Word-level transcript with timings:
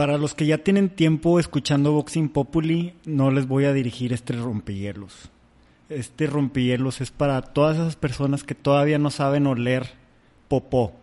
Para 0.00 0.16
los 0.16 0.34
que 0.34 0.46
ya 0.46 0.56
tienen 0.56 0.88
tiempo 0.88 1.38
escuchando 1.38 1.92
Boxing 1.92 2.30
Populi, 2.30 2.94
no 3.04 3.30
les 3.30 3.46
voy 3.46 3.66
a 3.66 3.74
dirigir 3.74 4.14
este 4.14 4.32
rompehielos. 4.32 5.28
Este 5.90 6.26
rompehielos 6.26 7.02
es 7.02 7.10
para 7.10 7.42
todas 7.42 7.76
esas 7.76 7.96
personas 7.96 8.42
que 8.42 8.54
todavía 8.54 8.98
no 8.98 9.10
saben 9.10 9.46
oler 9.46 9.90
popó, 10.48 10.94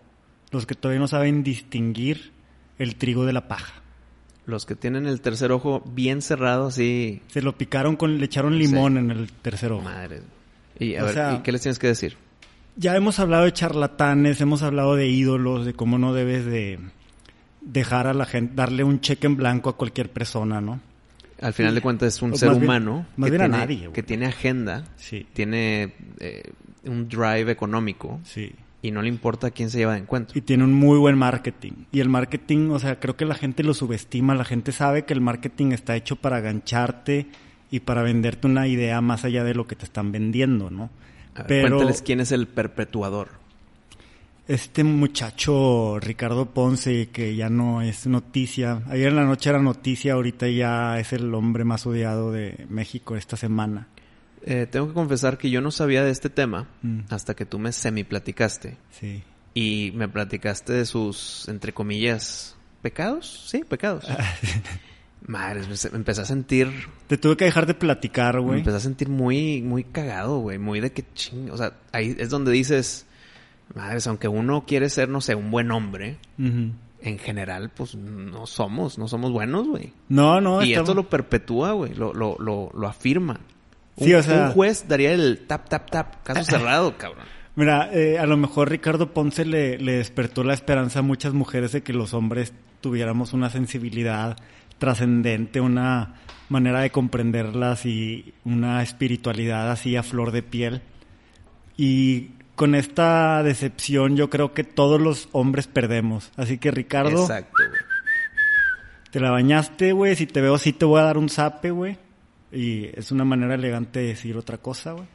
los 0.50 0.66
que 0.66 0.74
todavía 0.74 1.00
no 1.00 1.08
saben 1.08 1.44
distinguir 1.44 2.32
el 2.80 2.96
trigo 2.96 3.24
de 3.28 3.34
la 3.34 3.48
paja. 3.48 3.84
Los 4.48 4.66
que 4.66 4.74
tienen 4.74 5.06
el 5.06 5.22
tercer 5.22 5.52
ojo 5.52 5.84
bien 5.94 6.24
cerrado, 6.24 6.66
así. 6.66 7.22
Se 7.28 7.44
lo 7.44 7.56
picaron 7.56 7.98
con, 7.98 8.18
le 8.18 8.26
echaron 8.26 8.58
limón 8.58 8.98
en 8.98 9.12
el 9.12 9.32
tercer 9.32 9.74
ojo. 9.74 9.84
Madre. 9.84 10.24
Y 10.80 10.96
a 10.96 11.04
O 11.04 11.06
ver, 11.06 11.14
sea- 11.14 11.34
¿y 11.36 11.44
qué 11.44 11.52
les 11.52 11.62
tienes 11.62 11.78
que 11.78 11.86
decir? 11.86 12.18
Ya 12.78 12.96
hemos 12.96 13.20
hablado 13.20 13.44
de 13.44 13.54
charlatanes, 13.54 14.42
hemos 14.42 14.64
hablado 14.64 14.96
de 14.96 15.08
ídolos, 15.08 15.68
de 15.68 15.76
cómo 15.76 16.00
no 16.00 16.16
debes 16.16 16.48
de 16.48 16.80
dejar 17.72 18.08
a 18.08 18.14
la 18.14 18.26
gente, 18.26 18.54
darle 18.56 18.84
un 18.84 19.00
cheque 19.02 19.28
en 19.28 19.36
blanco 19.38 19.70
a 19.70 19.78
cualquier 19.78 20.10
persona, 20.12 20.62
¿no? 20.62 20.80
Al 21.42 21.54
final 21.54 21.76
de 21.76 21.82
cuentas 21.82 22.16
es 22.16 22.22
un 22.22 22.32
Pues 22.32 22.40
ser 22.40 22.50
bien- 22.52 22.64
humano 22.64 23.06
más 23.16 23.28
que, 23.30 23.38
bien 23.38 23.42
a 23.44 23.46
tiene, 23.46 23.58
nadie, 23.60 23.90
que 23.94 24.02
tiene 24.04 24.26
agenda, 24.26 24.86
Sí, 24.96 25.28
tiene 25.34 25.94
eh, 26.20 26.44
un 26.86 27.08
drive 27.08 27.52
económico 27.52 28.20
sí. 28.24 28.52
y 28.82 28.90
no 28.90 29.02
le 29.04 29.10
importa 29.10 29.52
quién 29.52 29.70
se 29.70 29.78
lleva 29.78 29.94
de 29.94 30.00
encuentro. 30.00 30.36
Y 30.38 30.42
tiene 30.42 30.64
un 30.64 30.74
muy 30.74 30.98
buen 30.98 31.16
marketing. 31.18 31.74
Y 31.92 32.00
el 32.00 32.10
marketing, 32.10 32.70
o 32.72 32.80
sea, 32.80 33.00
creo 33.00 33.16
que 33.16 33.26
la 33.26 33.36
gente 33.36 33.62
lo 33.64 33.74
subestima. 33.76 34.34
La 34.34 34.46
gente 34.46 34.72
sabe 34.72 35.06
que 35.06 35.14
el 35.14 35.22
marketing 35.22 35.74
está 35.74 35.96
hecho 35.96 36.16
para 36.16 36.40
gancharte 36.40 37.28
y 37.70 37.82
para 37.82 38.02
venderte 38.02 38.48
una 38.48 38.68
idea 38.68 39.00
más 39.02 39.24
allá 39.26 39.44
de 39.44 39.54
lo 39.54 39.68
que 39.68 39.76
te 39.76 39.86
están 39.86 40.12
vendiendo, 40.12 40.72
¿no? 40.72 40.90
A 41.36 41.40
ver, 41.44 41.48
Pero 41.48 41.76
Cuéntales 41.78 42.02
quién 42.02 42.20
es 42.20 42.32
el 42.32 42.48
perpetuador. 42.48 43.30
Este 44.48 44.84
muchacho 44.84 46.00
Ricardo 46.00 46.46
Ponce, 46.46 47.10
que 47.10 47.36
ya 47.36 47.50
no 47.50 47.82
es 47.82 48.08
noticia, 48.08 48.82
ayer 48.90 49.10
en 49.10 49.16
la 49.18 49.26
noche 49.26 49.50
era 49.50 49.60
noticia, 49.60 50.14
ahorita 50.14 50.48
ya 50.48 51.00
es 51.00 51.12
el 51.14 51.34
hombre 51.34 51.64
más 51.64 51.86
odiado 51.86 52.32
de 52.32 52.66
México 52.70 53.16
esta 53.16 53.36
semana. 53.38 53.88
Eh, 54.46 54.68
tengo 54.70 54.88
que 54.88 54.94
confesar 54.94 55.38
que 55.38 55.50
yo 55.50 55.60
no 55.62 55.72
sabía 55.72 56.04
de 56.04 56.12
este 56.12 56.30
tema 56.30 56.68
Mm. 56.82 57.00
hasta 57.10 57.36
que 57.36 57.46
tú 57.46 57.60
me 57.60 57.72
semi 57.74 58.04
platicaste 58.06 58.78
Sí. 58.92 59.24
y 59.54 59.92
me 59.96 60.08
platicaste 60.08 60.72
de 60.74 60.86
sus, 60.86 61.48
entre 61.50 61.74
comillas, 61.74 62.56
pecados. 62.82 63.48
Sí, 63.50 63.64
pecados. 63.68 64.06
Madre, 65.26 65.62
me 65.62 65.76
me 65.92 65.98
empecé 65.98 66.22
a 66.22 66.26
sentir, 66.26 66.70
Te 67.08 67.18
tuve 67.18 67.36
que 67.36 67.46
dejar 67.46 67.66
de 67.66 67.74
platicar, 67.74 68.36
me 68.36 68.42
güey. 68.42 68.60
empecé 68.60 68.78
a 68.78 68.80
sentir 68.82 69.10
muy, 69.10 69.62
muy 69.62 69.84
cagado, 69.84 70.38
güey, 70.40 70.58
muy 70.60 70.80
de 70.80 70.92
que 70.94 71.04
ching, 71.16 71.50
o 71.52 71.58
sea, 71.58 71.74
ahí 71.92 72.16
es 72.18 72.30
donde 72.30 72.52
dices, 72.52 73.07
madres, 73.76 74.08
aunque 74.08 74.28
uno 74.28 74.66
quiere 74.66 74.90
ser, 74.90 75.10
no 75.10 75.22
sé, 75.22 75.36
un 75.36 75.52
buen 75.52 75.72
hombre, 75.72 76.18
en 76.38 77.20
general, 77.20 77.72
pues 77.76 77.96
no 77.96 78.46
somos, 78.48 78.98
no 78.98 79.08
somos 79.08 79.32
buenos, 79.32 79.68
güey. 79.68 79.94
No, 80.10 80.42
no, 80.42 80.64
y 80.64 80.72
estamos- 80.72 80.90
esto 80.90 80.96
lo 81.02 81.10
perpetúa, 81.10 81.72
güey, 81.74 81.94
lo, 81.94 82.14
lo, 82.14 82.36
lo, 82.40 82.72
lo 82.74 82.88
afirma. 82.88 83.40
Sí, 83.98 84.14
un, 84.14 84.20
o 84.20 84.24
sea- 84.24 84.46
un 84.48 84.52
juez 84.52 84.88
daría 84.88 85.12
el 85.14 85.46
tap, 85.48 85.68
tap, 85.70 85.90
tap, 85.90 86.24
caso 86.24 86.44
cerrado, 86.44 86.98
cabrón. 86.98 87.26
Mira, 87.56 87.90
eh, 87.92 88.20
a 88.20 88.26
lo 88.28 88.38
mejor 88.38 88.70
Ricardo 88.70 89.14
Ponce 89.14 89.44
le, 89.46 89.80
le 89.80 89.94
despertó 89.94 90.44
la 90.44 90.54
esperanza 90.54 91.00
a 91.00 91.02
muchas 91.02 91.34
mujeres 91.34 91.72
de 91.72 91.82
que 91.82 91.92
los 91.94 92.14
hombres 92.14 92.54
tuviéramos 92.82 93.34
una 93.34 93.50
sensibilidad 93.50 94.38
trascendente, 94.78 95.60
una 95.60 96.14
manera 96.50 96.82
de 96.82 96.92
comprenderlas 96.92 97.88
y 97.88 98.34
una 98.46 98.84
espiritualidad 98.84 99.72
así 99.72 99.96
a 99.96 100.04
flor 100.04 100.32
de 100.32 100.44
piel. 100.44 100.82
Y 101.76 102.30
con 102.58 102.74
esta 102.74 103.44
decepción 103.44 104.18
yo 104.18 104.32
creo 104.32 104.52
que 104.54 104.64
todos 104.64 105.00
los 105.00 105.30
hombres 105.32 105.68
perdemos. 105.68 106.32
Así 106.36 106.58
que 106.58 106.72
Ricardo, 106.72 107.22
Exacto, 107.22 107.54
güey. 107.56 107.82
te 109.12 109.20
la 109.20 109.30
bañaste, 109.30 109.92
güey. 109.94 110.16
Si 110.16 110.26
te 110.26 110.42
veo, 110.42 110.58
sí 110.58 110.74
te 110.74 110.84
voy 110.84 111.00
a 111.00 111.04
dar 111.04 111.20
un 111.20 111.30
zape, 111.30 111.70
güey. 111.70 111.98
Y 112.52 112.86
es 112.98 113.12
una 113.12 113.24
manera 113.26 113.54
elegante 113.54 114.00
de 114.00 114.08
decir 114.08 114.36
otra 114.36 114.58
cosa, 114.58 114.94
güey. 114.94 115.06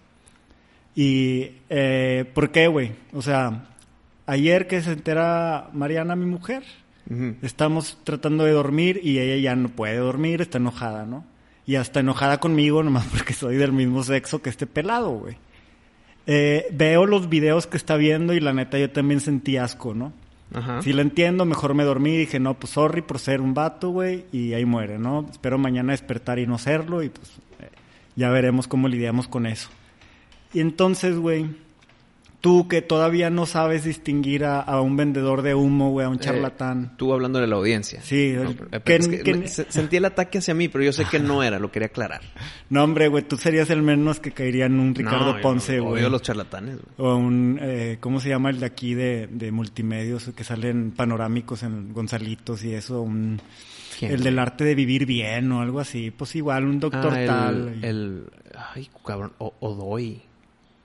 Y, 0.94 1.56
eh, 1.68 2.30
¿por 2.32 2.52
qué, 2.52 2.68
güey? 2.68 2.92
O 3.12 3.22
sea, 3.22 3.70
ayer 4.26 4.68
que 4.68 4.80
se 4.80 4.92
entera 4.92 5.68
Mariana, 5.72 6.14
mi 6.14 6.26
mujer, 6.26 6.62
estamos 7.42 7.98
tratando 8.04 8.44
de 8.44 8.52
dormir 8.52 9.00
y 9.02 9.18
ella 9.18 9.36
ya 9.36 9.56
no 9.56 9.68
puede 9.68 9.96
dormir, 9.96 10.42
está 10.42 10.58
enojada, 10.58 11.06
¿no? 11.06 11.24
Y 11.66 11.74
hasta 11.74 12.00
enojada 12.00 12.38
conmigo, 12.38 12.84
nomás 12.84 13.06
porque 13.10 13.32
soy 13.34 13.56
del 13.56 13.72
mismo 13.72 14.04
sexo 14.04 14.40
que 14.40 14.50
este 14.50 14.68
pelado, 14.68 15.10
güey. 15.10 15.36
Eh, 16.26 16.68
veo 16.72 17.06
los 17.06 17.28
videos 17.28 17.66
que 17.66 17.76
está 17.76 17.96
viendo 17.96 18.32
y 18.32 18.40
la 18.40 18.52
neta 18.52 18.78
yo 18.78 18.90
también 18.90 19.20
sentí 19.20 19.56
asco, 19.56 19.94
¿no? 19.94 20.12
Ajá. 20.54 20.82
Si 20.82 20.92
lo 20.92 21.02
entiendo, 21.02 21.44
mejor 21.44 21.74
me 21.74 21.84
dormí. 21.84 22.16
Dije, 22.16 22.38
no, 22.38 22.54
pues 22.54 22.72
sorry 22.72 23.02
por 23.02 23.18
ser 23.18 23.40
un 23.40 23.54
vato, 23.54 23.90
güey. 23.90 24.24
Y 24.32 24.52
ahí 24.52 24.64
muere, 24.64 24.98
¿no? 24.98 25.26
Espero 25.30 25.58
mañana 25.58 25.92
despertar 25.92 26.38
y 26.38 26.46
no 26.46 26.58
serlo. 26.58 27.02
Y 27.02 27.08
pues 27.08 27.30
eh, 27.60 27.70
ya 28.16 28.30
veremos 28.30 28.68
cómo 28.68 28.88
lidiamos 28.88 29.28
con 29.28 29.46
eso. 29.46 29.70
Y 30.52 30.60
entonces, 30.60 31.16
güey, 31.16 31.46
tú 32.42 32.68
que 32.68 32.82
todavía 32.82 33.30
no 33.30 33.46
sabes 33.46 33.84
distinguir 33.84 34.44
a, 34.44 34.60
a 34.60 34.80
un 34.82 34.96
vendedor 34.96 35.40
de 35.42 35.54
humo, 35.54 35.90
güey, 35.92 36.04
a 36.04 36.10
un 36.10 36.18
charlatán. 36.18 36.94
Tú 36.98 37.12
hablando 37.14 37.38
de 37.38 37.46
la 37.46 37.56
audiencia. 37.56 38.02
Sí, 38.02 38.32
No, 38.34 38.42
el- 38.50 38.56
pero- 38.56 38.68
pero 38.70 38.82
que- 38.84 38.96
es 38.96 39.08
que 39.08 39.22
que- 39.22 39.34
me- 39.34 39.48
se- 39.48 39.70
sentí 39.72 39.96
el 39.96 40.04
ataque 40.04 40.38
hacia 40.38 40.52
mí, 40.52 40.68
pero 40.68 40.82
yo 40.84 40.92
sé 40.92 41.04
que 41.06 41.18
no 41.20 41.42
era, 41.42 41.58
lo 41.58 41.70
quería 41.72 41.86
aclarar. 41.86 42.20
No, 42.68 42.84
hombre, 42.84 43.08
güey, 43.08 43.22
tú 43.22 43.36
serías 43.38 43.70
el 43.70 43.80
menos 43.82 44.20
que 44.20 44.32
caería 44.32 44.66
en 44.66 44.78
un 44.78 44.94
Ricardo 44.94 45.34
No, 45.36 45.40
Ponce, 45.40 45.80
güey. 45.80 46.02
Odio 46.02 46.10
los 46.10 46.20
charlatanes, 46.22 46.78
güey. 46.96 47.10
O 47.10 47.16
un, 47.16 47.58
eh, 47.62 47.96
¿cómo 48.00 48.20
se 48.20 48.28
llama 48.28 48.50
el 48.50 48.60
de 48.60 48.66
aquí 48.66 48.94
de, 48.94 49.28
de 49.30 49.52
multimedios 49.52 50.30
que 50.36 50.44
salen 50.44 50.90
panorámicos 50.90 51.62
en 51.62 51.92
Gonzalitos 51.94 52.64
y 52.64 52.74
eso? 52.74 53.02
Un, 53.02 53.40
¿Quién, 53.98 54.10
el 54.12 54.22
del 54.24 54.38
arte 54.40 54.64
de 54.64 54.74
vivir 54.74 55.06
bien 55.06 55.52
o 55.52 55.60
algo 55.60 55.78
así. 55.78 56.10
Pues 56.10 56.34
igual, 56.34 56.64
un 56.64 56.80
doctor 56.80 57.12
Ah, 57.14 57.20
el, 57.20 57.26
tal. 57.28 57.78
el- 57.84 58.24
Ay, 58.74 58.90
cabrón. 59.06 59.32
O, 59.38 59.54
Odoy. 59.60 60.22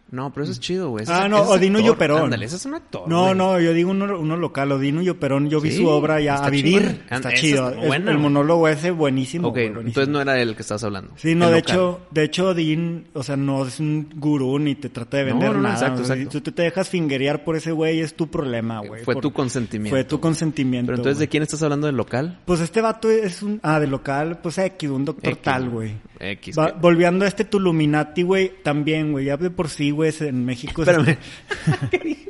No, 0.09 0.31
pero 0.31 0.43
eso 0.45 0.53
es 0.53 0.59
chido, 0.59 0.89
güey. 0.89 1.03
Ah, 1.07 1.27
no, 1.27 1.41
Odino 1.41 1.79
y. 1.79 1.89
Operón. 1.89 2.23
Ándale, 2.25 2.45
ese 2.45 2.55
es 2.55 2.65
un 2.65 2.75
actor. 2.75 3.07
No, 3.09 3.23
güey. 3.25 3.35
no, 3.35 3.59
yo 3.59 3.73
digo 3.73 3.91
uno, 3.91 4.17
uno 4.19 4.37
local, 4.37 4.71
Odino 4.71 5.01
y 5.01 5.09
Operón. 5.09 5.49
Yo 5.49 5.59
vi 5.59 5.71
Sí, 5.71 5.77
su 5.77 5.87
obra 5.87 6.21
ya 6.21 6.35
a 6.35 6.49
vivir. 6.49 7.01
Está 7.09 7.33
chido. 7.33 7.69
está 7.71 7.85
Es- 7.87 8.07
el 8.07 8.17
monólogo 8.17 8.67
ese 8.67 8.91
buenísimo. 8.91 9.49
Ok, 9.49 9.53
güey, 9.55 9.65
buenísimo. 9.69 9.87
entonces 9.89 10.09
no 10.13 10.21
era 10.21 10.41
el 10.41 10.55
que 10.55 10.61
estabas 10.61 10.83
hablando. 10.85 11.11
Sí, 11.17 11.35
no, 11.35 11.45
El 11.47 11.55
de 11.55 11.59
local. 11.59 11.75
hecho, 11.75 11.99
de 12.11 12.23
hecho 12.23 12.47
Odín, 12.49 13.07
o 13.13 13.23
sea, 13.23 13.35
no 13.35 13.65
es 13.65 13.79
un 13.81 14.07
gurú 14.15 14.57
ni 14.59 14.75
te 14.75 14.89
trata 14.89 15.17
de 15.17 15.25
vender 15.25 15.49
no, 15.49 15.55
no, 15.57 15.61
nada. 15.63 15.75
exacto, 15.75 16.01
exacto. 16.01 16.31
Si 16.31 16.41
tú 16.41 16.51
te 16.51 16.61
dejas 16.63 16.87
fingerear 16.89 17.43
por 17.43 17.55
ese 17.57 17.71
güey, 17.71 17.99
es 17.99 18.13
tu 18.15 18.27
problema, 18.29 18.79
güey. 18.79 19.03
Fue 19.03 19.13
Por- 19.15 19.21
tu 19.23 19.33
consentimiento. 19.33 19.93
Fue 19.95 20.03
tu 20.05 20.19
consentimiento. 20.19 20.87
Pero 20.87 20.97
entonces, 20.99 21.17
güey. 21.17 21.25
¿de 21.27 21.29
quién 21.29 21.43
estás 21.43 21.61
hablando 21.63 21.87
del 21.87 21.97
local? 21.97 22.39
Pues 22.45 22.61
este 22.61 22.79
vato 22.81 23.09
es 23.09 23.43
un... 23.43 23.59
Ah, 23.63 23.79
de 23.79 23.87
local, 23.87 24.39
pues 24.41 24.57
X, 24.57 24.89
un 24.89 25.03
doctor 25.05 25.33
X, 25.33 25.41
tal, 25.43 25.69
güey. 25.69 25.95
X. 26.19 26.57
Va- 26.57 26.71
volviendo 26.71 27.25
a 27.25 27.27
este 27.27 27.43
Tuluminati, 27.45 28.23
güey, 28.23 28.51
también, 28.63 29.11
güey, 29.11 29.25
ya 29.25 29.37
de 29.37 29.49
por 29.49 29.69
sí, 29.69 29.91
güey, 29.91 30.13
en 30.21 30.45
México... 30.45 30.83
es- 30.83 30.87
Espérame. 30.89 31.17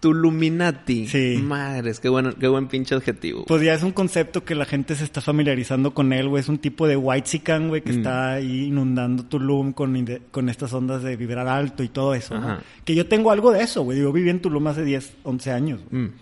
Tuluminati. 0.00 1.06
Sí. 1.08 1.38
Madres, 1.42 2.00
qué, 2.00 2.08
bueno, 2.08 2.32
qué 2.34 2.48
buen 2.48 2.68
pinche 2.68 2.94
adjetivo. 2.94 3.44
Pues 3.44 3.60
ya 3.62 3.74
es 3.74 3.82
un 3.82 3.92
concepto 3.92 4.44
que 4.44 4.54
la 4.54 4.64
gente 4.64 4.94
se 4.94 5.04
está 5.04 5.20
familiarizando 5.20 5.92
con 5.92 6.14
él, 6.14 6.26
güey. 6.28 6.40
Es 6.40 6.48
un 6.48 6.56
tipo 6.58 6.86
de 6.88 6.96
white 6.96 7.42
güey, 7.68 7.82
que 7.82 7.92
Mm. 7.92 7.96
está 7.98 8.32
ahí 8.32 8.64
inundando 8.68 9.24
Tulum 9.24 9.72
con, 9.74 10.02
con 10.30 10.48
estas 10.48 10.72
ondas 10.72 11.02
de 11.02 11.16
vibrar 11.16 11.46
alto 11.48 11.82
y 11.82 11.88
todo 11.88 12.14
eso, 12.14 12.38
¿no? 12.40 12.58
Que 12.84 12.94
yo 12.94 13.06
tengo 13.06 13.30
algo 13.30 13.52
de 13.52 13.62
eso, 13.62 13.82
güey. 13.82 13.98
Yo 14.00 14.10
viví 14.10 14.30
en 14.30 14.40
Tulum 14.40 14.66
hace 14.68 14.84
10, 14.84 15.16
11 15.22 15.50
años, 15.52 15.80
güey. 15.90 16.04
Mm. 16.04 16.12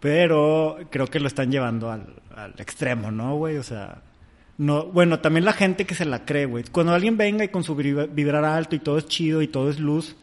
Pero 0.00 0.78
creo 0.90 1.06
que 1.06 1.20
lo 1.20 1.26
están 1.28 1.50
llevando 1.50 1.90
al, 1.90 2.06
al 2.34 2.54
extremo, 2.58 3.10
¿no, 3.10 3.36
güey? 3.36 3.58
O 3.58 3.62
sea, 3.62 4.00
no, 4.58 4.86
bueno, 4.86 5.20
también 5.20 5.44
la 5.44 5.52
gente 5.52 5.84
que 5.84 5.94
se 5.94 6.04
la 6.04 6.24
cree, 6.24 6.46
güey. 6.46 6.64
Cuando 6.70 6.92
alguien 6.92 7.16
venga 7.16 7.44
y 7.44 7.48
con 7.48 7.64
su 7.64 7.74
vibra- 7.74 8.06
vibrar 8.06 8.44
alto 8.44 8.76
y 8.76 8.78
todo 8.78 8.98
es 8.98 9.06
chido 9.06 9.42
y 9.42 9.48
todo 9.48 9.68
es 9.70 9.78
luz, 9.80 10.16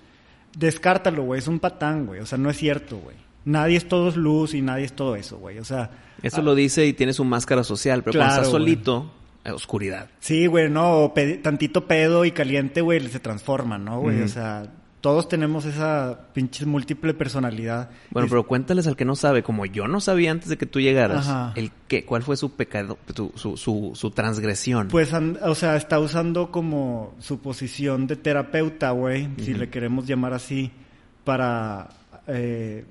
descártalo, 0.57 1.23
güey. 1.23 1.39
Es 1.39 1.47
un 1.47 1.59
patán, 1.59 2.05
güey. 2.05 2.19
O 2.21 2.25
sea, 2.25 2.37
no 2.37 2.49
es 2.49 2.57
cierto, 2.57 2.97
güey. 2.97 3.15
Nadie 3.45 3.77
es 3.77 3.87
todo 3.87 4.09
es 4.09 4.15
luz 4.15 4.53
y 4.53 4.61
nadie 4.61 4.85
es 4.85 4.93
todo 4.93 5.15
eso, 5.15 5.37
güey. 5.37 5.57
O 5.59 5.63
sea, 5.65 5.89
Eso 6.21 6.41
lo 6.41 6.53
dice 6.53 6.85
y 6.85 6.93
tiene 6.93 7.13
su 7.13 7.23
máscara 7.23 7.63
social, 7.63 8.03
pero 8.03 8.13
Claro, 8.13 8.27
cuando 8.29 8.41
estás 8.43 8.51
solito, 8.51 9.11
eh, 9.43 9.51
oscuridad. 9.51 10.07
Sí, 10.19 10.45
güey, 10.45 10.69
no, 10.69 10.99
o 11.05 11.13
pe- 11.13 11.37
tantito 11.37 11.87
pedo 11.87 12.23
y 12.25 12.31
caliente, 12.31 12.81
güey, 12.81 12.99
se 13.07 13.19
transforma, 13.19 13.79
¿no, 13.79 13.99
güey? 14.01 14.21
O 14.21 14.27
sea, 14.27 14.67
todos 15.01 15.27
tenemos 15.27 15.65
esa 15.65 16.27
pinche 16.31 16.65
múltiple 16.65 17.15
personalidad. 17.15 17.89
Bueno, 18.11 18.27
pero 18.29 18.45
cuéntales 18.45 18.85
al 18.85 18.95
que 18.95 19.03
no 19.03 19.15
sabe, 19.15 19.41
como 19.41 19.65
yo 19.65 19.87
no 19.87 19.99
sabía 19.99 20.31
antes 20.31 20.49
de 20.49 20.57
que 20.57 20.67
tú 20.67 20.79
llegaras, 20.79 21.27
Ajá. 21.27 21.53
el 21.55 21.71
qué, 21.87 22.05
cuál 22.05 22.21
fue 22.21 22.37
su 22.37 22.53
pecado, 22.53 22.99
su, 23.15 23.31
su, 23.35 23.57
su, 23.57 23.91
su 23.95 24.11
transgresión. 24.11 24.87
Pues, 24.89 25.11
o 25.13 25.55
sea, 25.55 25.75
está 25.75 25.99
usando 25.99 26.51
como 26.51 27.15
su 27.19 27.39
posición 27.39 28.05
de 28.05 28.15
terapeuta, 28.15 28.91
güey, 28.91 29.27
si 29.39 29.55
le 29.55 29.69
queremos 29.69 30.05
llamar 30.05 30.33
así, 30.33 30.71
para, 31.23 31.89
eh, 32.27 32.85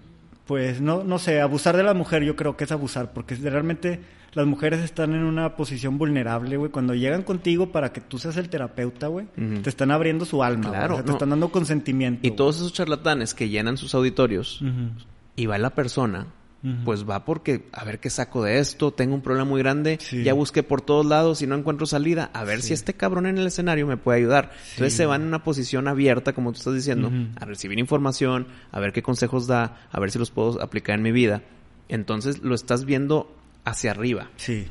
pues, 0.47 0.81
no, 0.81 1.05
no 1.05 1.19
sé, 1.21 1.41
abusar 1.41 1.77
de 1.77 1.85
la 1.85 1.95
mujer, 1.95 2.25
yo 2.25 2.35
creo 2.35 2.57
que 2.57 2.65
es 2.65 2.73
abusar, 2.73 3.13
porque 3.13 3.37
realmente 3.37 4.01
las 4.33 4.47
mujeres 4.47 4.81
están 4.81 5.13
en 5.15 5.25
una 5.25 5.57
posición 5.57 5.99
vulnerable, 5.99 6.57
güey. 6.57 6.71
Cuando 6.71 6.95
llegan 6.95 7.23
contigo 7.23 7.73
para 7.73 7.93
que 7.93 8.01
tú 8.01 8.19
seas 8.19 8.37
el 8.37 8.49
terapeuta, 8.49 9.09
güey, 9.09 9.27
te 9.63 9.69
están 9.71 9.91
abriendo 9.91 10.25
su 10.25 10.43
alma. 10.43 10.71
Claro, 10.71 10.95
O 10.95 10.97
sea, 10.99 11.05
te 11.05 11.09
no. 11.11 11.17
están 11.17 11.31
dando 11.31 11.51
consentimiento. 11.51 12.27
y 12.27 12.31
todos 12.33 12.57
esos 12.57 12.73
charlatanes 12.73 13.35
que 13.35 13.49
llenan 13.49 13.77
sus 13.77 13.95
auditorios, 13.95 14.63
y 15.37 15.47
va 15.47 15.59
la 15.59 15.71
persona 15.75 16.27
pues 16.85 17.09
va 17.09 17.25
porque 17.25 17.71
a 17.73 17.85
ver 17.87 18.01
qué 18.01 18.11
saco 18.11 18.45
de 18.45 18.59
esto, 18.59 18.93
tengo 18.93 19.15
un 19.15 19.23
problema 19.23 19.47
muy 19.49 19.61
grande, 19.63 19.97
Sí. 19.99 20.23
ya 20.25 20.35
busqué 20.35 20.63
por 20.63 20.83
todos 20.83 21.07
lados 21.07 21.41
y 21.41 21.47
no 21.47 21.55
encuentro 21.55 21.87
salida, 21.87 22.31
a 22.35 22.45
ver 22.45 22.61
Sí. 22.61 22.69
si 22.69 22.75
este 22.75 22.93
cabrón 22.93 23.25
en 23.25 23.39
el 23.39 23.47
escenario 23.47 23.87
me 23.87 23.97
puede 23.97 24.19
ayudar. 24.19 24.51
Entonces 24.73 24.93
se 24.93 25.07
van 25.07 25.23
en 25.23 25.29
una 25.29 25.43
posición 25.43 25.89
abierta, 25.89 26.35
como 26.35 26.53
tú 26.53 26.59
estás 26.59 26.75
diciendo, 26.75 27.11
a 27.41 27.47
recibir 27.47 27.79
información, 27.79 28.47
a 28.73 28.79
ver 28.79 28.93
qué 28.93 29.03
consejos 29.03 29.47
da, 29.47 29.81
a 29.91 30.01
ver 30.01 30.11
si 30.11 30.19
los 30.19 30.31
puedo 30.31 30.61
aplicar 30.63 30.97
en 30.97 31.03
mi 31.03 31.13
vida. 31.13 31.41
Entonces 31.89 32.43
lo 32.43 32.55
estás 32.55 32.85
viendo 32.85 33.35
hacia 33.65 33.91
arriba. 33.93 34.31
Sí. 34.37 34.67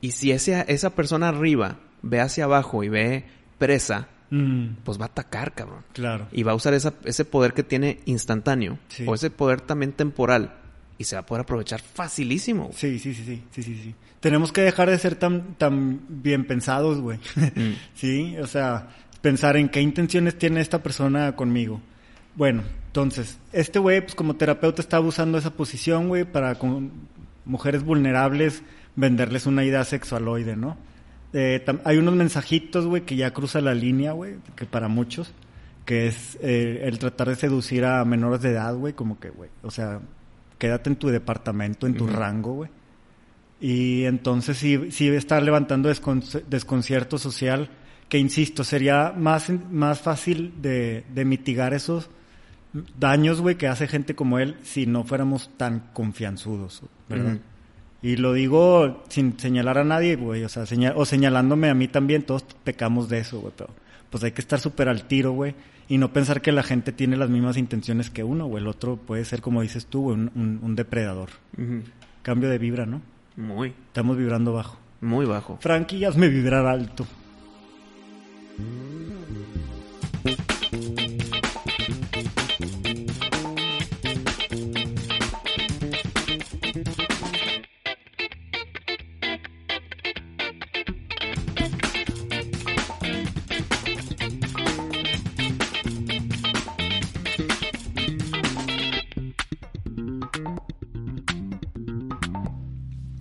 Y 0.00 0.12
si 0.12 0.32
ese, 0.32 0.64
esa 0.68 0.90
persona 0.94 1.28
arriba 1.28 1.78
ve 2.02 2.20
hacia 2.20 2.44
abajo 2.44 2.82
y 2.84 2.88
ve 2.88 3.24
presa, 3.58 4.08
Mm, 4.30 4.76
pues 4.84 4.98
va 4.98 5.04
a 5.04 5.06
atacar, 5.08 5.54
cabrón. 5.54 5.84
claro. 5.92 6.26
Y 6.32 6.42
va 6.42 6.52
a 6.52 6.54
usar 6.56 6.74
esa- 6.74 6.94
ese 7.04 7.24
poder 7.24 7.52
que 7.52 7.62
tiene 7.62 8.00
instantáneo. 8.06 8.78
Sí. 8.88 9.04
O 9.06 9.14
ese 9.14 9.30
poder 9.30 9.60
también 9.60 9.92
temporal. 9.92 10.54
Y 10.98 11.04
se 11.04 11.14
va 11.14 11.20
a 11.20 11.26
poder 11.26 11.42
aprovechar 11.42 11.80
facilísimo. 11.80 12.64
güey. 12.64 12.74
Sí, 12.76 12.98
sí, 12.98 13.14
sí, 13.14 13.24
sí, 13.24 13.42
sí, 13.52 13.62
sí, 13.62 13.80
sí. 13.82 13.94
Tenemos 14.20 14.50
que 14.50 14.62
dejar 14.62 14.90
de 14.90 14.98
ser 14.98 15.14
tan, 15.14 15.54
tan 15.54 16.00
bien 16.08 16.46
pensados, 16.46 17.00
güey. 17.00 17.18
Mm. 17.36 17.72
sí, 17.94 18.36
o 18.38 18.46
sea, 18.46 18.88
pensar 19.20 19.56
en 19.56 19.68
qué 19.68 19.80
intenciones 19.82 20.36
tiene 20.36 20.60
esta 20.62 20.82
persona 20.82 21.36
conmigo. 21.36 21.80
Bueno, 22.34 22.62
entonces, 22.86 23.38
este 23.52 23.78
güey, 23.78 24.00
pues 24.00 24.14
como 24.16 24.34
terapeuta 24.34 24.82
está 24.82 24.96
abusando 24.96 25.38
esa 25.38 25.50
posición, 25.50 26.08
güey, 26.08 26.24
para 26.24 26.56
con 26.56 26.90
mujeres 27.44 27.82
vulnerables 27.84 28.62
venderles 28.96 29.46
una 29.46 29.64
idea 29.64 29.84
sexualoide, 29.84 30.56
¿no? 30.56 30.76
Eh, 31.32 31.64
hay 31.84 31.98
unos 31.98 32.14
mensajitos, 32.14 32.86
güey, 32.86 33.02
que 33.02 33.16
ya 33.16 33.32
cruza 33.32 33.60
la 33.60 33.74
línea, 33.74 34.12
güey, 34.12 34.36
que 34.54 34.66
para 34.66 34.86
muchos, 34.88 35.32
que 35.84 36.06
es 36.06 36.38
eh, 36.40 36.82
el 36.84 36.98
tratar 36.98 37.28
de 37.28 37.34
seducir 37.36 37.84
a 37.84 38.04
menores 38.04 38.40
de 38.40 38.50
edad, 38.50 38.74
güey, 38.76 38.92
como 38.94 39.18
que, 39.18 39.30
güey, 39.30 39.50
o 39.62 39.70
sea, 39.70 40.00
quédate 40.58 40.90
en 40.90 40.96
tu 40.96 41.08
departamento, 41.08 41.86
en 41.88 41.94
tu 41.94 42.06
rango, 42.06 42.54
güey. 42.54 42.70
Y 43.60 44.04
entonces 44.04 44.58
sí, 44.58 44.90
sí 44.90 45.08
está 45.08 45.40
levantando 45.40 45.90
descon- 45.90 46.44
desconcierto 46.48 47.18
social, 47.18 47.68
que 48.08 48.18
insisto, 48.18 48.62
sería 48.62 49.12
más, 49.16 49.50
más 49.70 50.00
fácil 50.00 50.54
de, 50.60 51.04
de 51.12 51.24
mitigar 51.24 51.74
esos 51.74 52.10
daños, 52.98 53.40
güey, 53.40 53.56
que 53.56 53.68
hace 53.68 53.86
gente 53.86 54.14
como 54.14 54.38
él 54.38 54.56
si 54.62 54.86
no 54.86 55.04
fuéramos 55.04 55.50
tan 55.56 55.80
confianzudos, 55.92 56.82
¿verdad? 57.08 57.38
Y 58.02 58.16
lo 58.16 58.32
digo 58.34 59.02
sin 59.08 59.38
señalar 59.38 59.78
a 59.78 59.84
nadie, 59.84 60.16
güey, 60.16 60.44
o 60.44 60.48
sea, 60.48 60.64
señal- 60.66 60.92
o 60.96 61.04
señalándome 61.06 61.70
a 61.70 61.74
mí 61.74 61.88
también, 61.88 62.22
todos 62.22 62.44
pecamos 62.64 63.08
de 63.08 63.18
eso, 63.20 63.40
güey, 63.40 63.52
pero 63.56 63.70
pues 64.10 64.22
hay 64.24 64.32
que 64.32 64.40
estar 64.42 64.60
súper 64.60 64.88
al 64.88 65.04
tiro, 65.04 65.32
güey, 65.32 65.54
y 65.88 65.98
no 65.98 66.12
pensar 66.12 66.42
que 66.42 66.52
la 66.52 66.62
gente 66.62 66.92
tiene 66.92 67.16
las 67.16 67.30
mismas 67.30 67.56
intenciones 67.56 68.10
que 68.10 68.22
uno, 68.24 68.46
güey, 68.46 68.62
el 68.62 68.68
otro 68.68 68.96
puede 68.96 69.24
ser, 69.24 69.40
como 69.40 69.62
dices 69.62 69.86
tú, 69.86 70.02
güey, 70.02 70.16
un, 70.18 70.30
un- 70.34 70.60
un 70.62 70.74
depredador. 70.76 71.30
Cambio 72.22 72.48
de 72.50 72.58
vibra, 72.58 72.84
¿no? 72.86 73.00
Muy, 73.36 73.68
Estamos 73.88 74.16
vibrando 74.16 74.52
bajo. 74.52 74.78
muy 75.00 75.24
bajo. 75.26 75.58
Frankie, 75.60 76.04
hazme 76.04 76.28
vibrar 76.28 76.66
alto. 76.66 77.06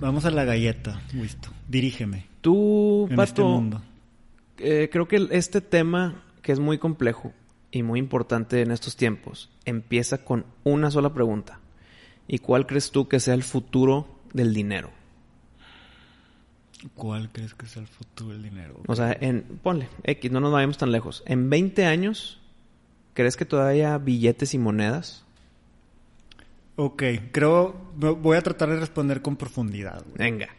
Vamos 0.03 0.25
a 0.25 0.31
la 0.31 0.43
galleta, 0.43 1.01
listo. 1.13 1.47
Dirígeme 1.69 2.25
Tú, 2.41 3.07
en 3.09 3.15
Pato, 3.15 3.23
este 3.23 3.41
mundo. 3.41 3.81
eh, 4.57 4.89
creo 4.91 5.07
que 5.07 5.29
este 5.31 5.61
tema, 5.61 6.23
que 6.41 6.51
es 6.51 6.59
muy 6.59 6.77
complejo 6.77 7.31
y 7.71 7.83
muy 7.83 7.99
importante 7.99 8.61
en 8.61 8.71
estos 8.71 8.97
tiempos, 8.97 9.49
empieza 9.63 10.25
con 10.25 10.45
una 10.65 10.91
sola 10.91 11.13
pregunta. 11.13 11.61
¿Y 12.27 12.39
cuál 12.39 12.67
crees 12.67 12.91
tú 12.91 13.07
que 13.07 13.21
sea 13.21 13.33
el 13.33 13.43
futuro 13.43 14.19
del 14.33 14.53
dinero? 14.53 14.91
¿Cuál 16.95 17.31
crees 17.31 17.53
que 17.53 17.65
es 17.65 17.77
el 17.77 17.87
futuro 17.87 18.31
del 18.31 18.43
dinero? 18.43 18.81
O 18.87 18.95
sea, 18.97 19.15
en, 19.21 19.43
ponle, 19.63 19.87
X, 20.03 20.29
no 20.33 20.41
nos 20.41 20.51
vayamos 20.51 20.77
tan 20.77 20.91
lejos. 20.91 21.23
En 21.25 21.49
20 21.49 21.85
años, 21.85 22.41
¿crees 23.13 23.37
que 23.37 23.45
todavía 23.45 23.93
haya 23.93 23.97
billetes 23.99 24.53
y 24.53 24.57
monedas? 24.57 25.22
Ok, 26.75 27.03
creo, 27.31 27.91
voy 27.95 28.37
a 28.37 28.41
tratar 28.41 28.69
de 28.69 28.79
responder 28.79 29.21
con 29.21 29.35
profundidad. 29.35 30.03
güey. 30.03 30.17
Venga, 30.17 30.49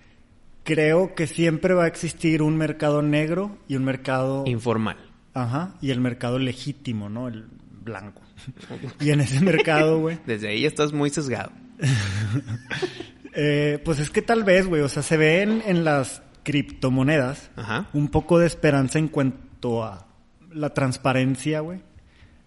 Creo 0.65 1.15
que 1.15 1.27
siempre 1.27 1.75
va 1.75 1.85
a 1.85 1.87
existir 1.87 2.41
un 2.41 2.57
mercado 2.57 3.03
negro 3.03 3.59
y 3.69 3.77
un 3.77 3.85
mercado... 3.85 4.45
informal. 4.47 4.97
Ajá, 5.35 5.75
y 5.83 5.91
el 5.91 6.01
mercado 6.01 6.39
legítimo, 6.39 7.11
¿no? 7.11 7.29
El 7.29 7.45
blanco. 7.83 8.23
y 9.01 9.11
en 9.11 9.21
ese 9.21 9.41
mercado, 9.41 9.99
güey, 10.01 10.19
Desde 10.27 10.49
ahí 10.49 10.65
estás 10.65 10.95
muy 10.95 11.11
sesgado. 11.11 11.53
eh, 13.35 13.79
pues 13.85 13.99
es 13.99 14.09
que 14.09 14.23
tal 14.23 14.43
vez, 14.43 14.67
güey, 14.67 14.81
o 14.81 14.89
sea, 14.89 15.03
se 15.03 15.19
ve 15.19 15.43
en, 15.43 15.63
en 15.67 15.85
las 15.85 16.23
criptomonedas 16.45 17.51
Ajá. 17.57 17.89
un 17.93 18.09
poco 18.09 18.39
de 18.39 18.47
esperanza 18.47 18.99
en 18.99 19.09
cuanto 19.09 19.85
a 19.85 20.07
la 20.51 20.73
transparencia, 20.73 21.61
güey, 21.61 21.83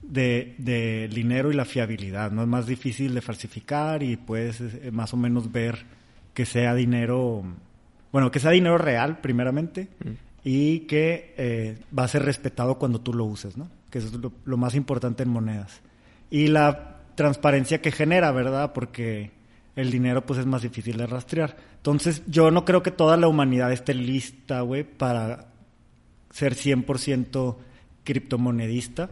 de, 0.08 0.56
del 0.58 1.14
dinero 1.14 1.52
y 1.52 1.56
la 1.56 1.66
fiabilidad, 1.66 2.32
¿no? 2.32 2.42
Es 2.44 2.48
más 2.48 2.66
difícil 2.66 3.14
de 3.14 3.22
falsificar 3.22 4.04
y 4.04 4.16
puedes 4.16 4.62
eh, 4.62 4.90
más 4.92 5.14
o 5.14 5.18
menos 5.18 5.52
ver 5.52 5.86
que 6.34 6.46
sea 6.46 6.74
dinero, 6.76 7.44
bueno, 8.12 8.32
que 8.32 8.40
sea 8.40 8.52
dinero 8.52 8.78
real, 8.78 9.20
primeramente, 9.20 9.90
Mm. 10.04 10.12
y 10.44 10.80
que 10.82 11.34
eh, 11.38 11.78
va 11.98 12.04
a 12.04 12.08
ser 12.08 12.24
respetado 12.24 12.78
cuando 12.78 13.02
tú 13.02 13.14
lo 13.14 13.26
uses, 13.26 13.58
¿no? 13.58 13.70
Que 13.90 13.98
eso 14.00 14.08
es 14.08 14.14
lo, 14.14 14.32
lo 14.46 14.58
más 14.58 14.76
importante 14.76 15.24
en 15.24 15.30
monedas. 15.30 15.82
Y 16.30 16.48
la 16.48 16.98
transparencia 17.16 17.82
que 17.82 17.92
genera, 17.92 18.32
¿verdad? 18.32 18.72
Porque 18.74 19.32
el 19.76 19.92
dinero 19.92 20.26
pues 20.26 20.40
es 20.40 20.46
más 20.46 20.62
difícil 20.62 20.98
de 20.98 21.08
rastrear. 21.08 21.58
Entonces 21.78 22.24
yo 22.28 22.52
no 22.52 22.66
creo 22.66 22.84
que 22.84 22.92
toda 22.92 23.18
la 23.18 23.28
humanidad 23.28 23.72
esté 23.72 23.94
lista, 23.94 24.62
güey, 24.62 24.84
para 24.84 25.48
ser 26.32 26.56
100% 26.56 27.58
criptomonedista. 28.04 29.10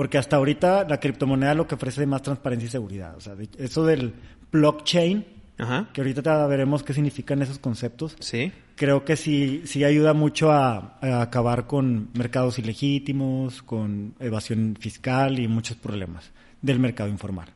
Porque 0.00 0.16
hasta 0.16 0.36
ahorita 0.36 0.86
la 0.88 0.98
criptomoneda 0.98 1.52
lo 1.54 1.66
que 1.66 1.74
ofrece 1.74 2.00
es 2.00 2.08
más 2.08 2.22
transparencia 2.22 2.66
y 2.66 2.70
seguridad. 2.70 3.14
O 3.18 3.20
sea, 3.20 3.34
de- 3.34 3.50
eso 3.58 3.84
del 3.84 4.14
blockchain, 4.50 5.26
Ajá. 5.58 5.88
que 5.92 6.00
ahorita 6.00 6.46
veremos 6.46 6.82
qué 6.82 6.94
significan 6.94 7.42
esos 7.42 7.58
conceptos, 7.58 8.16
Sí. 8.18 8.50
creo 8.76 9.04
que 9.04 9.16
sí, 9.16 9.60
sí 9.66 9.84
ayuda 9.84 10.14
mucho 10.14 10.52
a, 10.52 10.96
a 11.02 11.20
acabar 11.20 11.66
con 11.66 12.08
mercados 12.14 12.58
ilegítimos, 12.58 13.62
con 13.62 14.14
evasión 14.20 14.74
fiscal 14.80 15.38
y 15.38 15.48
muchos 15.48 15.76
problemas 15.76 16.30
del 16.62 16.78
mercado 16.78 17.10
informal. 17.10 17.48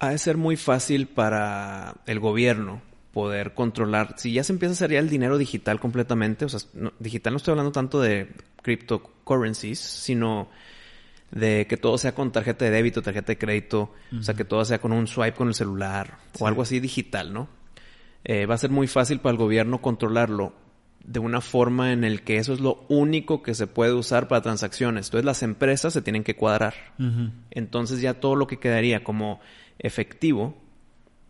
Ha 0.00 0.10
de 0.10 0.18
ser 0.18 0.36
muy 0.36 0.56
fácil 0.56 1.06
para 1.06 1.94
el 2.06 2.18
gobierno 2.18 2.82
poder 3.12 3.54
controlar. 3.54 4.14
Si 4.18 4.32
ya 4.32 4.42
se 4.42 4.52
empieza 4.54 4.72
a 4.72 4.74
hacer 4.74 4.90
ya 4.90 4.98
el 4.98 5.08
dinero 5.08 5.38
digital 5.38 5.78
completamente, 5.78 6.46
o 6.46 6.48
sea, 6.48 6.58
no- 6.74 6.92
digital 6.98 7.32
no 7.32 7.36
estoy 7.36 7.52
hablando 7.52 7.70
tanto 7.70 8.00
de 8.00 8.26
cryptocurrencies, 8.62 9.78
sino 9.78 10.48
de 11.30 11.66
que 11.68 11.76
todo 11.76 11.96
sea 11.98 12.14
con 12.14 12.32
tarjeta 12.32 12.64
de 12.64 12.70
débito, 12.70 13.02
tarjeta 13.02 13.28
de 13.28 13.38
crédito, 13.38 13.92
o 14.18 14.22
sea, 14.22 14.34
que 14.34 14.44
todo 14.44 14.64
sea 14.64 14.80
con 14.80 14.92
un 14.92 15.06
swipe 15.06 15.36
con 15.36 15.48
el 15.48 15.54
celular 15.54 16.18
o 16.38 16.46
algo 16.46 16.62
así 16.62 16.80
digital, 16.80 17.32
¿no? 17.32 17.48
Eh, 18.24 18.46
va 18.46 18.54
a 18.54 18.58
ser 18.58 18.70
muy 18.70 18.86
fácil 18.86 19.20
para 19.20 19.32
el 19.32 19.38
gobierno 19.38 19.80
controlarlo 19.80 20.52
de 21.04 21.18
una 21.18 21.40
forma 21.40 21.92
en 21.92 22.04
el 22.04 22.22
que 22.22 22.36
eso 22.36 22.52
es 22.52 22.60
lo 22.60 22.84
único 22.88 23.42
que 23.42 23.54
se 23.54 23.66
puede 23.66 23.94
usar 23.94 24.28
para 24.28 24.42
transacciones. 24.42 25.06
Entonces 25.06 25.24
las 25.24 25.42
empresas 25.42 25.92
se 25.92 26.02
tienen 26.02 26.24
que 26.24 26.36
cuadrar. 26.36 26.74
Entonces 27.50 28.00
ya 28.00 28.14
todo 28.14 28.36
lo 28.36 28.46
que 28.46 28.58
quedaría 28.58 29.02
como 29.02 29.40
efectivo, 29.78 30.54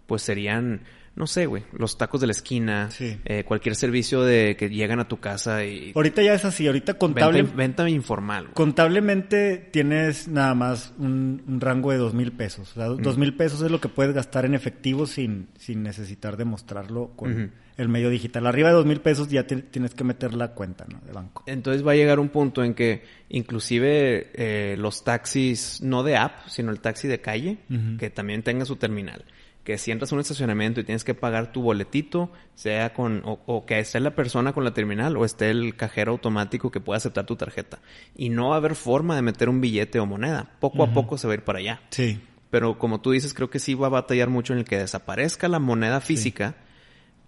pues 0.07 0.23
serían, 0.23 0.83
no 1.17 1.27
sé, 1.27 1.47
güey, 1.47 1.65
los 1.73 1.99
tacos 1.99 2.21
de 2.21 2.27
la 2.29 2.33
esquina, 2.33 2.91
Sí. 2.91 3.19
eh, 3.25 3.45
cualquier 3.45 3.75
servicio 3.75 4.23
de 4.23 4.57
que 4.57 4.71
llegan 4.71 5.01
a 5.01 5.09
tu 5.09 5.19
casa 5.19 5.65
y 5.65 5.93
Ahorita 5.95 6.23
ya 6.23 6.33
es 6.35 6.45
así, 6.45 6.67
ahorita 6.67 6.95
contable, 6.95 7.43
venta, 7.43 7.57
venta 7.57 7.89
informal. 7.91 8.49
contablemente 8.55 9.59
tienes 9.71 10.29
nada 10.29 10.55
más 10.55 10.95
un, 10.99 11.43
un 11.47 11.61
rango 11.61 11.91
de 11.93 11.99
dos 11.99 12.15
mil 12.15 12.33
pesos. 12.33 12.71
O 12.73 12.75
sea, 12.75 12.87
dos 12.87 13.19
mil 13.19 13.35
pesos 13.37 13.61
es 13.63 13.71
lo 13.71 13.81
que 13.81 13.89
puedes 13.89 14.15
gastar 14.15 14.45
en 14.45 14.55
efectivo 14.55 15.07
sin, 15.07 15.49
sin 15.59 15.83
necesitar 15.83 16.37
demostrarlo 16.37 17.11
con 17.17 17.53
el 17.77 17.89
medio 17.89 18.11
digital. 18.11 18.47
Arriba 18.47 18.69
de 18.69 18.75
dos 18.75 18.87
mil 18.87 19.01
pesos 19.01 19.29
ya 19.29 19.47
te- 19.47 19.63
tienes 19.63 19.95
que 19.95 20.05
meter 20.05 20.35
la 20.35 20.53
cuenta 20.55 20.87
¿no? 20.91 21.01
de 21.07 21.13
banco. 21.13 21.43
Entonces 21.47 21.87
va 21.87 21.93
a 21.93 21.97
llegar 21.97 22.19
un 22.21 22.29
punto 22.31 22.63
en 22.65 22.75
que 22.75 23.03
inclusive 23.29 24.31
eh, 24.35 24.77
los 24.79 25.05
taxis, 25.05 25.81
no 25.83 26.03
de 26.03 26.17
app, 26.17 26.47
sino 26.49 26.71
el 26.71 26.81
taxi 26.81 27.09
de 27.09 27.21
calle, 27.21 27.59
que 27.99 28.11
también 28.11 28.43
tenga 28.43 28.65
su 28.65 28.77
terminal. 28.77 29.25
Que 29.65 29.77
si 29.77 29.91
entras 29.91 30.11
a 30.11 30.15
un 30.15 30.21
estacionamiento 30.21 30.81
y 30.81 30.85
tienes 30.85 31.05
que 31.05 31.15
pagar 31.15 31.53
tu 31.53 31.63
boletito, 31.63 32.33
sea 32.55 32.95
con, 32.95 33.23
o, 33.25 33.41
o 33.47 33.67
que 33.67 33.79
esté 33.79 34.01
la 34.01 34.15
persona 34.15 34.53
con 34.53 34.65
la 34.65 34.73
terminal 34.73 35.17
o 35.17 35.25
esté 35.25 35.51
el 35.51 35.77
cajero 35.77 36.13
automático 36.13 36.71
que 36.71 36.81
pueda 36.81 36.97
aceptar 36.97 37.27
tu 37.27 37.37
tarjeta. 37.37 37.81
Y 38.17 38.31
no 38.31 38.49
va 38.49 38.55
a 38.55 38.59
haber 38.59 38.75
forma 38.75 39.17
de 39.17 39.23
meter 39.23 39.49
un 39.49 39.61
billete 39.61 40.01
o 40.01 40.07
moneda. 40.07 40.51
Poco 40.61 40.83
a 40.83 40.93
poco 40.93 41.19
se 41.19 41.27
va 41.27 41.35
a 41.35 41.37
ir 41.37 41.45
para 41.45 41.59
allá. 41.59 41.83
Sí. 41.91 42.21
Pero 42.51 42.79
como 42.79 43.01
tú 43.01 43.13
dices, 43.13 43.33
creo 43.35 43.51
que 43.51 43.61
sí 43.61 43.75
va 43.75 43.87
a 43.87 43.91
batallar 43.91 44.29
mucho 44.29 44.53
en 44.53 44.61
el 44.61 44.65
que 44.65 44.79
desaparezca 44.79 45.49
la 45.49 45.61
moneda 45.61 46.01
física, 46.01 46.57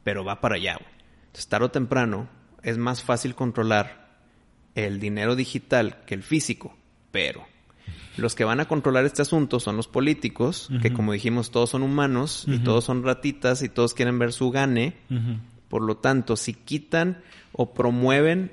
pero 0.03 0.25
va 0.25 0.41
para 0.41 0.57
allá, 0.57 0.77
güey. 0.81 0.93
Entonces, 1.27 1.49
tarde 1.49 1.67
o 1.67 1.71
temprano, 1.71 2.29
es 2.62 2.77
más 2.77 3.03
fácil 3.03 3.35
controlar 3.35 4.19
el 4.75 5.01
dinero 5.01 5.37
digital 5.37 6.05
que 6.07 6.15
el 6.15 6.23
físico, 6.23 6.77
pero 7.11 7.47
los 8.16 8.35
que 8.35 8.45
van 8.45 8.61
a 8.61 8.66
controlar 8.66 9.04
este 9.04 9.23
asunto 9.23 9.61
son 9.61 9.76
los 9.76 9.88
políticos, 9.88 10.69
que 10.81 10.92
como 10.92 11.12
dijimos, 11.12 11.50
todos 11.50 11.71
son 11.71 11.83
humanos 11.83 12.45
y 12.47 12.59
todos 12.59 12.85
son 12.85 13.02
ratitas 13.02 13.62
y 13.62 13.69
todos 13.69 13.95
quieren 13.95 14.19
ver 14.19 14.33
su 14.33 14.50
gane. 14.50 14.97
Por 15.69 15.83
lo 15.83 15.97
tanto, 15.97 16.37
si 16.37 16.52
quitan 16.52 17.23
o 17.52 17.73
promueven 17.73 18.52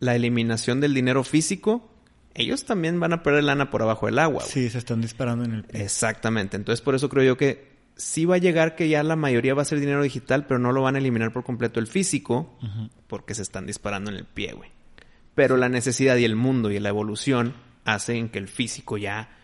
la 0.00 0.16
eliminación 0.16 0.80
del 0.80 0.94
dinero 0.94 1.22
físico, 1.24 1.88
ellos 2.34 2.64
también 2.64 2.98
van 2.98 3.12
a 3.12 3.22
perder 3.22 3.44
lana 3.44 3.70
por 3.70 3.82
abajo 3.82 4.06
del 4.06 4.18
agua. 4.18 4.42
Sí, 4.42 4.70
se 4.70 4.78
están 4.78 5.00
disparando 5.00 5.44
en 5.44 5.54
el 5.54 5.64
pie. 5.64 5.82
Exactamente. 5.82 6.56
Entonces, 6.56 6.80
por 6.80 6.94
eso 6.94 7.08
creo 7.08 7.24
yo 7.24 7.36
que 7.36 7.70
sí 7.96 8.24
va 8.24 8.36
a 8.36 8.38
llegar 8.38 8.76
que 8.76 8.88
ya 8.88 9.02
la 9.02 9.16
mayoría 9.16 9.54
va 9.54 9.62
a 9.62 9.66
ser 9.66 9.78
dinero 9.78 10.02
digital, 10.02 10.46
pero 10.46 10.58
no 10.58 10.72
lo 10.72 10.82
van 10.82 10.96
a 10.96 10.98
eliminar 10.98 11.32
por 11.32 11.44
completo 11.44 11.80
el 11.80 11.86
físico, 11.86 12.56
porque 13.06 13.34
se 13.34 13.42
están 13.42 13.66
disparando 13.66 14.10
en 14.10 14.16
el 14.16 14.24
pie, 14.24 14.52
güey. 14.54 14.70
Pero 15.34 15.56
la 15.56 15.68
necesidad 15.68 16.16
y 16.16 16.24
el 16.24 16.34
mundo 16.34 16.70
y 16.70 16.78
la 16.80 16.88
evolución 16.88 17.54
hacen 17.84 18.28
que 18.28 18.38
el 18.38 18.48
físico 18.48 18.96
ya 18.96 19.36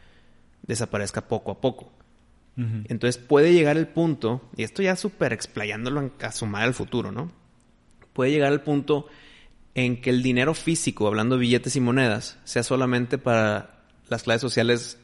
desaparezca 0.63 1.29
poco 1.29 1.53
a 1.53 1.61
poco. 1.61 1.93
Entonces 2.59 3.19
puede 3.19 3.53
llegar 3.53 3.77
el 3.77 3.87
punto, 3.87 4.49
y 4.57 4.63
esto 4.63 4.83
ya 4.83 4.97
súper 4.97 5.35
explayándolo 5.35 6.11
a 6.23 6.33
sumar 6.33 6.63
al 6.63 6.73
futuro, 6.73 7.13
¿no? 7.13 7.31
Puede 8.15 8.31
llegar 8.31 8.51
el 8.51 8.63
punto 8.63 9.09
en 9.75 10.01
que 10.01 10.09
el 10.09 10.23
dinero 10.23 10.55
físico, 10.55 11.07
hablando 11.07 11.35
de 11.35 11.43
billetes 11.43 11.77
y 11.77 11.81
monedas, 11.81 12.39
sea 12.45 12.63
solamente 12.63 13.19
para 13.19 13.85
las 14.09 14.23
clases 14.23 14.41
sociales 14.41 14.99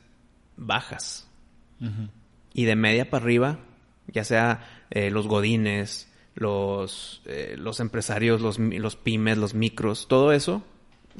bajas. 0.56 1.28
Y 2.54 2.64
de 2.64 2.74
media 2.74 3.10
para 3.10 3.22
arriba, 3.22 3.58
ya 4.06 4.24
sea 4.24 4.86
eh, 4.88 5.10
los 5.10 5.26
godines, 5.26 6.10
los, 6.34 7.20
eh, 7.26 7.56
los 7.58 7.80
empresarios, 7.80 8.40
los, 8.40 8.58
los 8.58 8.96
pymes, 8.96 9.36
los 9.36 9.52
micros, 9.52 10.08
todo 10.08 10.32
eso, 10.32 10.64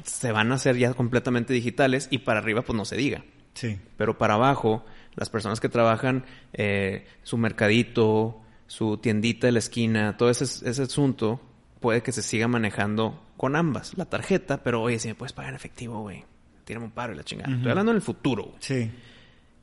se 0.03 0.31
van 0.31 0.51
a 0.51 0.55
hacer 0.55 0.77
ya 0.77 0.93
completamente 0.93 1.53
digitales 1.53 2.07
y 2.11 2.19
para 2.19 2.39
arriba 2.39 2.61
pues 2.61 2.75
no 2.75 2.85
se 2.85 2.95
diga. 2.95 3.23
Sí. 3.53 3.79
Pero 3.97 4.17
para 4.17 4.35
abajo, 4.35 4.85
las 5.15 5.29
personas 5.29 5.59
que 5.59 5.69
trabajan 5.69 6.25
eh, 6.53 7.05
su 7.23 7.37
mercadito, 7.37 8.41
su 8.67 8.97
tiendita 8.97 9.47
de 9.47 9.53
la 9.53 9.59
esquina, 9.59 10.17
todo 10.17 10.29
ese, 10.29 10.43
ese 10.43 10.81
asunto 10.81 11.39
puede 11.79 12.01
que 12.01 12.11
se 12.11 12.21
siga 12.21 12.47
manejando 12.47 13.21
con 13.37 13.55
ambas. 13.55 13.97
La 13.97 14.05
tarjeta, 14.05 14.63
pero 14.63 14.81
oye, 14.81 14.99
si 14.99 15.09
me 15.09 15.15
puedes 15.15 15.33
pagar 15.33 15.51
en 15.51 15.55
efectivo, 15.55 16.01
güey, 16.01 16.23
tírame 16.63 16.85
un 16.85 16.91
paro 16.91 17.13
y 17.13 17.17
la 17.17 17.23
chingada. 17.23 17.53
Estoy 17.53 17.69
hablando 17.69 17.91
en 17.91 17.97
el 17.97 18.01
futuro. 18.01 18.53
Sí. 18.59 18.73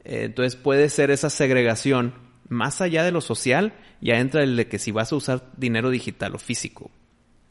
Eh, 0.04 0.24
entonces 0.24 0.56
puede 0.56 0.88
ser 0.88 1.10
esa 1.10 1.30
segregación 1.30 2.14
más 2.48 2.80
allá 2.80 3.04
de 3.04 3.12
lo 3.12 3.20
social, 3.20 3.72
ya 4.00 4.18
entra 4.18 4.42
el 4.42 4.56
de 4.56 4.66
que 4.66 4.78
si 4.78 4.90
vas 4.90 5.12
a 5.12 5.16
usar 5.16 5.50
dinero 5.56 5.88
digital 5.90 6.34
o 6.34 6.38
físico, 6.38 6.90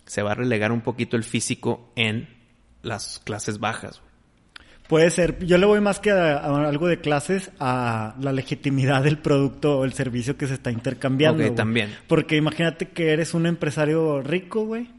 se 0.05 0.21
va 0.21 0.31
a 0.31 0.35
relegar 0.35 0.71
un 0.71 0.81
poquito 0.81 1.15
el 1.15 1.23
físico 1.23 1.91
en 1.95 2.27
las 2.81 3.19
clases 3.23 3.59
bajas. 3.59 4.01
Puede 4.89 5.11
ser. 5.11 5.45
Yo 5.45 5.59
le 5.59 5.67
voy 5.67 5.81
más 5.81 5.99
que 5.99 6.09
a, 6.09 6.37
algo 6.37 6.87
de 6.87 6.99
clases 6.99 7.51
a 7.59 8.15
la 8.19 8.31
legitimidad 8.31 9.03
del 9.03 9.19
producto 9.19 9.77
o 9.77 9.85
el 9.85 9.93
servicio 9.93 10.35
que 10.35 10.47
se 10.47 10.55
está 10.55 10.71
intercambiando. 10.71 11.45
Ok, 11.45 11.55
también. 11.55 11.95
Porque 12.07 12.37
imagínate 12.37 12.89
que 12.89 13.11
eres 13.11 13.35
un 13.35 13.45
empresario 13.45 14.23
rico, 14.23 14.65
güey. 14.65 14.89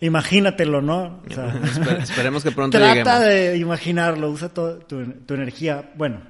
Imagínatelo, 0.00 0.80
¿no? 0.80 1.22
esperemos 2.02 2.42
que 2.42 2.52
pronto 2.52 2.78
trata 2.78 2.94
lleguemos. 2.94 3.12
Trata 3.12 3.26
de 3.26 3.58
imaginarlo. 3.58 4.30
Usa 4.30 4.48
tu, 4.48 4.78
tu, 4.78 5.34
energía. 5.34 5.92
Bueno, 5.94 6.22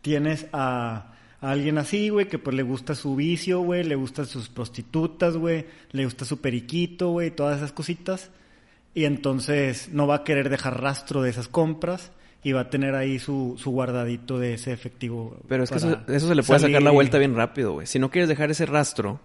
tienes 0.00 0.46
a, 0.54 1.12
a 1.38 1.50
alguien 1.50 1.76
así, 1.76 2.08
güey, 2.08 2.28
que 2.28 2.38
pues 2.38 2.56
le 2.56 2.62
gusta 2.62 2.94
su 2.94 3.14
vicio, 3.14 3.60
güey, 3.60 3.84
le 3.84 3.94
gustan 3.94 4.24
sus 4.24 4.48
prostitutas, 4.48 5.36
güey, 5.36 5.66
le 5.90 6.04
gusta 6.06 6.24
su 6.24 6.40
periquito, 6.40 7.10
güey, 7.10 7.30
todas 7.30 7.58
esas 7.58 7.72
cositas 7.72 8.30
y 8.94 9.04
entonces 9.04 9.90
no 9.92 10.06
va 10.06 10.16
a 10.16 10.24
querer 10.24 10.48
dejar 10.48 10.80
rastro 10.80 11.22
de 11.22 11.30
esas 11.30 11.48
compras 11.48 12.12
y 12.44 12.52
va 12.52 12.62
a 12.62 12.70
tener 12.70 12.94
ahí 12.94 13.18
su, 13.18 13.54
su 13.56 13.70
guardadito 13.70 14.38
de 14.38 14.54
ese 14.54 14.72
efectivo. 14.72 15.36
Pero 15.48 15.64
es 15.64 15.70
que 15.70 15.76
eso, 15.76 15.96
se 16.06 16.34
le 16.34 16.42
puede 16.42 16.60
sacar 16.60 16.82
la 16.82 16.90
vuelta 16.90 17.18
bien 17.18 17.36
rápido, 17.36 17.72
güey. 17.72 17.86
Si 17.86 17.98
no 17.98 18.10
quieres 18.10 18.28
dejar 18.28 18.50
ese 18.50 18.66
rastro, 18.66 19.20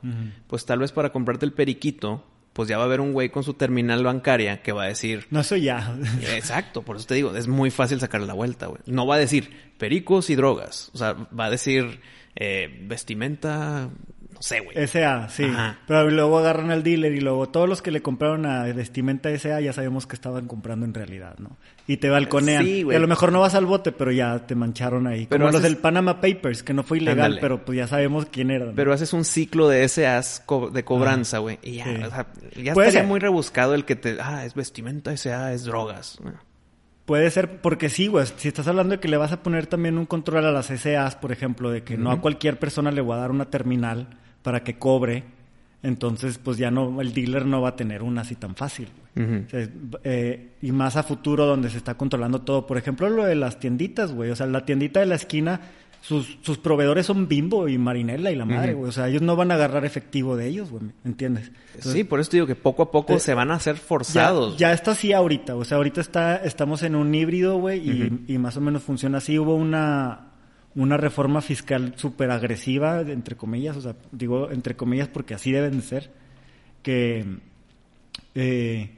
pues 0.48 0.66
tal 0.66 0.80
vez 0.80 0.92
para 0.92 1.12
comprarte 1.12 1.46
el 1.46 1.54
periquito, 1.54 2.24
pues 2.54 2.70
ya 2.70 2.78
va 2.78 2.84
a 2.84 2.86
haber 2.86 3.02
un 3.02 3.14
güey 3.14 3.30
con 3.30 3.44
su 3.44 3.56
terminal 3.56 4.04
bancaria 4.04 4.62
que 4.62 4.72
va 4.72 4.84
a 4.84 4.88
decir... 4.88 5.26
No, 5.32 5.42
eso 5.42 5.56
ya. 5.56 5.98
Exacto, 6.36 6.84
por 6.84 6.98
eso 6.98 7.08
te 7.08 7.16
digo, 7.16 7.36
es 7.36 7.48
muy 7.48 7.72
fácil 7.72 8.00
sacarle 8.00 8.28
la 8.28 8.34
vuelta, 8.34 8.68
güey. 8.68 8.82
No 8.86 9.08
va 9.08 9.16
a 9.16 9.20
decir 9.20 9.50
pericos 9.78 10.30
y 10.30 10.36
drogas. 10.36 10.92
O 10.94 10.98
sea, 10.98 11.14
va 11.14 11.46
a 11.46 11.50
decir 11.50 12.00
eh, 12.36 12.84
vestimenta 12.84 13.90
no 14.38 14.44
sé, 14.44 14.60
güey. 14.60 14.78
S.A., 14.78 15.30
sí. 15.30 15.52
Pero 15.88 16.12
luego 16.12 16.38
agarran 16.38 16.70
al 16.70 16.84
dealer 16.84 17.14
y 17.14 17.22
luego 17.22 17.50
todos 17.50 17.68
los 17.68 17.82
que 17.82 17.90
le 17.90 18.04
compraron 18.04 18.46
a 18.46 18.64
vestimenta 18.66 19.32
S.A. 19.32 19.60
ya 19.62 19.74
sabemos 19.74 20.06
que 20.06 20.16
estaban 20.16 20.48
comprando 20.48 20.86
en 20.86 20.94
realidad, 20.94 21.40
¿no? 21.40 21.58
Y 21.88 21.98
te 21.98 22.10
balconean. 22.10 22.64
Sí, 22.64 22.84
güey. 22.84 22.96
Y 22.96 22.98
a 22.98 23.00
lo 23.00 23.08
mejor 23.08 23.32
no 23.32 23.40
vas 23.40 23.56
al 23.56 23.66
bote, 23.66 23.92
pero 23.92 24.12
ya 24.12 24.46
te 24.46 24.54
mancharon 24.54 25.08
ahí. 25.08 25.26
Pero 25.28 25.46
Como 25.46 25.54
los 25.54 25.64
del 25.64 25.78
Panama 25.78 26.22
Papers, 26.22 26.62
que 26.62 26.74
no 26.74 26.84
fue 26.84 27.00
ilegal, 27.00 27.40
pero 27.42 27.66
pues 27.66 27.78
ya 27.78 27.88
sabemos 27.88 28.28
quién 28.32 28.52
era. 28.52 28.72
Pero 28.76 28.94
haces 28.94 29.12
un 29.14 29.26
ciclo 29.26 29.68
de 29.70 29.84
S.A.s 29.86 30.44
de 30.72 30.84
cobranza, 30.84 31.40
güey. 31.40 31.58
Y 31.64 31.78
ya, 31.78 31.86
o 32.06 32.10
sea, 32.12 32.28
ya 32.56 32.74
estaría 32.74 33.04
muy 33.04 33.20
rebuscado 33.20 33.74
el 33.74 33.86
que 33.86 33.96
te... 33.96 34.18
Ah, 34.22 34.46
es 34.46 34.54
vestimenta 34.54 35.14
S.A., 35.14 35.54
es 35.54 35.64
drogas. 35.64 36.20
Puede 37.08 37.32
ser, 37.32 37.62
porque 37.62 37.90
sí, 37.90 38.08
güey. 38.08 38.26
Si 38.36 38.50
estás 38.50 38.68
hablando 38.68 38.96
de 38.96 39.00
que 39.00 39.08
le 39.08 39.16
vas 39.16 39.32
a 39.32 39.42
poner 39.42 39.66
también 39.66 39.98
un 39.98 40.06
control 40.06 40.46
a 40.46 40.52
las 40.52 40.66
SAs, 40.66 41.16
por 41.16 41.32
ejemplo, 41.32 41.72
de 41.72 41.82
que 41.82 41.98
no 41.98 42.12
a 42.12 42.20
cualquier 42.20 42.60
persona 42.60 42.92
le 42.92 43.00
voy 43.00 43.16
a 43.16 43.22
dar 43.22 43.32
una 43.32 43.46
terminal 43.46 44.10
para 44.48 44.64
que 44.64 44.78
cobre, 44.78 45.26
entonces 45.84 46.38
pues 46.38 46.58
ya 46.58 46.72
no, 46.72 47.02
el 47.02 47.14
dealer 47.14 47.46
no 47.46 47.60
va 47.60 47.68
a 47.68 47.76
tener 47.76 48.02
una 48.02 48.22
así 48.22 48.36
tan 48.36 48.56
fácil. 48.56 48.88
Eh, 49.14 50.52
y 50.62 50.72
más 50.72 50.96
a 50.96 51.04
futuro 51.04 51.46
donde 51.46 51.70
se 51.70 51.76
está 51.76 51.96
controlando 51.96 52.44
todo. 52.44 52.66
Por 52.66 52.78
ejemplo, 52.78 53.10
lo 53.10 53.26
de 53.26 53.36
las 53.36 53.60
tienditas, 53.60 54.14
güey. 54.14 54.32
O 54.32 54.38
sea, 54.38 54.46
la 54.46 54.64
tiendita 54.64 55.02
de 55.02 55.06
la 55.06 55.16
esquina, 55.16 55.60
sus, 56.00 56.38
sus 56.44 56.60
proveedores 56.60 57.08
son 57.08 57.28
Bimbo 57.28 57.68
y 57.68 57.78
Marinela 57.78 58.32
y 58.32 58.38
la 58.38 58.46
madre, 58.46 58.74
güey. 58.74 58.88
O 58.88 58.94
sea, 58.94 59.10
ellos 59.10 59.22
no 59.22 59.36
van 59.36 59.52
a 59.52 59.56
agarrar 59.56 59.84
efectivo 59.84 60.38
de 60.38 60.48
ellos, 60.48 60.72
güey. 60.72 60.84
¿Entiendes? 61.04 61.52
sí, 61.80 62.06
por 62.06 62.22
eso 62.22 62.30
te 62.32 62.38
digo 62.38 62.48
que 62.48 62.56
poco 62.56 62.84
a 62.84 62.90
poco 62.90 63.20
se 63.20 63.34
van 63.34 63.52
a 63.52 63.56
hacer 63.56 63.76
forzados. 63.76 64.56
Ya, 64.56 64.72
está 64.72 64.92
así 64.92 65.12
ahorita. 65.12 65.58
O 65.58 65.66
sea, 65.66 65.76
ahorita 65.76 66.00
está, 66.00 66.38
estamos 66.38 66.84
en 66.84 66.96
un 66.96 67.14
híbrido, 67.14 67.58
güey, 67.58 67.80
y, 67.80 68.24
y 68.34 68.38
más 68.38 68.56
o 68.56 68.62
menos 68.62 68.82
funciona 68.82 69.18
así. 69.18 69.38
Hubo 69.38 69.56
una 69.56 70.27
una 70.78 70.96
reforma 70.96 71.42
fiscal 71.42 71.94
súper 71.98 72.30
agresiva, 72.30 73.02
entre 73.02 73.36
comillas, 73.36 73.76
o 73.78 73.82
sea, 73.82 73.96
digo 74.12 74.52
entre 74.52 74.76
comillas 74.76 75.08
porque 75.08 75.34
así 75.34 75.52
deben 75.52 75.82
ser, 75.82 76.12
que 76.84 77.26
eh, 78.36 78.92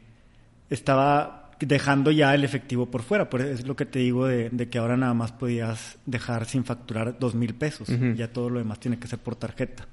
estaba 0.70 1.52
dejando 1.60 2.12
ya 2.12 2.36
el 2.36 2.44
efectivo 2.44 2.88
por 2.88 3.02
fuera. 3.02 3.30
Por 3.30 3.42
es 3.42 3.66
lo 3.66 3.78
que 3.78 3.86
te 3.86 4.00
digo 4.00 4.28
de, 4.28 4.70
que 4.70 4.78
ahora 4.78 4.98
nada 4.98 5.14
más 5.14 5.32
podías 5.32 5.98
dejar 6.06 6.46
sin 6.46 6.66
facturar 6.66 7.18
dos 7.18 7.34
mil 7.34 7.56
pesos. 7.56 7.88
Ya 8.16 8.32
todo 8.32 8.50
lo 8.50 8.60
demás 8.60 8.80
tiene 8.80 9.00
que 9.00 9.08
ser 9.08 9.20
por 9.20 9.36
tarjeta. 9.36 9.88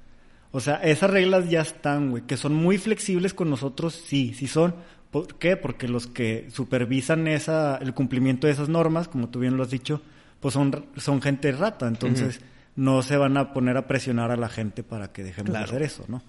O 0.51 0.59
sea, 0.59 0.75
esas 0.75 1.09
reglas 1.09 1.49
ya 1.49 1.61
están, 1.61 2.11
güey, 2.11 2.23
que 2.23 2.37
son 2.37 2.53
muy 2.53 2.77
flexibles 2.77 3.33
con 3.33 3.49
nosotros, 3.49 3.93
sí, 3.93 4.33
sí 4.33 4.47
son. 4.47 4.75
¿Por 5.11 5.35
qué? 5.35 5.55
Porque 5.55 5.87
los 5.87 6.07
que 6.07 6.47
supervisan 6.51 7.27
esa, 7.27 7.77
el 7.77 7.93
cumplimiento 7.93 8.47
de 8.47 8.53
esas 8.53 8.69
normas, 8.69 9.07
como 9.07 9.29
tú 9.29 9.39
bien 9.39 9.55
lo 9.55 9.63
has 9.63 9.69
dicho, 9.69 10.01
pues 10.39 10.53
son, 10.53 10.85
son 10.97 11.21
gente 11.21 11.51
rata, 11.51 11.87
entonces 11.87 12.41
no 12.75 13.01
se 13.01 13.17
van 13.17 13.37
a 13.37 13.53
poner 13.53 13.77
a 13.77 13.87
presionar 13.87 14.31
a 14.31 14.37
la 14.37 14.49
gente 14.49 14.83
para 14.83 15.11
que 15.11 15.23
dejemos 15.23 15.51
de 15.51 15.59
hacer 15.59 15.81
eso, 15.81 16.05
¿no? 16.07 16.21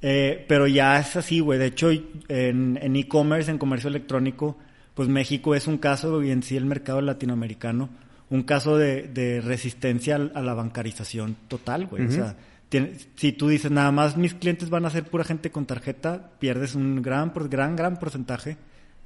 Eh, 0.00 0.44
pero 0.48 0.66
ya 0.66 0.98
es 0.98 1.14
así, 1.16 1.40
güey. 1.40 1.58
De 1.58 1.66
hecho, 1.66 1.90
en 1.90 2.96
e-commerce, 2.96 3.50
en, 3.50 3.58
comercio 3.58 3.88
electrónico, 3.88 4.58
pues 4.94 5.08
México 5.08 5.54
es 5.54 5.66
un 5.66 5.78
caso, 5.78 6.22
y 6.22 6.30
en 6.30 6.42
sí 6.42 6.56
el 6.56 6.64
mercado 6.64 7.00
latinoamericano, 7.00 7.88
un 8.30 8.42
caso 8.42 8.78
de, 8.78 9.40
resistencia 9.44 10.16
a 10.16 10.40
la 10.40 10.54
bancarización 10.54 11.36
total, 11.48 11.86
güey. 11.86 12.06
O 12.06 12.10
sea, 12.10 12.36
si 13.16 13.32
tú 13.32 13.48
dices 13.48 13.70
nada 13.70 13.92
más 13.92 14.16
mis 14.16 14.34
clientes 14.34 14.70
van 14.70 14.86
a 14.86 14.90
ser 14.90 15.04
pura 15.04 15.24
gente 15.24 15.50
con 15.50 15.66
tarjeta, 15.66 16.30
pierdes 16.38 16.74
un 16.74 17.02
gran, 17.02 17.32
gran, 17.50 17.76
gran 17.76 17.98
porcentaje 17.98 18.56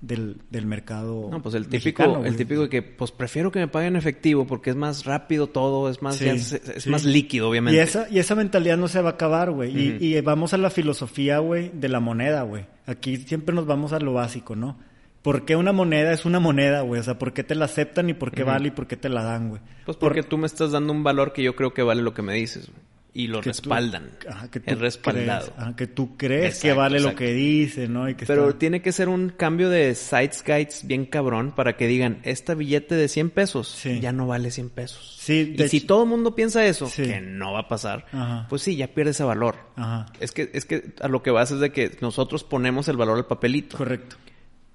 del, 0.00 0.38
del 0.50 0.66
mercado. 0.66 1.28
No, 1.30 1.42
pues 1.42 1.54
el 1.54 1.68
típico, 1.68 2.24
el 2.24 2.36
típico 2.36 2.62
de 2.62 2.68
que 2.68 2.82
pues 2.82 3.10
prefiero 3.12 3.50
que 3.50 3.58
me 3.58 3.68
paguen 3.68 3.96
efectivo 3.96 4.46
porque 4.46 4.70
es 4.70 4.76
más 4.76 5.04
rápido 5.04 5.48
todo, 5.48 5.88
es 5.88 6.02
más, 6.02 6.20
es, 6.20 6.86
más 6.86 7.04
líquido, 7.04 7.48
obviamente. 7.48 7.76
Y 7.76 7.80
esa, 7.80 8.06
y 8.10 8.18
esa 8.18 8.34
mentalidad 8.34 8.76
no 8.76 8.88
se 8.88 9.00
va 9.00 9.10
a 9.10 9.12
acabar, 9.12 9.50
güey. 9.50 9.76
y, 9.76 10.16
y, 10.16 10.20
vamos 10.20 10.54
a 10.54 10.58
la 10.58 10.70
filosofía, 10.70 11.38
güey, 11.38 11.70
de 11.72 11.88
la 11.88 12.00
moneda, 12.00 12.42
güey. 12.42 12.66
Aquí 12.86 13.16
siempre 13.16 13.54
nos 13.54 13.66
vamos 13.66 13.92
a 13.92 13.98
lo 13.98 14.12
básico, 14.12 14.54
¿no? 14.54 14.78
¿Por 15.22 15.44
qué 15.44 15.56
una 15.56 15.72
moneda 15.72 16.12
es 16.12 16.24
una 16.24 16.38
moneda, 16.38 16.82
güey? 16.82 17.00
O 17.00 17.02
sea, 17.02 17.18
¿por 17.18 17.32
qué 17.32 17.42
te 17.42 17.56
la 17.56 17.64
aceptan 17.64 18.08
y 18.08 18.14
por 18.14 18.30
qué 18.30 18.44
vale 18.44 18.68
y 18.68 18.70
por 18.70 18.86
qué 18.86 18.96
te 18.96 19.08
la 19.08 19.24
dan, 19.24 19.48
güey? 19.48 19.60
Pues 19.84 19.96
porque 19.96 20.22
tú 20.22 20.38
me 20.38 20.46
estás 20.46 20.70
dando 20.70 20.92
un 20.92 21.02
valor 21.02 21.32
que 21.32 21.42
yo 21.42 21.56
creo 21.56 21.74
que 21.74 21.82
vale 21.82 22.02
lo 22.02 22.14
que 22.14 22.22
me 22.22 22.34
dices, 22.34 22.70
güey. 22.70 22.80
Y 23.18 23.28
lo 23.28 23.38
Que 23.40 23.44
tú- 23.44 23.48
respaldan. 23.50 24.10
ajá, 24.28 24.50
que 24.50 24.60
tú 24.60 24.70
es 24.70 24.78
respaldado. 24.78 25.46
crees, 25.46 25.58
ajá, 25.58 25.76
que 25.76 25.86
tú 25.86 26.16
crees 26.16 26.60
que 26.60 26.72
vale 26.74 26.98
exacto. 26.98 27.12
lo 27.12 27.18
que 27.18 27.32
dice, 27.32 27.88
¿no? 27.88 28.08
Y 28.08 28.14
que 28.14 28.26
Pero 28.26 28.48
está- 28.48 28.58
tiene 28.58 28.82
que 28.82 28.92
ser 28.92 29.08
un 29.08 29.30
cambio 29.30 29.70
de 29.70 29.94
sites 29.94 30.44
guides 30.44 30.86
bien 30.86 31.06
cabrón 31.06 31.52
para 31.52 31.76
que 31.76 31.86
digan, 31.86 32.18
este 32.24 32.54
billete 32.54 32.94
de 32.94 33.08
100 33.08 33.30
pesos 33.30 33.68
Sí. 33.68 34.00
ya 34.00 34.12
no 34.12 34.26
vale 34.26 34.50
100 34.50 34.68
pesos. 34.70 35.16
Sí, 35.18 35.54
y 35.58 35.68
si 35.68 35.78
hecho- 35.78 35.86
todo 35.86 36.02
el 36.02 36.08
mundo 36.10 36.34
piensa 36.34 36.66
eso, 36.66 36.86
Sí. 36.88 37.02
que 37.04 37.20
no 37.20 37.52
va 37.54 37.60
a 37.60 37.68
pasar, 37.68 38.06
Ajá. 38.12 38.46
pues 38.48 38.62
sí, 38.62 38.76
ya 38.76 38.88
pierde 38.88 39.12
ese 39.12 39.24
valor. 39.24 39.56
Ajá. 39.76 40.06
Es 40.20 40.32
que, 40.32 40.50
es 40.52 40.64
que 40.66 40.92
a 41.00 41.08
lo 41.08 41.22
que 41.22 41.30
vas 41.30 41.50
es 41.50 41.60
de 41.60 41.72
que 41.72 41.96
nosotros 42.00 42.44
ponemos 42.44 42.88
el 42.88 42.96
valor 42.96 43.16
al 43.16 43.26
papelito. 43.26 43.76
Correcto. 43.78 44.16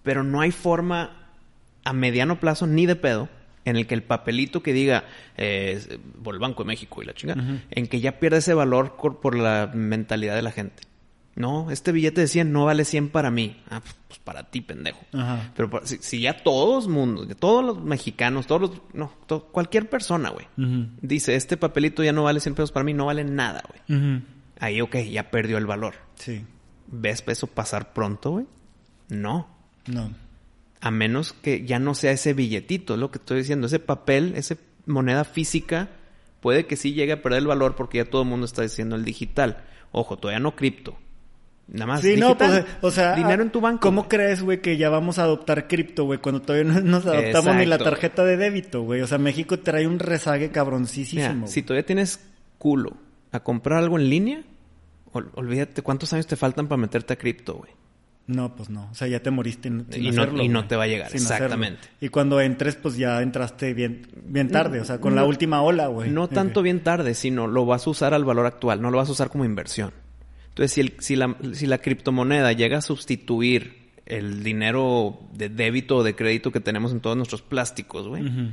Pero 0.04 0.24
no 0.24 0.42
hay 0.42 0.52
forma 0.52 1.30
a 1.84 1.94
mediano 1.94 2.40
plazo 2.40 2.66
ni 2.68 2.86
de 2.86 2.96
pedo 2.96 3.30
en 3.66 3.76
el 3.76 3.88
que 3.88 3.96
el 3.96 4.04
papelito 4.04 4.64
que 4.64 4.74
diga 4.74 5.06
eh, 5.38 6.00
por 6.24 6.34
el 6.34 6.40
Banco 6.40 6.64
de 6.64 6.68
México 6.68 7.02
y 7.02 7.06
la 7.06 7.14
chingada, 7.14 7.62
en 7.70 7.88
que 7.88 8.00
ya 8.00 8.20
pierde 8.20 8.38
ese 8.38 8.54
valor 8.54 8.96
por 8.96 9.38
la 9.38 9.72
mentalidad 9.74 10.36
de 10.36 10.42
la 10.42 10.52
gente. 10.52 10.84
No, 11.36 11.72
este 11.72 11.94
billete 11.94 12.22
de 12.22 12.28
100 12.28 12.52
no 12.52 12.66
vale 12.66 12.84
100 12.84 13.10
para 13.10 13.32
mí. 13.32 13.56
Ah, 13.70 13.82
pues 14.08 14.20
para 14.20 14.50
ti, 14.50 14.62
pendejo. 14.62 15.00
Ajá. 15.14 15.52
Pero 15.56 15.70
si, 15.86 15.98
si 16.00 16.22
ya 16.22 16.44
todos 16.44 16.90
mundo, 16.90 17.26
todos 17.36 17.64
los 17.64 17.82
mexicanos, 17.82 18.48
todos 18.48 18.62
los, 18.62 18.82
no, 18.94 19.14
cualquier 19.52 19.90
persona, 19.90 20.30
güey, 20.30 20.48
dice, 21.02 21.36
este 21.36 21.56
papelito 21.56 22.04
ya 22.04 22.12
no 22.12 22.24
vale 22.24 22.42
100 22.42 22.56
pesos 22.56 22.72
para 22.72 22.84
mí, 22.84 22.94
no 22.94 23.06
vale 23.06 23.24
nada, 23.24 23.64
güey. 23.88 24.22
Ahí, 24.60 24.82
ok, 24.82 24.98
ya 25.10 25.32
perdió 25.32 25.58
el 25.58 25.66
valor. 25.66 25.96
Sí. 26.16 26.44
¿Ves 26.88 27.24
eso 27.26 27.48
pasar 27.48 27.94
pronto, 27.94 28.32
güey? 28.32 28.46
No. 29.10 29.48
No. 29.88 30.12
A 30.82 30.90
menos 30.92 31.34
que 31.34 31.64
ya 31.66 31.78
no 31.80 31.94
sea 31.94 32.12
ese 32.12 32.34
billetito, 32.34 32.96
es 32.96 33.00
lo 33.00 33.12
que 33.12 33.20
estoy 33.20 33.38
diciendo. 33.40 33.68
Ese 33.68 33.80
papel, 33.80 34.34
esa 34.36 34.56
moneda 34.88 35.24
física, 35.24 35.90
puede 36.40 36.66
que 36.66 36.76
sí 36.76 36.94
llegue 36.94 37.14
a 37.14 37.22
perder 37.22 37.40
el 37.40 37.48
valor 37.48 37.76
porque 37.76 38.00
ya 38.00 38.06
todo 38.06 38.24
el 38.24 38.28
mundo 38.28 38.46
está 38.46 38.64
diciendo 38.64 38.96
el 38.96 39.06
digital. 39.06 39.64
Ojo, 39.92 40.18
todavía 40.18 40.40
no 40.40 40.56
cripto. 40.56 40.98
Nada 41.68 41.86
más 41.86 42.02
Sí, 42.02 42.18
no, 42.18 42.30
digital. 42.30 42.66
pues, 42.66 42.78
o 42.82 42.92
sea, 42.92 43.16
Dinero 43.16 43.44
en 43.44 43.52
tu 43.52 43.62
banco. 43.62 43.80
¿Cómo 43.82 44.02
güey. 44.02 44.10
crees, 44.10 44.42
güey, 44.42 44.60
que 44.62 44.76
ya 44.78 44.90
vamos 44.90 45.20
a 45.20 45.24
adoptar 45.24 45.68
cripto, 45.68 46.06
güey, 46.06 46.20
cuando 46.20 46.42
todavía 46.42 46.70
no 46.74 46.82
nos 46.82 47.06
adoptamos 47.06 47.56
ni 47.58 47.66
la 47.68 47.78
tarjeta 47.78 48.26
de 48.26 48.36
débito, 48.38 48.82
güey? 48.82 49.02
O 49.02 49.08
sea, 49.08 49.20
México 49.20 49.60
trae 49.60 49.86
un 49.88 50.00
rezague 50.00 50.50
cabroncísimo. 50.50 51.22
Mira, 51.22 51.34
güey. 51.36 51.48
si 51.48 51.62
todavía 51.62 51.86
tienes 51.86 52.20
culo 52.58 52.98
a 53.32 53.40
comprar 53.42 53.78
algo 53.78 53.98
en 54.00 54.10
línea, 54.10 54.44
ol- 55.14 55.30
olvídate 55.36 55.82
cuántos 55.84 56.12
años 56.14 56.26
te 56.28 56.36
faltan 56.36 56.68
para 56.68 56.82
meterte 56.82 57.14
a 57.14 57.18
cripto, 57.18 57.54
güey. 57.54 57.72
No, 58.28 58.56
pues 58.56 58.70
no. 58.70 58.88
O 58.92 58.94
sea, 58.94 59.08
ya 59.08 59.22
te 59.22 59.30
moriste 59.32 59.68
sin 59.70 59.86
Y 59.94 60.12
no- 60.12 60.22
hacerlo, 60.22 60.44
y 60.44 60.48
no 60.48 60.66
te 60.68 60.76
va 60.76 60.84
a 60.84 60.88
llegar, 60.88 61.08
hacerlo. 61.08 61.24
exactamente. 61.26 61.88
Y 62.00 62.10
cuando 62.10 62.40
entres, 62.40 62.76
pues 62.76 62.96
ya 62.96 63.22
entraste 63.22 63.74
bien, 63.74 64.08
bien 64.26 64.50
tarde, 64.50 64.80
o 64.80 64.86
sea, 64.86 65.00
con 65.02 65.16
la 65.16 65.22
No- 65.22 65.28
última 65.28 65.62
ola, 65.62 65.88
güey. 65.88 66.10
No 66.12 66.28
De 66.28 66.36
tanto 66.36 66.62
bien 66.62 66.82
tarde, 66.82 67.14
sino 67.14 67.48
lo 67.48 67.66
vas 67.66 67.88
a 67.88 67.90
usar 67.90 68.14
al 68.14 68.24
valor 68.24 68.46
actual, 68.46 68.82
no 68.82 68.90
lo 68.92 68.98
vas 68.98 69.10
a 69.10 69.12
usar 69.14 69.30
como 69.30 69.44
inversión. 69.44 69.92
Entonces, 70.50 70.72
si, 70.72 70.82
el- 70.82 70.94
si, 71.00 71.16
la, 71.16 71.36
si 71.54 71.66
la 71.66 71.80
criptomoneda 71.80 72.54
llega 72.54 72.78
a 72.78 72.82
sustituir 72.82 73.90
el 74.06 74.44
dinero 74.44 75.20
de 75.34 75.50
débito 75.50 75.98
o 75.98 76.04
de 76.04 76.16
crédito 76.16 76.52
que 76.52 76.60
tenemos 76.60 76.92
en 76.92 77.00
todos 77.02 77.16
nuestros 77.18 77.42
plásticos, 77.42 78.08
güey, 78.08 78.24
Ujú. 78.26 78.50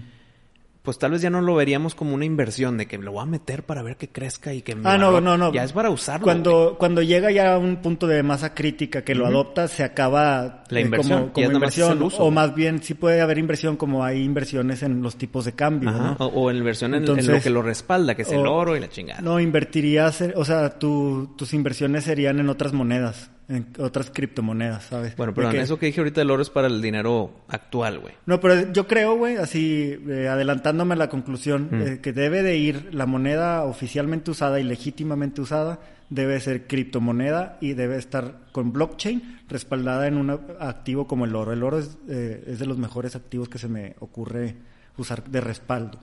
Pues 0.89 0.99
tal 0.99 1.11
vez 1.11 1.21
ya 1.21 1.29
no 1.29 1.43
lo 1.43 1.55
veríamos 1.55 1.95
como 1.95 2.15
una 2.15 2.25
inversión 2.25 2.79
de 2.79 2.87
que 2.87 2.97
lo 2.97 3.13
voy 3.13 3.23
a 3.23 3.27
meter 3.27 3.63
para 3.63 3.83
ver 3.83 3.99
que 3.99 4.09
crezca 4.09 4.55
y 4.55 4.63
que... 4.63 4.75
mi 4.75 4.81
Ah, 4.87 4.97
no, 4.97 5.21
no, 5.21 5.37
no. 5.37 5.53
Ya 5.53 5.65
es 5.65 5.75
para 5.75 5.91
usarlo. 5.91 6.25
güey. 6.25 6.35
Cuando, 6.35 6.77
cuando 6.79 7.03
llega 7.03 7.31
ya 7.31 7.53
a 7.53 7.59
un 7.59 7.77
punto 7.83 8.07
de 8.07 8.23
masa 8.23 8.55
crítica 8.55 9.03
que 9.05 9.15
lo 9.15 9.27
adopta, 9.27 9.69
se 9.69 9.85
acaba 9.85 10.65
La 10.71 10.79
eh, 10.79 10.83
inversión, 10.83 11.19
como, 11.29 11.33
como 11.35 11.51
inversión. 11.53 12.03
uso, 12.03 12.17
o 12.17 12.21
güey. 12.23 12.35
más 12.35 12.55
bien, 12.55 12.83
sí 12.83 12.95
puede 12.95 13.21
haber 13.21 13.37
inversión 13.37 13.77
como 13.77 14.03
hay 14.03 14.23
inversiones 14.23 14.83
en 14.83 15.03
los 15.03 15.17
tipos 15.17 15.45
de 15.45 15.53
cambio, 15.53 15.91
Ajá, 15.91 16.17
¿no? 16.19 16.27
O, 16.27 16.45
o 16.45 16.51
en 16.51 16.57
inversión 16.57 16.95
en, 16.95 17.05
lo 17.05 17.15
que 17.43 17.51
lo 17.51 17.61
respalda, 17.61 18.15
que 18.15 18.23
es 18.23 18.33
el 18.33 18.47
oro 18.47 18.75
y 18.75 18.81
la 18.81 18.89
chingada. 18.89 19.21
No, 19.21 19.39
invertirías, 19.41 20.23
en- 20.23 20.33
o 20.37 20.45
sea, 20.47 20.79
tu- 20.79 21.35
tus 21.37 21.53
inversiones 21.53 22.05
serían 22.05 22.39
en 22.41 22.49
otras 22.49 22.73
monedas, 22.73 23.31
en 23.49 23.67
otras 23.79 24.11
criptomonedas, 24.11 24.85
¿sabes? 24.85 25.17
Bueno, 25.17 25.33
perdón, 25.33 25.53
que- 25.53 25.61
eso 25.63 25.79
que 25.79 25.87
dije 25.87 26.01
ahorita 26.01 26.21
del 26.21 26.31
oro 26.31 26.43
es 26.43 26.51
para 26.51 26.67
el 26.67 26.83
dinero 26.83 27.33
actual, 27.49 27.99
güey. 28.01 28.15
No, 28.27 28.41
pero 28.41 28.71
yo 28.73 28.87
creo, 28.87 29.17
güey, 29.17 29.37
así 29.37 29.97
eh, 30.07 30.29
adelantándome 30.29 30.95
a 30.95 30.97
la 30.99 31.09
conclusión, 31.09 31.69
Mm. 31.71 31.83
eh, 31.83 31.99
que 32.03 32.13
debe 32.13 32.43
de 32.43 32.57
ir 32.59 32.91
la 32.95 33.07
moneda 33.07 33.65
oficialmente 33.65 34.31
usada 34.31 34.61
y 34.61 34.65
legítimamente 34.65 35.41
usada, 35.41 35.79
debe 36.11 36.39
ser 36.41 36.67
criptomoneda 36.67 37.57
y 37.61 37.73
debe 37.73 37.97
estar 37.97 38.35
con 38.53 38.73
blockchain 38.73 39.41
respaldada 39.49 40.07
en 40.07 40.17
un 40.19 40.31
activo 40.61 41.07
como 41.07 41.25
el 41.25 41.35
oro. 41.35 41.53
El 41.53 41.63
oro 41.63 41.79
es, 41.79 41.97
eh, 42.09 42.45
es 42.49 42.59
de 42.59 42.67
los 42.67 42.77
mejores 42.79 43.17
activos 43.17 43.49
que 43.49 43.59
se 43.59 43.69
me 43.69 43.95
ocurre 44.01 44.57
usar 44.99 45.25
de 45.25 45.41
respaldo. 45.41 45.99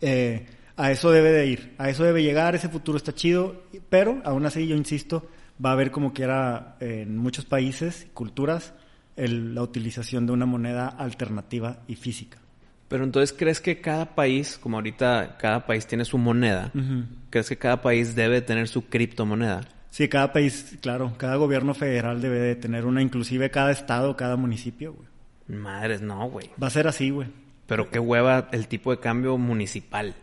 Eh, 0.00 0.46
a 0.76 0.90
eso 0.92 1.10
debe 1.10 1.30
de 1.32 1.46
ir, 1.46 1.74
a 1.78 1.88
eso 1.90 2.04
debe 2.04 2.22
llegar, 2.22 2.54
ese 2.54 2.68
futuro 2.68 2.96
está 2.98 3.12
chido, 3.14 3.64
pero 3.90 4.20
aún 4.24 4.46
así 4.46 4.66
yo 4.66 4.76
insisto, 4.76 5.26
va 5.64 5.70
a 5.70 5.72
haber 5.72 5.90
como 5.90 6.12
quiera 6.12 6.76
en 6.80 7.16
muchos 7.16 7.44
países 7.44 8.04
y 8.06 8.08
culturas 8.14 8.74
el- 9.16 9.54
la 9.54 9.62
utilización 9.62 10.26
de 10.26 10.32
una 10.32 10.46
moneda 10.46 10.88
alternativa 10.88 11.78
y 11.88 11.96
física. 11.96 12.38
Pero 12.88 13.04
entonces, 13.04 13.36
¿crees 13.36 13.60
que 13.60 13.80
cada 13.80 14.14
país, 14.14 14.58
como 14.62 14.76
ahorita 14.78 15.36
cada 15.38 15.66
país 15.66 15.86
tiene 15.86 16.04
su 16.04 16.16
moneda, 16.18 16.72
¿crees 17.30 17.48
que 17.48 17.58
cada 17.58 17.82
país 17.82 18.14
debe 18.14 18.40
tener 18.40 18.66
su 18.68 18.86
criptomoneda? 18.86 19.60
Sí, 19.90 20.08
cada 20.08 20.32
país, 20.32 20.78
claro, 20.80 21.12
cada 21.18 21.36
gobierno 21.36 21.74
federal 21.74 22.20
debe 22.22 22.38
de 22.38 22.54
tener 22.56 22.86
una, 22.86 23.02
inclusive 23.02 23.50
cada 23.50 23.72
estado, 23.72 24.16
cada 24.16 24.36
municipio, 24.36 24.94
güey. 24.94 25.08
Madres, 25.60 26.00
no, 26.02 26.28
güey. 26.28 26.50
Va 26.62 26.68
a 26.68 26.70
ser 26.70 26.86
así, 26.86 27.10
güey. 27.10 27.28
Pero 27.66 27.90
qué 27.90 27.98
hueva 27.98 28.48
el 28.52 28.68
tipo 28.68 28.90
de 28.90 29.00
cambio 29.00 29.36
municipal. 29.38 30.14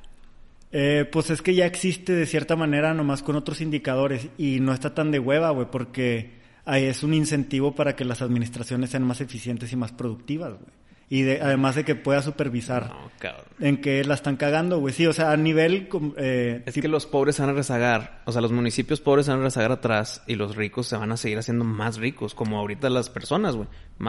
Eh, 0.78 1.06
pues 1.10 1.30
es 1.30 1.42
que 1.42 1.56
ya 1.56 1.66
existe 1.66 2.12
de 2.12 2.26
cierta 2.26 2.58
manera 2.58 2.94
nomás 2.94 3.24
con 3.24 3.38
otros 3.38 3.62
indicadores 3.62 4.28
y 4.38 4.60
no 4.60 4.74
está 4.74 4.94
tan 4.94 5.10
de 5.10 5.20
hueva, 5.20 5.52
güey, 5.52 5.68
porque 5.72 6.32
ahí 6.66 6.84
es 6.84 7.02
un 7.02 7.14
incentivo 7.14 7.74
para 7.74 7.96
que 7.96 8.04
las 8.04 8.22
administraciones 8.22 8.90
sean 8.90 9.04
más 9.04 9.22
eficientes 9.22 9.72
y 9.72 9.78
más 9.78 9.94
productivas, 9.94 10.50
güey. 10.50 10.85
Y 11.08 11.22
de- 11.22 11.40
además 11.40 11.76
de 11.76 11.84
que 11.86 11.94
pueda 11.94 12.24
supervisar 12.24 12.88
No, 12.90 13.12
cabrón. 13.20 13.46
en 13.60 13.78
que 13.78 14.04
la 14.04 14.16
están 14.16 14.38
cagando, 14.38 14.80
güey. 14.80 14.92
Sí, 14.92 15.06
o 15.06 15.14
sea, 15.14 15.32
a 15.32 15.38
nivel... 15.38 15.88
Eh, 16.18 16.64
Es 16.66 16.74
que 16.74 16.88
los 16.88 17.06
pobres 17.06 17.36
se 17.36 17.44
van 17.44 17.52
a 17.52 17.54
rezagar, 17.54 18.22
o 18.26 18.32
sea, 18.32 18.42
los 18.42 18.52
municipios 18.52 19.02
pobres 19.02 19.28
se 19.28 19.32
van 19.32 19.42
a 19.42 19.44
rezagar 19.44 19.72
atrás 19.72 20.24
y 20.26 20.34
los 20.34 20.56
ricos 20.56 20.88
se 20.88 20.98
van 20.98 21.12
a 21.12 21.18
seguir 21.18 21.38
haciendo 21.38 21.64
más 21.64 21.98
ricos, 21.98 22.34
como 22.34 22.58
ahorita 22.58 22.90
las 22.90 23.12
personas, 23.12 23.56
güey. 23.56 23.68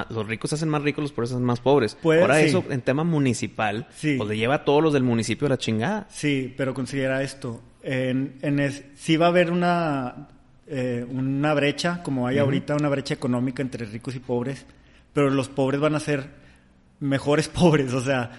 Los 0.08 0.26
ricos 0.26 0.48
se 0.50 0.56
hacen 0.56 0.70
más 0.70 0.80
ricos, 0.82 1.02
los 1.02 1.12
pobres 1.12 1.28
se 1.28 1.34
hacen 1.36 1.44
más 1.44 1.60
pobres. 1.60 1.96
Puede- 2.02 2.22
Ahora 2.22 2.38
sí. 2.38 2.46
eso 2.46 2.64
en 2.70 2.80
tema 2.80 3.04
municipal, 3.04 3.88
Sí. 3.94 4.14
pues 4.16 4.28
le 4.30 4.38
lleva 4.38 4.54
a 4.54 4.64
todos 4.64 4.82
los 4.82 4.94
del 4.94 5.02
municipio 5.02 5.46
a 5.46 5.50
la 5.50 5.58
chingada. 5.58 6.06
Sí, 6.08 6.54
pero 6.56 6.72
considera 6.72 7.22
esto. 7.22 7.60
En, 7.82 8.36
en 8.40 8.58
es, 8.58 8.84
sí 8.94 9.18
va 9.18 9.26
a 9.26 9.28
haber 9.28 9.52
una, 9.52 10.28
eh, 10.66 11.04
una 11.10 11.52
brecha, 11.52 12.02
como 12.02 12.26
hay 12.26 12.38
ahorita, 12.38 12.74
una 12.74 12.88
brecha 12.88 13.12
económica 13.12 13.62
entre 13.62 13.84
ricos 13.84 14.14
y 14.14 14.18
pobres, 14.18 14.64
pero 15.12 15.28
los 15.28 15.48
pobres 15.50 15.78
van 15.78 15.94
a 15.94 16.00
ser 16.00 16.45
mejores 17.00 17.48
pobres, 17.50 17.92
o 17.92 18.00
sea, 18.00 18.30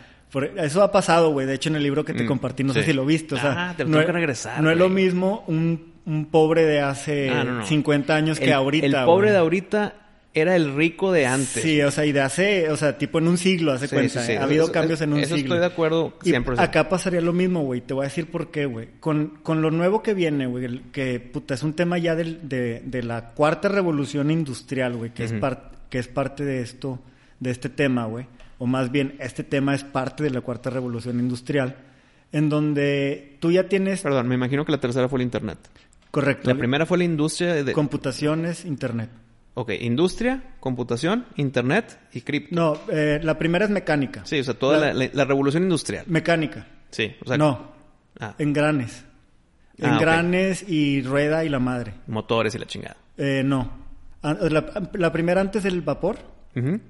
eso 0.57 0.83
ha 0.83 0.91
pasado, 0.91 1.31
güey. 1.31 1.45
De 1.47 1.53
hecho, 1.55 1.69
en 1.69 1.75
el 1.77 1.83
libro 1.83 2.03
que 2.05 2.13
te 2.13 2.23
Mm, 2.23 2.27
compartí, 2.27 2.63
no 2.63 2.73
sí. 2.73 2.79
sé 2.81 2.87
si 2.87 2.93
lo 2.93 3.05
viste, 3.05 3.35
o 3.35 3.37
sea, 3.37 3.69
Ah, 3.69 3.73
te 3.75 3.83
lo 3.83 3.89
no, 3.89 3.93
tengo 3.93 4.01
es- 4.01 4.05
que 4.07 4.11
regresar, 4.11 4.61
no 4.61 4.69
es 4.71 4.77
lo 4.77 4.89
mismo 4.89 5.43
un, 5.47 5.93
un 6.05 6.25
pobre 6.25 6.65
de 6.65 6.81
hace 6.81 7.29
Ah, 7.29 7.43
no, 7.43 7.51
no. 7.59 7.65
50 7.65 8.15
años 8.15 8.39
que 8.39 8.53
ahorita. 8.53 8.85
El 8.85 9.05
pobre 9.05 9.31
de 9.31 9.37
ahorita 9.37 9.95
era 10.33 10.55
el 10.55 10.75
rico 10.75 11.11
de 11.11 11.25
antes. 11.25 11.63
Sí, 11.63 11.81
o 11.81 11.89
sea, 11.89 12.05
y 12.05 12.11
de 12.11 12.21
hace, 12.21 12.69
o 12.69 12.77
sea, 12.77 12.97
tipo 12.99 13.17
en 13.17 13.27
un 13.27 13.37
siglo, 13.39 13.71
hace 13.71 13.87
Sí, 13.87 13.95
cuenta. 13.95 14.19
sí, 14.21 14.27
sí. 14.27 14.37
Ha 14.37 14.43
habido 14.43 14.65
Eso- 14.65 14.71
cambios 14.73 15.01
en 15.01 15.13
un 15.13 15.19
eso 15.21 15.35
siglo. 15.35 15.55
estoy 15.55 15.59
de 15.67 15.73
acuerdo 15.73 16.13
Y 16.23 16.29
100%. 16.31 16.59
acá 16.61 16.89
pasaría 16.89 17.21
lo 17.21 17.33
mismo, 17.33 17.61
güey. 17.63 17.81
Te 17.81 17.95
voy 17.95 18.03
a 18.03 18.09
decir 18.09 18.29
por 18.29 18.51
qué, 18.51 18.65
güey. 18.67 18.89
Con, 18.99 19.39
con 19.41 19.63
lo 19.63 19.71
nuevo 19.71 20.03
que 20.03 20.13
viene, 20.13 20.45
güey, 20.45 20.81
que 20.91 21.19
puta, 21.19 21.55
es 21.55 21.63
un 21.63 21.73
tema 21.73 21.97
ya 21.97 22.13
del- 22.15 22.47
de, 22.47 22.83
de 22.85 23.01
la 23.03 23.29
cuarta 23.29 23.67
revolución 23.69 24.29
industrial, 24.29 24.95
güey, 24.95 25.11
que, 25.11 25.23
es 25.23 25.33
par- 25.33 25.71
que 25.89 25.97
es 25.97 26.07
parte 26.07 26.45
de 26.45 26.61
esto, 26.61 26.99
de 27.39 27.49
este 27.49 27.69
tema, 27.69 28.05
güey. 28.05 28.27
O 28.59 28.65
más 28.67 28.91
bien, 28.91 29.15
este 29.19 29.43
tema 29.43 29.75
es 29.75 29.83
parte 29.83 30.23
de 30.23 30.29
la 30.31 30.41
cuarta 30.41 30.69
revolución 30.69 31.19
industrial, 31.19 31.75
en 32.31 32.49
donde 32.49 33.37
tú 33.39 33.51
ya 33.51 33.67
tienes, 33.69 34.01
Perdón, 34.01 34.27
me 34.27 34.35
imagino 34.35 34.65
que 34.65 34.71
la 34.71 34.79
tercera 34.79 35.07
fue 35.07 35.19
el 35.19 35.23
internet. 35.23 35.57
correcto, 36.11 36.49
La 36.49 36.57
primera 36.57 36.85
fue 36.85 36.97
la 36.97 37.03
industria 37.03 37.63
de... 37.63 37.71
computaciones, 37.73 38.65
internet. 38.65 39.09
Ok, 39.53 39.71
industria, 39.81 40.43
computación, 40.59 41.25
internet 41.35 41.97
y 42.13 42.21
cripto. 42.21 42.55
No, 42.55 42.77
eh, 42.91 43.19
la 43.23 43.37
primera 43.39 43.65
es 43.65 43.71
mecánica. 43.71 44.21
Sí, 44.25 44.39
o 44.39 44.43
sea, 44.43 44.53
toda 44.53 44.79
La- 44.79 44.93
la, 44.93 45.05
la- 45.05 45.09
la 45.13 45.25
revolución 45.25 45.63
industrial. 45.63 46.05
Mecánica. 46.07 46.67
Sí, 46.91 47.15
o 47.23 47.27
sea... 47.27 47.37
no, 47.37 47.75
Ah, 48.19 48.33
engranes. 48.39 49.03
Ah. 49.81 49.93
Engranes 49.93 50.67
y 50.67 51.01
rueda 51.03 51.45
y 51.45 51.49
la 51.49 51.59
madre. 51.59 51.93
motores 52.07 52.55
y 52.55 52.57
la 52.59 52.65
chingada. 52.65 52.97
Eh, 53.17 53.43
no. 53.45 53.71
Ah, 54.23 54.33
La, 54.49 54.89
la 54.93 55.11
primera 55.11 55.39
antes 55.41 55.61
del 55.63 55.81
vapor 55.81 56.17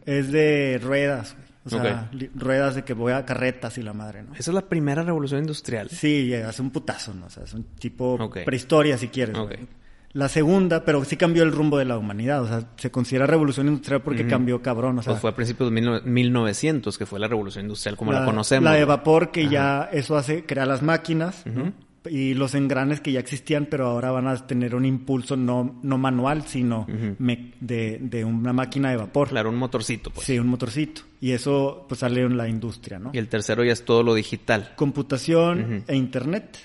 es 0.05 0.31
de 0.31 0.79
ruedas. 0.81 1.35
O 1.67 1.81
sea, 1.81 2.09
ruedas 2.35 2.75
de 2.75 2.83
que 2.83 2.93
voy 2.93 3.13
a 3.13 3.25
carretas 3.25 3.77
y 3.77 3.83
la 3.83 3.93
madre, 3.93 4.23
¿no? 4.23 4.33
Esa 4.33 4.51
es 4.51 4.55
la 4.55 4.61
primera 4.61 5.03
revolución 5.03 5.41
industrial. 5.41 5.89
Sí, 5.89 6.33
hace 6.33 6.61
un 6.61 6.71
putazo, 6.71 7.13
¿no? 7.13 7.27
O 7.27 7.29
sea, 7.29 7.43
es 7.43 7.53
un 7.53 7.63
tipo 7.63 8.17
prehistoria, 8.45 8.97
si 8.97 9.09
quieres. 9.09 9.37
Güey. 9.37 9.59
La 10.13 10.29
segunda, 10.29 10.83
pero 10.83 11.03
sí 11.03 11.15
cambió 11.15 11.43
el 11.43 11.51
rumbo 11.51 11.77
de 11.77 11.85
la 11.85 11.97
humanidad. 11.97 12.41
O 12.41 12.47
sea, 12.47 12.63
se 12.77 12.89
considera 12.89 13.27
revolución 13.27 13.67
industrial 13.67 14.01
porque 14.01 14.25
cambió 14.25 14.61
cabrón. 14.61 14.97
O 14.97 15.03
sea, 15.03 15.13
Pues 15.13 15.21
fue 15.21 15.29
a 15.29 15.35
principios 15.35 15.69
de 15.69 15.79
19- 15.81 16.03
1900, 16.03 16.97
que 16.97 17.05
fue 17.05 17.19
la 17.19 17.27
revolución 17.27 17.65
industrial 17.65 17.97
como 17.97 18.13
la, 18.13 18.25
conocemos. 18.25 18.63
La 18.63 18.73
de 18.73 18.85
vapor, 18.85 19.31
que 19.31 19.47
ya 19.47 19.89
eso 19.91 20.17
hace, 20.17 20.45
crea 20.45 20.65
las 20.65 20.81
máquinas, 20.81 21.45
¿no? 21.45 21.73
Y 22.09 22.33
los 22.33 22.55
engranes 22.55 23.01
que 23.01 23.11
ya 23.11 23.19
existían, 23.19 23.67
pero 23.69 23.87
ahora 23.87 24.11
van 24.11 24.27
a 24.27 24.47
tener 24.47 24.75
un 24.75 24.85
impulso 24.85 25.35
no, 25.37 25.79
no 25.83 25.97
manual, 25.97 26.43
sino 26.47 26.85
me- 27.19 27.53
de, 27.59 27.97
de 28.01 28.23
una 28.25 28.53
máquina 28.53 28.89
de 28.91 28.97
vapor. 28.97 29.29
Claro, 29.29 29.49
un 29.49 29.55
motorcito, 29.57 30.09
pues. 30.11 30.25
Sí, 30.25 30.37
un 30.39 30.47
motorcito. 30.47 31.01
Y 31.21 31.31
eso 31.31 31.85
pues 31.87 31.99
sale 32.01 32.21
en 32.21 32.37
la 32.37 32.47
industria, 32.47 32.99
¿no? 32.99 33.11
Y 33.13 33.17
el 33.17 33.27
tercero 33.27 33.63
ya 33.63 33.73
es 33.73 33.83
todo 33.85 34.03
lo 34.03 34.13
digital. 34.13 34.73
Computación 34.75 35.83
e 35.87 35.95
internet. 35.95 36.57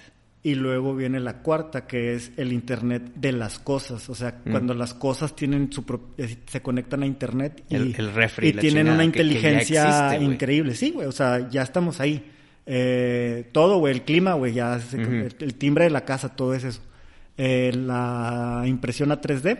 Y 0.44 0.56
luego 0.56 0.96
viene 0.96 1.20
la 1.20 1.38
cuarta, 1.40 1.86
que 1.86 2.14
es 2.14 2.32
el 2.36 2.52
internet 2.52 3.12
de 3.14 3.30
las 3.30 3.60
cosas. 3.60 4.10
O 4.10 4.14
sea, 4.16 4.38
cuando 4.40 4.74
las 4.74 4.92
cosas 4.92 5.36
tienen 5.36 5.72
su 5.72 5.84
eh, 6.18 6.36
se 6.46 6.60
conectan 6.60 7.04
a 7.04 7.06
internet 7.06 7.62
y, 7.68 7.76
El- 7.76 7.94
el 7.96 8.12
refri, 8.12 8.48
y 8.48 8.52
la 8.54 8.60
tienen 8.60 8.88
una 8.88 9.04
que- 9.04 9.12
que 9.12 9.18
ya 9.18 9.22
inteligencia 9.24 10.06
existe, 10.08 10.24
increíble. 10.24 10.74
Sí, 10.74 10.90
güey. 10.90 11.06
O 11.06 11.12
sea, 11.12 11.48
ya 11.48 11.62
estamos 11.62 12.00
ahí. 12.00 12.24
Eh, 12.66 13.48
todo, 13.52 13.78
güey. 13.78 13.92
El 13.94 14.02
clima, 14.02 14.34
güey. 14.34 14.52
Ya 14.52 14.78
se- 14.78 14.96
el, 15.00 15.34
el 15.38 15.54
timbre 15.54 15.84
de 15.84 15.90
la 15.90 16.04
casa, 16.04 16.34
todo 16.36 16.54
es 16.54 16.64
eso. 16.64 16.80
Eh, 17.36 17.72
la 17.74 18.62
impresión 18.66 19.10
a 19.12 19.20
3D. 19.20 19.58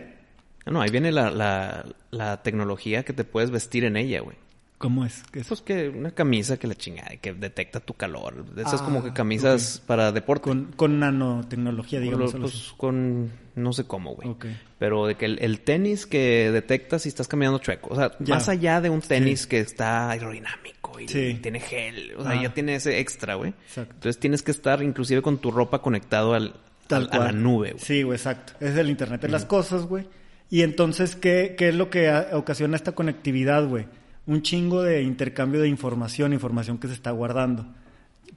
No, 0.65 0.73
no, 0.73 0.81
ahí 0.81 0.89
viene 0.91 1.11
la, 1.11 1.29
la, 1.31 1.85
la 2.11 2.41
tecnología 2.43 3.03
que 3.03 3.13
te 3.13 3.23
puedes 3.25 3.51
vestir 3.51 3.83
en 3.83 3.97
ella, 3.97 4.21
güey. 4.21 4.37
¿Cómo 4.83 5.05
es? 5.05 5.23
¿Qué 5.31 5.39
es? 5.39 5.47
Pues 5.47 5.61
que 5.61 5.87
una 5.87 6.11
camisa 6.11 6.57
que 6.57 6.67
la 6.67 6.75
chingada, 6.75 7.15
que 7.21 7.33
detecta 7.33 7.79
tu 7.79 7.93
calor. 7.93 8.43
Esas 8.57 8.81
Ah, 8.81 8.83
como 8.83 9.01
que 9.01 9.13
camisas 9.13 9.81
para 9.87 10.11
deporte. 10.11 10.43
Con, 10.49 10.73
con 10.75 10.99
nanotecnología, 10.99 12.01
digamos. 12.01 12.33
Lo- 12.33 12.41
pues 12.41 12.73
con 12.75 13.31
no 13.55 13.71
sé 13.71 13.85
cómo, 13.85 14.13
güey. 14.15 14.35
Pero 14.79 15.07
de 15.07 15.15
que 15.15 15.23
el, 15.23 15.39
el 15.39 15.61
tenis 15.61 16.05
que 16.05 16.51
detecta 16.51 16.99
si 16.99 17.07
estás 17.07 17.29
caminando 17.29 17.59
chueco. 17.59 17.93
O 17.93 17.95
sea, 17.95 18.11
Ya. 18.19 18.35
más 18.35 18.49
allá 18.49 18.81
de 18.81 18.89
un 18.89 18.99
tenis 18.99 19.47
que 19.47 19.59
está 19.61 20.09
aerodinámico 20.09 20.99
y 20.99 21.07
Sí. 21.07 21.39
tiene 21.41 21.61
gel. 21.61 22.15
O 22.17 22.23
sea, 22.23 22.31
Ah. 22.31 22.41
ya 22.43 22.53
tiene 22.53 22.75
ese 22.75 22.99
extra, 22.99 23.35
güey. 23.35 23.51
Exacto. 23.65 23.93
Entonces 23.95 24.19
tienes 24.19 24.41
que 24.43 24.51
estar 24.51 24.83
inclusive 24.83 25.21
con 25.21 25.37
tu 25.37 25.49
ropa 25.51 25.81
conectado 25.81 26.33
al, 26.33 26.55
Tal 26.87 27.07
al- 27.13 27.21
a 27.21 27.23
la 27.27 27.31
nube, 27.31 27.71
güey. 27.71 27.81
Sí, 27.85 28.03
güey, 28.03 28.17
exacto. 28.17 28.51
Es 28.59 28.75
el 28.75 28.89
Internet 28.89 29.21
de 29.21 29.29
las 29.29 29.45
cosas, 29.45 29.83
güey. 29.85 30.09
Y 30.49 30.61
entonces, 30.61 31.15
¿qué, 31.15 31.55
qué 31.57 31.69
es 31.69 31.75
lo 31.75 31.89
que 31.89 32.11
ocasiona 32.33 32.75
esta 32.75 32.91
conectividad, 32.91 33.65
güey? 33.65 33.85
Un 34.25 34.41
chingo 34.41 34.81
de 34.81 35.01
intercambio 35.03 35.61
de 35.61 35.67
información, 35.67 36.33
información 36.33 36.77
que 36.77 36.87
se 36.87 36.93
está 36.93 37.11
guardando. 37.11 37.65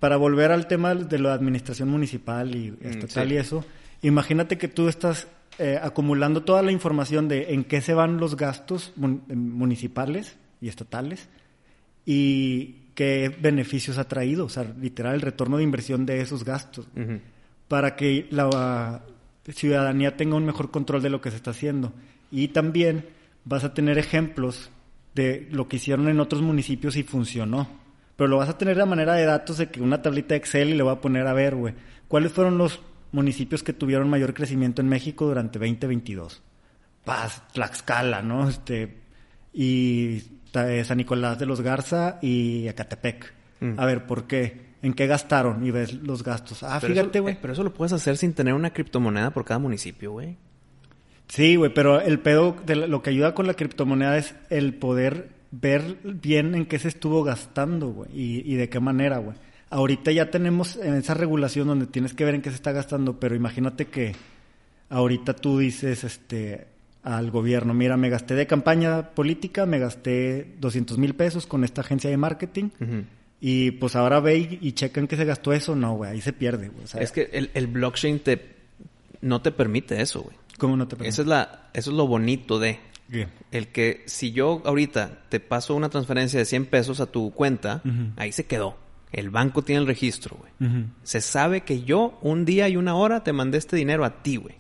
Para 0.01 0.17
volver 0.17 0.51
al 0.53 0.67
tema 0.67 0.95
de 0.95 1.19
la 1.19 1.33
administración 1.33 1.89
municipal 1.89 2.55
y 2.55 2.77
estatal 2.83 3.29
sí. 3.29 3.35
y 3.35 3.37
eso, 3.39 3.65
imagínate 4.03 4.59
que 4.59 4.69
tú 4.69 4.89
estás 4.89 5.27
eh, 5.59 5.79
acumulando 5.81 6.43
toda 6.43 6.63
la 6.63 6.73
información 6.73 7.29
de 7.29 7.55
en 7.55 7.65
qué 7.65 7.81
se 7.81 7.95
van 7.95 8.19
los 8.19 8.37
gastos 8.37 8.93
mun- 8.97 9.23
municipales 9.29 10.37
y 10.61 10.69
estatales 10.69 11.29
y 12.05 12.75
qué 12.95 13.35
beneficios 13.41 13.99
ha 13.99 14.09
traído, 14.09 14.45
o 14.47 14.49
sea, 14.49 14.65
literal, 14.81 15.15
el 15.15 15.21
retorno 15.23 15.57
de 15.57 15.63
inversión 15.63 16.05
de 16.07 16.21
esos 16.21 16.45
gastos 16.45 16.87
para 17.69 17.97
que 17.97 18.27
la 18.31 19.03
ciudadanía 19.49 20.17
tenga 20.17 20.37
un 20.37 20.45
mejor 20.47 20.71
control 20.71 21.03
de 21.03 21.11
lo 21.11 21.21
que 21.21 21.31
se 21.31 21.37
está 21.37 21.51
haciendo. 21.53 21.93
Y 22.31 22.49
también 22.49 23.07
vas 23.45 23.65
a 23.65 23.73
tener 23.75 23.99
ejemplos 23.99 24.71
de 25.17 25.49
lo 25.51 25.67
que 25.67 25.77
hicieron 25.77 26.09
en 26.09 26.21
otros 26.21 26.43
municipios 26.43 26.97
y 26.97 27.03
funcionó. 27.03 27.67
Pero 28.17 28.29
lo 28.29 28.37
vas 28.37 28.49
a 28.51 28.59
tener 28.59 28.81
a 28.81 28.87
manera 28.87 29.15
de 29.15 29.25
datos 29.25 29.59
de 29.59 29.69
que 29.69 29.81
una 29.81 30.01
tablita 30.03 30.35
de 30.35 30.37
Excel 30.37 30.69
y 30.69 30.75
le 30.75 30.83
voy 30.83 30.93
a 30.93 31.01
poner 31.01 31.27
a 31.27 31.33
ver, 31.33 31.57
güey, 31.57 31.75
¿cuáles 32.07 32.33
fueron 32.33 32.57
los 32.59 32.81
municipios 33.13 33.63
que 33.63 33.73
tuvieron 33.73 34.09
mayor 34.09 34.35
crecimiento 34.35 34.81
en 34.83 34.89
México 34.89 35.27
durante 35.27 35.59
2022? 35.59 36.43
Paz, 37.05 37.43
Tlaxcala, 37.53 38.23
¿no? 38.23 38.49
Este, 38.49 38.99
y 39.53 40.23
eh, 40.55 40.85
San 40.85 40.99
Nicolás 40.99 41.39
de 41.39 41.47
los 41.47 41.61
Garza 41.61 42.19
y 42.23 42.69
Acatepec. 42.69 43.33
Mm. 43.61 43.81
A 43.81 43.87
ver, 43.87 44.07
¿por 44.07 44.27
qué? 44.27 44.67
¿En 44.83 44.93
qué 44.93 45.07
gastaron? 45.07 45.65
Y 45.67 45.71
ves 45.71 45.95
los 45.95 46.23
gastos. 46.23 46.63
Ah, 46.63 46.79
Pero 46.81 46.95
fíjate, 46.95 47.21
güey. 47.21 47.35
eh, 47.35 47.39
pero 47.41 47.53
eso 47.55 47.65
lo 47.65 47.73
puedes 47.73 47.93
hacer 47.93 48.17
sin 48.17 48.35
tener 48.35 48.55
una 48.55 48.71
criptomoneda 48.71 49.31
por 49.31 49.45
cada 49.45 49.59
municipio, 49.59 50.13
güey. 50.13 50.37
Sí, 51.29 51.57
güey, 51.57 51.73
pero 51.75 52.01
el 52.01 52.21
pedo 52.21 52.57
de 52.65 52.77
lo 52.77 53.03
que 53.03 53.11
ayuda 53.11 53.35
con 53.35 53.47
la 53.47 53.55
criptomoneda 53.55 54.17
es 54.17 54.35
el 54.51 54.75
poder 54.75 55.29
ver 55.51 55.99
bien 56.03 56.55
en 56.55 56.67
qué 56.67 56.79
se 56.79 56.89
estuvo 56.89 57.25
gastando, 57.25 57.89
güey, 57.89 58.11
y, 58.13 58.53
y 58.53 58.57
de 58.57 58.69
qué 58.69 58.81
manera, 58.81 59.19
güey. 59.19 59.37
Ahorita 59.71 60.13
ya 60.13 60.31
tenemos 60.31 60.77
en 60.77 60.95
esa 60.95 61.15
regulación 61.15 61.67
donde 61.67 61.87
tienes 61.87 62.15
que 62.15 62.25
ver 62.25 62.35
en 62.35 62.43
qué 62.43 62.51
se 62.51 62.57
está 62.57 62.73
gastando, 62.73 63.19
pero 63.19 63.35
imagínate 63.35 63.87
que 63.87 64.15
ahorita 64.89 65.35
tú 65.35 65.59
dices 65.59 66.05
este 66.05 66.69
al 67.03 67.31
gobierno, 67.31 67.73
mira, 67.73 67.97
me 67.97 68.09
gasté 68.11 68.35
de 68.35 68.49
campaña 68.49 69.11
política, 69.11 69.65
me 69.65 69.79
gasté 69.79 70.55
200 70.59 70.99
mil 70.99 71.15
pesos 71.15 71.47
con 71.47 71.63
esta 71.63 71.83
agencia 71.83 72.11
de 72.11 72.17
marketing, 72.17 72.71
y 73.41 73.71
pues 73.73 73.95
ahora 73.95 74.19
ve 74.19 74.39
y, 74.39 74.59
y 74.61 74.73
checan 74.73 75.07
que 75.07 75.17
se 75.17 75.25
gastó 75.25 75.53
eso, 75.53 75.77
no, 75.77 75.95
güey, 75.95 76.11
ahí 76.11 76.21
se 76.21 76.33
pierde, 76.33 76.69
güey. 76.69 76.85
O 76.85 76.87
sea, 76.89 77.01
Es 77.01 77.13
que 77.13 77.29
el, 77.33 77.51
el 77.55 77.69
blockchain 77.69 78.21
te 78.21 78.57
no 79.21 79.41
te 79.41 79.53
permite 79.53 80.01
eso, 80.01 80.23
güey. 80.23 80.37
¿Cómo 80.59 80.77
no 80.77 80.89
te 80.89 80.97
Esa 81.07 81.23
es 81.23 81.29
la, 81.29 81.71
eso 81.75 81.91
es 81.91 81.97
lo 81.97 82.07
bonito 82.07 82.59
de 82.59 82.81
¿Qué? 83.11 83.29
el 83.53 83.69
que 83.69 84.03
si 84.07 84.33
yo 84.33 84.63
ahorita 84.65 85.23
te 85.29 85.41
paso 85.41 85.75
una 85.75 85.89
transferencia 85.89 86.39
de 86.39 86.45
100 86.45 86.67
pesos 86.67 87.01
a 87.01 87.07
tu 87.07 87.33
cuenta, 87.33 87.83
ahí 88.17 88.33
se 88.33 88.47
quedó. 88.47 88.77
El 89.13 89.31
banco 89.31 89.63
tiene 89.63 89.81
el 89.81 89.87
registro, 89.87 90.37
güey. 90.37 90.87
Se 91.03 91.21
sabe 91.21 91.63
que 91.63 91.83
yo 91.83 92.19
un 92.23 92.45
día 92.45 92.69
y 92.69 92.77
una 92.77 92.95
hora 92.97 93.23
te 93.23 93.33
mandé 93.33 93.59
este 93.59 93.77
dinero 93.77 94.05
a 94.05 94.23
ti, 94.23 94.37
güey. 94.37 94.57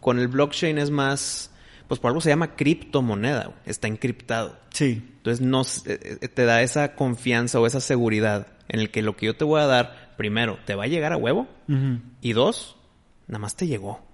Con 0.00 0.18
el 0.18 0.28
blockchain 0.28 0.78
es 0.78 0.90
más, 0.90 1.50
pues 1.88 2.00
por 2.00 2.10
algo 2.10 2.20
se 2.20 2.28
llama 2.28 2.54
criptomoneda, 2.56 3.44
güey. 3.46 3.58
Está 3.64 3.88
encriptado. 3.88 4.58
Sí, 4.70 5.02
Entonces 5.16 5.44
no 5.44 5.62
eh, 5.86 6.18
eh, 6.20 6.28
te 6.28 6.44
da 6.44 6.62
esa 6.62 6.94
confianza 6.94 7.60
o 7.60 7.66
esa 7.66 7.80
seguridad 7.80 8.48
en 8.68 8.80
el 8.80 8.90
que 8.90 9.02
lo 9.02 9.16
que 9.16 9.26
yo 9.26 9.36
te 9.36 9.44
voy 9.44 9.60
a 9.60 9.66
dar, 9.66 10.14
primero, 10.16 10.58
te 10.66 10.74
va 10.74 10.84
a 10.84 10.88
llegar 10.88 11.12
a 11.12 11.16
huevo 11.16 11.46
y 12.20 12.32
dos, 12.32 12.76
nada 13.26 13.38
más 13.38 13.56
te 13.56 13.66
llegó. 13.66 14.11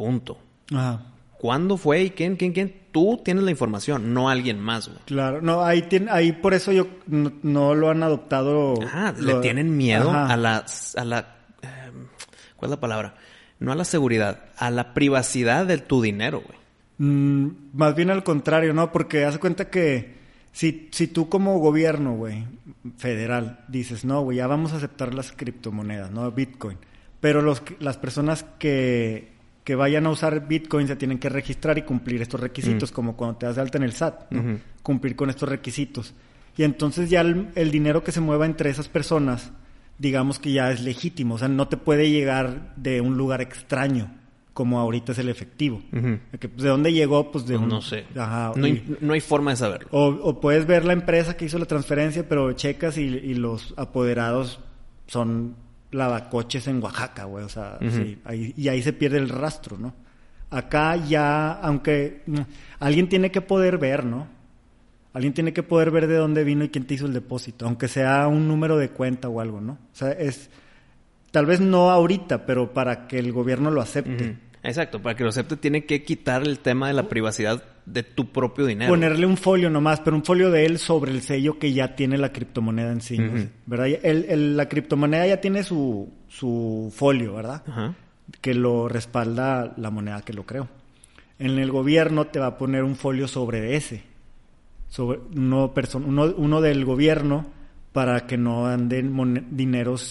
Punto. 0.00 0.38
Ajá. 0.72 1.02
¿Cuándo 1.38 1.76
fue 1.76 2.04
y 2.04 2.10
quién, 2.10 2.36
quién, 2.36 2.54
quién? 2.54 2.74
Tú 2.90 3.20
tienes 3.22 3.44
la 3.44 3.50
información, 3.50 4.14
no 4.14 4.30
alguien 4.30 4.58
más, 4.58 4.88
güey. 4.88 4.98
Claro, 5.04 5.42
no, 5.42 5.62
ahí, 5.62 5.82
tiene, 5.82 6.10
ahí 6.10 6.32
por 6.32 6.54
eso 6.54 6.72
yo 6.72 6.86
no, 7.06 7.32
no 7.42 7.74
lo 7.74 7.90
han 7.90 8.02
adoptado. 8.02 8.80
Ajá, 8.82 9.12
lo- 9.18 9.34
le 9.36 9.40
tienen 9.42 9.76
miedo 9.76 10.10
Ajá. 10.10 10.32
a 10.32 10.36
la, 10.38 10.64
a 10.96 11.04
la, 11.04 11.18
eh, 11.60 11.90
¿cuál 12.56 12.70
es 12.70 12.76
la 12.76 12.80
palabra? 12.80 13.14
No 13.58 13.72
a 13.72 13.74
la 13.74 13.84
seguridad, 13.84 14.44
a 14.56 14.70
la 14.70 14.94
privacidad 14.94 15.66
de 15.66 15.76
tu 15.76 16.00
dinero, 16.00 16.40
güey. 16.46 16.58
Mm, 16.96 17.48
más 17.74 17.94
bien 17.94 18.08
al 18.10 18.24
contrario, 18.24 18.72
¿no? 18.72 18.90
Porque 18.90 19.26
haz 19.26 19.34
de 19.34 19.40
cuenta 19.40 19.68
que 19.68 20.14
si, 20.52 20.88
si 20.92 21.08
tú 21.08 21.28
como 21.28 21.58
gobierno, 21.58 22.14
güey, 22.14 22.46
federal, 22.96 23.60
dices, 23.68 24.06
no, 24.06 24.22
güey, 24.22 24.38
ya 24.38 24.46
vamos 24.46 24.72
a 24.72 24.76
aceptar 24.76 25.12
las 25.12 25.32
criptomonedas, 25.32 26.10
¿no? 26.10 26.30
Bitcoin. 26.32 26.78
Pero 27.20 27.42
los, 27.42 27.62
las 27.80 27.98
personas 27.98 28.44
que, 28.58 29.32
que 29.64 29.74
vayan 29.74 30.06
a 30.06 30.10
usar 30.10 30.46
Bitcoin 30.48 30.86
se 30.88 30.96
tienen 30.96 31.18
que 31.18 31.28
registrar 31.28 31.76
y 31.78 31.82
cumplir 31.82 32.22
estos 32.22 32.40
requisitos, 32.40 32.90
como 32.92 33.16
cuando 33.16 33.36
te 33.38 33.46
das 33.46 33.56
de 33.56 33.62
alta 33.62 33.78
en 33.78 33.84
el 33.84 33.92
SAT, 33.92 34.30
¿no? 34.32 34.58
Cumplir 34.82 35.14
con 35.16 35.30
estos 35.30 35.48
requisitos. 35.48 36.14
Y 36.56 36.62
entonces 36.64 37.10
ya 37.10 37.20
el, 37.20 37.48
el 37.54 37.70
dinero 37.70 38.02
que 38.02 38.12
se 38.12 38.20
mueva 38.20 38.46
entre 38.46 38.70
esas 38.70 38.88
personas, 38.88 39.52
digamos 39.98 40.38
que 40.38 40.52
ya 40.52 40.70
es 40.72 40.80
legítimo, 40.82 41.34
o 41.34 41.38
sea, 41.38 41.48
no 41.48 41.68
te 41.68 41.76
puede 41.76 42.10
llegar 42.10 42.74
de 42.76 43.00
un 43.00 43.16
lugar 43.16 43.40
extraño, 43.42 44.10
como 44.54 44.80
ahorita 44.80 45.12
es 45.12 45.18
el 45.18 45.28
efectivo. 45.28 45.80
Que, 46.38 46.48
pues, 46.48 46.62
¿De 46.62 46.68
dónde 46.68 46.92
llegó? 46.92 47.30
Pues 47.30 47.46
de 47.46 47.56
un... 47.56 47.68
no 47.68 47.80
sé. 47.82 48.04
Ajá. 48.16 48.52
no, 48.56 48.66
y- 48.66 48.70
hay, 48.72 48.96
no 49.00 49.12
hay 49.12 49.20
forma 49.20 49.52
de 49.52 49.56
saberlo. 49.58 49.88
o, 49.92 50.06
o 50.08 50.40
puedes 50.40 50.66
ver 50.66 50.84
la 50.84 50.92
empresa 50.94 51.36
que 51.36 51.44
hizo 51.44 51.58
la 51.58 51.66
transferencia, 51.66 52.26
pero 52.28 52.50
checas 52.54 52.98
y, 52.98 53.02
y 53.02 53.34
los 53.34 53.72
apoderados 53.76 54.58
son 55.06 55.54
lavacoches 55.92 56.66
en 56.68 56.82
Oaxaca, 56.82 57.24
güey. 57.24 57.44
O 57.44 57.48
sea, 57.48 57.78
Ujú. 57.80 57.90
sí, 57.90 58.18
ahí- 58.24 58.54
y 58.56 58.68
ahí 58.68 58.82
se 58.82 58.92
pierde 58.92 59.18
el 59.18 59.28
rastro, 59.28 59.76
¿no? 59.78 59.92
Acá 60.50 60.96
ya, 60.96 61.52
aunque 61.52 62.22
alguien 62.80 63.08
tiene 63.08 63.30
que 63.30 63.40
poder 63.40 63.78
ver, 63.78 64.04
¿no? 64.04 64.26
Alguien 65.12 65.32
tiene 65.32 65.52
que 65.52 65.62
poder 65.62 65.90
ver 65.90 66.06
de 66.06 66.16
dónde 66.16 66.44
vino 66.44 66.64
y 66.64 66.68
quién 66.68 66.86
te 66.86 66.94
hizo 66.94 67.06
el 67.06 67.12
depósito, 67.12 67.66
aunque 67.66 67.88
sea 67.88 68.26
un 68.28 68.46
número 68.48 68.76
de 68.76 68.90
cuenta 68.90 69.28
o 69.28 69.40
algo, 69.40 69.60
¿no? 69.60 69.72
O 69.72 69.78
sea, 69.94 70.12
es 70.12 70.50
tal 71.32 71.46
vez 71.46 71.60
no 71.60 71.90
ahorita, 71.90 72.46
pero 72.46 72.72
para 72.72 73.06
que 73.08 73.18
el 73.18 73.32
gobierno 73.32 73.70
lo 73.70 73.80
acepte. 73.80 74.36
Exacto, 74.62 75.00
para 75.00 75.16
que 75.16 75.22
lo 75.24 75.30
acepte 75.30 75.56
tiene 75.56 75.84
que 75.86 76.02
quitar 76.04 76.42
el 76.42 76.58
tema 76.58 76.88
de 76.88 76.94
la 76.94 77.08
privacidad 77.08 77.62
de 77.86 78.02
tu 78.02 78.30
propio 78.30 78.66
dinero. 78.66 78.90
Ponerle 78.92 79.24
un 79.26 79.36
folio 79.38 79.70
nomás, 79.70 80.00
pero 80.00 80.14
un 80.16 80.24
folio 80.24 80.50
de 80.50 80.66
él 80.66 80.78
sobre 80.78 81.12
el 81.12 81.22
sello 81.22 81.58
que 81.58 81.72
ya 81.72 81.96
tiene 81.96 82.18
la 82.18 82.30
criptomoneda 82.32 82.92
en 82.92 83.00
sí. 83.00 83.16
¿verdad? 83.66 83.86
El- 84.02 84.26
el- 84.28 84.56
la 84.56 84.68
criptomoneda 84.68 85.26
ya 85.26 85.40
tiene 85.40 85.62
su, 85.62 86.12
su 86.28 86.92
folio, 86.94 87.34
¿verdad? 87.34 87.62
Ajá. 87.66 87.94
Que 88.42 88.54
lo 88.54 88.88
respalda 88.88 89.72
la 89.76 89.90
moneda 89.90 90.20
que 90.22 90.34
lo 90.34 90.44
creó. 90.44 90.68
En 91.38 91.58
el 91.58 91.70
gobierno 91.72 92.26
te 92.26 92.38
va 92.38 92.46
a 92.48 92.58
poner 92.58 92.84
un 92.84 92.96
folio 92.96 93.26
sobre 93.28 93.76
ese, 93.76 94.02
sobre 94.88 95.20
uno, 95.34 95.72
perso- 95.74 96.02
uno, 96.04 96.34
uno 96.36 96.60
del 96.60 96.84
gobierno 96.84 97.46
para 97.92 98.26
que 98.26 98.36
no 98.36 98.66
anden 98.66 99.10
mon- 99.10 99.46
dineros 99.50 100.02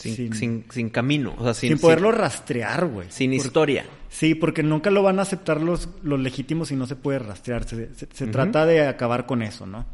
sin, 0.00 0.14
Sin, 0.16 0.34
sin, 0.34 0.64
sin 0.70 0.90
camino, 0.90 1.34
o 1.38 1.44
sea, 1.44 1.54
sin, 1.54 1.78
poderlo 1.78 2.10
rastrear, 2.10 2.86
güey. 2.86 3.06
sin 3.10 3.30
Porque- 3.30 3.46
historia. 3.46 3.84
Sí, 4.08 4.34
porque 4.34 4.62
nunca 4.62 4.90
lo 4.90 5.02
van 5.02 5.18
a 5.18 5.22
aceptar 5.22 5.60
los, 5.60 5.88
los 6.02 6.18
legítimos 6.18 6.68
si 6.68 6.76
no 6.76 6.86
se 6.86 6.96
puede 6.96 7.20
rastrear. 7.20 7.64
Se, 7.64 7.94
se- 7.94 8.26
trata 8.26 8.66
de 8.66 8.86
acabar 8.88 9.24
con 9.26 9.42
eso, 9.42 9.66
¿no? 9.66 9.86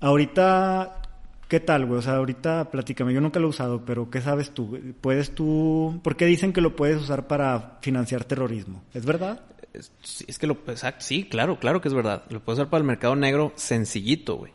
Ahorita 0.00 1.02
¿Qué 1.48 1.60
tal, 1.60 1.86
güey? 1.86 2.00
O 2.00 2.02
sea, 2.02 2.16
ahorita 2.16 2.72
platícame, 2.72 3.14
yo 3.14 3.20
nunca 3.20 3.38
lo 3.38 3.46
he 3.46 3.50
usado, 3.50 3.84
pero 3.84 4.10
¿qué 4.10 4.20
sabes 4.20 4.50
tú? 4.50 4.80
¿Puedes 5.00 5.32
tú...? 5.32 6.00
¿Por 6.02 6.16
qué 6.16 6.26
dicen 6.26 6.52
que 6.52 6.60
lo 6.60 6.74
puedes 6.74 7.00
usar 7.00 7.28
para 7.28 7.78
financiar 7.82 8.24
terrorismo? 8.24 8.82
¿Es 8.92 9.06
verdad? 9.06 9.42
Es, 9.72 9.92
es 10.26 10.38
que 10.40 10.48
lo... 10.48 10.54
Exacto, 10.66 11.04
sí, 11.04 11.28
claro, 11.30 11.60
claro 11.60 11.80
que 11.80 11.86
es 11.86 11.94
verdad. 11.94 12.24
Lo 12.30 12.40
puedes 12.42 12.58
usar 12.58 12.68
para 12.68 12.80
el 12.80 12.86
mercado 12.88 13.14
negro 13.14 13.52
sencillito, 13.54 14.34
güey. 14.38 14.50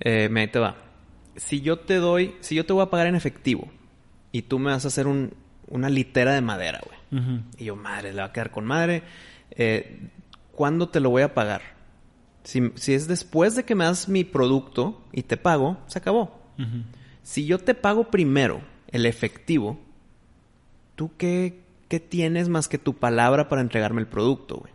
eh, 0.00 0.30
ahí 0.34 0.48
te 0.48 0.58
va. 0.58 0.76
Si 1.36 1.60
yo 1.60 1.80
te 1.80 1.96
doy... 1.96 2.34
Si 2.40 2.54
yo 2.54 2.64
te 2.64 2.72
voy 2.72 2.82
a 2.82 2.86
pagar 2.88 3.08
en 3.08 3.14
efectivo 3.14 3.70
y 4.32 4.42
tú 4.42 4.58
me 4.58 4.70
vas 4.70 4.84
a 4.84 4.88
hacer 4.88 5.06
un, 5.06 5.34
una 5.68 5.88
litera 5.90 6.34
de 6.34 6.40
madera, 6.40 6.80
güey. 6.84 6.98
Y 7.58 7.64
yo, 7.66 7.76
madre, 7.76 8.12
le 8.12 8.20
va 8.20 8.28
a 8.28 8.32
quedar 8.32 8.50
con 8.50 8.64
madre. 8.64 9.02
Eh, 9.50 10.08
¿Cuándo 10.52 10.88
te 10.88 10.98
lo 10.98 11.10
voy 11.10 11.22
a 11.22 11.34
pagar? 11.34 11.60
Si, 12.42 12.72
si, 12.74 12.94
es 12.94 13.06
después 13.06 13.54
de 13.54 13.64
que 13.64 13.74
me 13.74 13.84
das 13.84 14.08
mi 14.08 14.24
producto 14.24 15.04
y 15.12 15.22
te 15.22 15.36
pago, 15.36 15.78
se 15.86 15.98
acabó. 15.98 16.40
Uh 16.58 16.62
-huh. 16.62 16.84
Si 17.22 17.44
yo 17.44 17.58
te 17.58 17.74
pago 17.74 18.10
primero 18.10 18.62
el 18.88 19.06
efectivo, 19.06 19.78
¿tú 20.96 21.12
qué, 21.16 21.60
qué, 21.88 22.00
tienes 22.00 22.48
más 22.48 22.68
que 22.68 22.78
tu 22.78 22.94
palabra 22.96 23.48
para 23.48 23.60
entregarme 23.60 24.00
el 24.00 24.08
producto, 24.08 24.56
güey? 24.56 24.72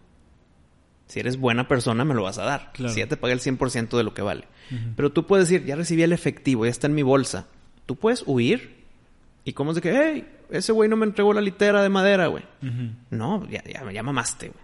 Si 1.07 1.19
eres 1.19 1.37
buena 1.37 1.67
persona, 1.67 2.05
me 2.05 2.13
lo 2.13 2.23
vas 2.23 2.37
a 2.37 2.43
dar. 2.43 2.71
Claro. 2.73 2.93
Si 2.93 2.99
ya 2.99 3.07
te 3.07 3.17
pagué 3.17 3.33
el 3.33 3.39
100% 3.39 3.97
de 3.97 4.03
lo 4.03 4.13
que 4.13 4.21
vale. 4.21 4.45
Uh 4.71 4.75
-huh. 4.75 4.93
Pero 4.95 5.11
tú 5.11 5.25
puedes 5.25 5.49
decir, 5.49 5.65
ya 5.65 5.75
recibí 5.75 6.03
el 6.03 6.13
efectivo, 6.13 6.65
ya 6.65 6.71
está 6.71 6.87
en 6.87 6.95
mi 6.95 7.03
bolsa. 7.03 7.47
Tú 7.85 7.95
puedes 7.95 8.23
huir. 8.27 8.76
Y 9.47 9.53
como 9.53 9.71
es 9.71 9.75
de 9.75 9.81
que, 9.81 9.97
hey, 9.97 10.27
ese 10.49 10.73
güey 10.73 10.89
no 10.89 10.97
me 10.97 11.05
entregó 11.05 11.31
la 11.31 11.39
litera 11.39 11.81
de 11.81 11.87
madera, 11.87 12.27
güey. 12.27 12.43
Uh 12.61 12.65
-huh. 12.65 12.95
No, 13.11 13.49
ya, 13.49 13.63
ya, 13.63 13.89
ya 13.89 14.03
mamaste, 14.03 14.49
güey. 14.49 14.59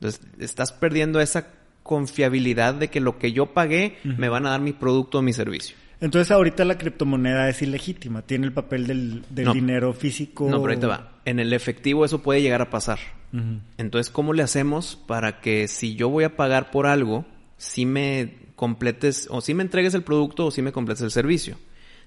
Entonces, 0.00 0.22
estás 0.38 0.72
perdiendo 0.72 1.20
esa 1.20 1.48
confiabilidad 1.82 2.72
de 2.76 2.88
que 2.88 2.98
lo 3.00 3.18
que 3.18 3.32
yo 3.32 3.52
pagué 3.52 3.98
uh 4.06 4.08
-huh. 4.08 4.16
me 4.16 4.30
van 4.30 4.46
a 4.46 4.50
dar 4.52 4.62
mi 4.62 4.72
producto 4.72 5.18
o 5.18 5.22
mi 5.22 5.34
servicio. 5.34 5.76
Entonces 6.00 6.30
ahorita 6.30 6.64
la 6.64 6.78
criptomoneda 6.78 7.50
es 7.50 7.60
ilegítima, 7.60 8.22
tiene 8.22 8.46
el 8.46 8.52
papel 8.54 8.86
del, 8.86 9.22
del 9.28 9.44
no. 9.44 9.52
dinero 9.52 9.92
físico. 9.92 10.48
No, 10.48 10.62
pero 10.62 10.72
ahí 10.72 10.80
te 10.80 10.86
va. 10.86 11.12
En 11.26 11.38
el 11.38 11.52
efectivo 11.52 12.06
eso 12.06 12.22
puede 12.22 12.40
llegar 12.40 12.62
a 12.62 12.70
pasar. 12.70 12.98
Uh 13.34 13.36
-huh. 13.36 13.60
Entonces, 13.76 14.10
¿cómo 14.10 14.32
le 14.32 14.42
hacemos 14.42 14.96
para 14.96 15.42
que 15.42 15.68
si 15.68 15.94
yo 15.94 16.08
voy 16.08 16.24
a 16.24 16.36
pagar 16.36 16.70
por 16.70 16.86
algo, 16.86 17.26
si 17.58 17.84
me 17.84 18.32
completes, 18.56 19.28
o 19.30 19.42
si 19.42 19.52
me 19.52 19.62
entregues 19.62 19.92
el 19.92 20.02
producto 20.02 20.46
o 20.46 20.50
si 20.50 20.62
me 20.62 20.72
completes 20.72 21.02
el 21.02 21.10
servicio? 21.10 21.58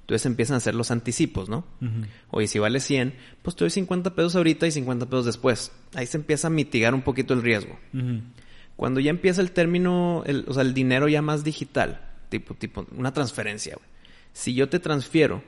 Entonces 0.10 0.26
empiezan 0.26 0.56
a 0.56 0.58
hacer 0.58 0.74
los 0.74 0.90
anticipos, 0.90 1.50
¿no? 1.50 1.66
Uh 1.82 1.86
-huh. 1.86 2.08
Oye, 2.32 2.48
si 2.48 2.58
vale 2.58 2.80
100, 2.80 3.14
pues 3.44 3.56
te 3.56 3.64
doy 3.64 3.70
50 3.70 4.16
pesos 4.16 4.36
ahorita 4.36 4.66
y 4.66 4.72
50 4.72 5.06
pesos 5.06 5.26
después. 5.26 5.72
Ahí 5.94 6.08
se 6.08 6.18
empieza 6.18 6.48
a 6.48 6.50
mitigar 6.50 6.96
un 6.96 7.04
poquito 7.04 7.36
el 7.36 7.44
riesgo. 7.44 7.78
Uh 7.94 7.98
-huh. 7.98 8.22
Cuando 8.76 9.00
ya 9.02 9.12
empieza 9.12 9.40
el 9.42 9.52
término, 9.52 10.24
el, 10.26 10.46
o 10.48 10.54
sea, 10.56 10.64
el 10.64 10.74
dinero 10.74 11.08
ya 11.08 11.22
más 11.22 11.44
digital, 11.44 12.02
tipo, 12.30 12.56
tipo 12.56 12.88
una 12.98 13.14
transferencia, 13.14 13.76
güey. 13.76 13.88
Si 14.34 14.56
yo 14.56 14.68
te 14.68 14.80
transfiero 14.80 15.44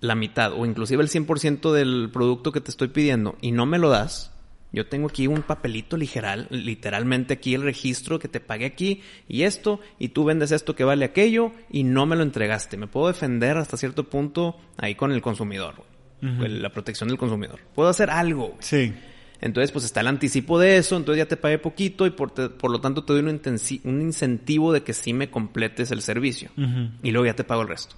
la 0.00 0.16
mitad 0.16 0.54
o 0.54 0.66
inclusive 0.66 1.00
el 1.00 1.08
100% 1.08 1.72
del 1.72 2.10
producto 2.12 2.50
que 2.50 2.60
te 2.60 2.72
estoy 2.72 2.88
pidiendo 2.88 3.38
y 3.40 3.52
no 3.52 3.64
me 3.64 3.78
lo 3.78 3.90
das, 3.90 4.32
yo 4.72 4.86
tengo 4.86 5.08
aquí 5.08 5.26
un 5.26 5.42
papelito 5.42 5.96
literal, 5.96 6.46
literalmente 6.50 7.34
aquí 7.34 7.54
el 7.54 7.62
registro 7.62 8.18
que 8.18 8.28
te 8.28 8.40
pagué 8.40 8.66
aquí 8.66 9.02
y 9.26 9.42
esto, 9.42 9.80
y 9.98 10.08
tú 10.08 10.24
vendes 10.24 10.52
esto 10.52 10.74
que 10.74 10.84
vale 10.84 11.06
aquello 11.06 11.52
y 11.70 11.84
no 11.84 12.04
me 12.06 12.16
lo 12.16 12.22
entregaste. 12.22 12.76
Me 12.76 12.86
puedo 12.86 13.06
defender 13.08 13.56
hasta 13.56 13.76
cierto 13.76 14.04
punto 14.04 14.56
ahí 14.76 14.94
con 14.94 15.12
el 15.12 15.22
consumidor, 15.22 15.74
uh 16.22 16.26
-huh. 16.26 16.48
la 16.48 16.70
protección 16.70 17.08
del 17.08 17.18
consumidor. 17.18 17.60
Puedo 17.74 17.88
hacer 17.88 18.10
algo. 18.10 18.56
Sí. 18.60 18.92
Entonces, 19.40 19.70
pues 19.70 19.84
está 19.84 20.00
el 20.00 20.08
anticipo 20.08 20.58
de 20.58 20.78
eso, 20.78 20.96
entonces 20.96 21.24
ya 21.24 21.28
te 21.28 21.36
pagué 21.36 21.58
poquito 21.58 22.06
y 22.06 22.10
por, 22.10 22.32
te, 22.32 22.48
por 22.48 22.70
lo 22.70 22.80
tanto 22.80 23.04
te 23.04 23.12
doy 23.12 23.22
un, 23.22 23.40
un, 23.84 24.02
incentivo 24.02 24.72
de 24.72 24.82
que 24.82 24.92
sí 24.92 25.12
me 25.12 25.30
completes 25.30 25.92
el 25.92 26.02
servicio. 26.02 26.50
Uh 26.56 26.62
-huh. 26.62 26.90
Y 27.04 27.12
luego 27.12 27.26
ya 27.26 27.34
te 27.34 27.44
pago 27.44 27.62
el 27.62 27.68
resto. 27.68 27.96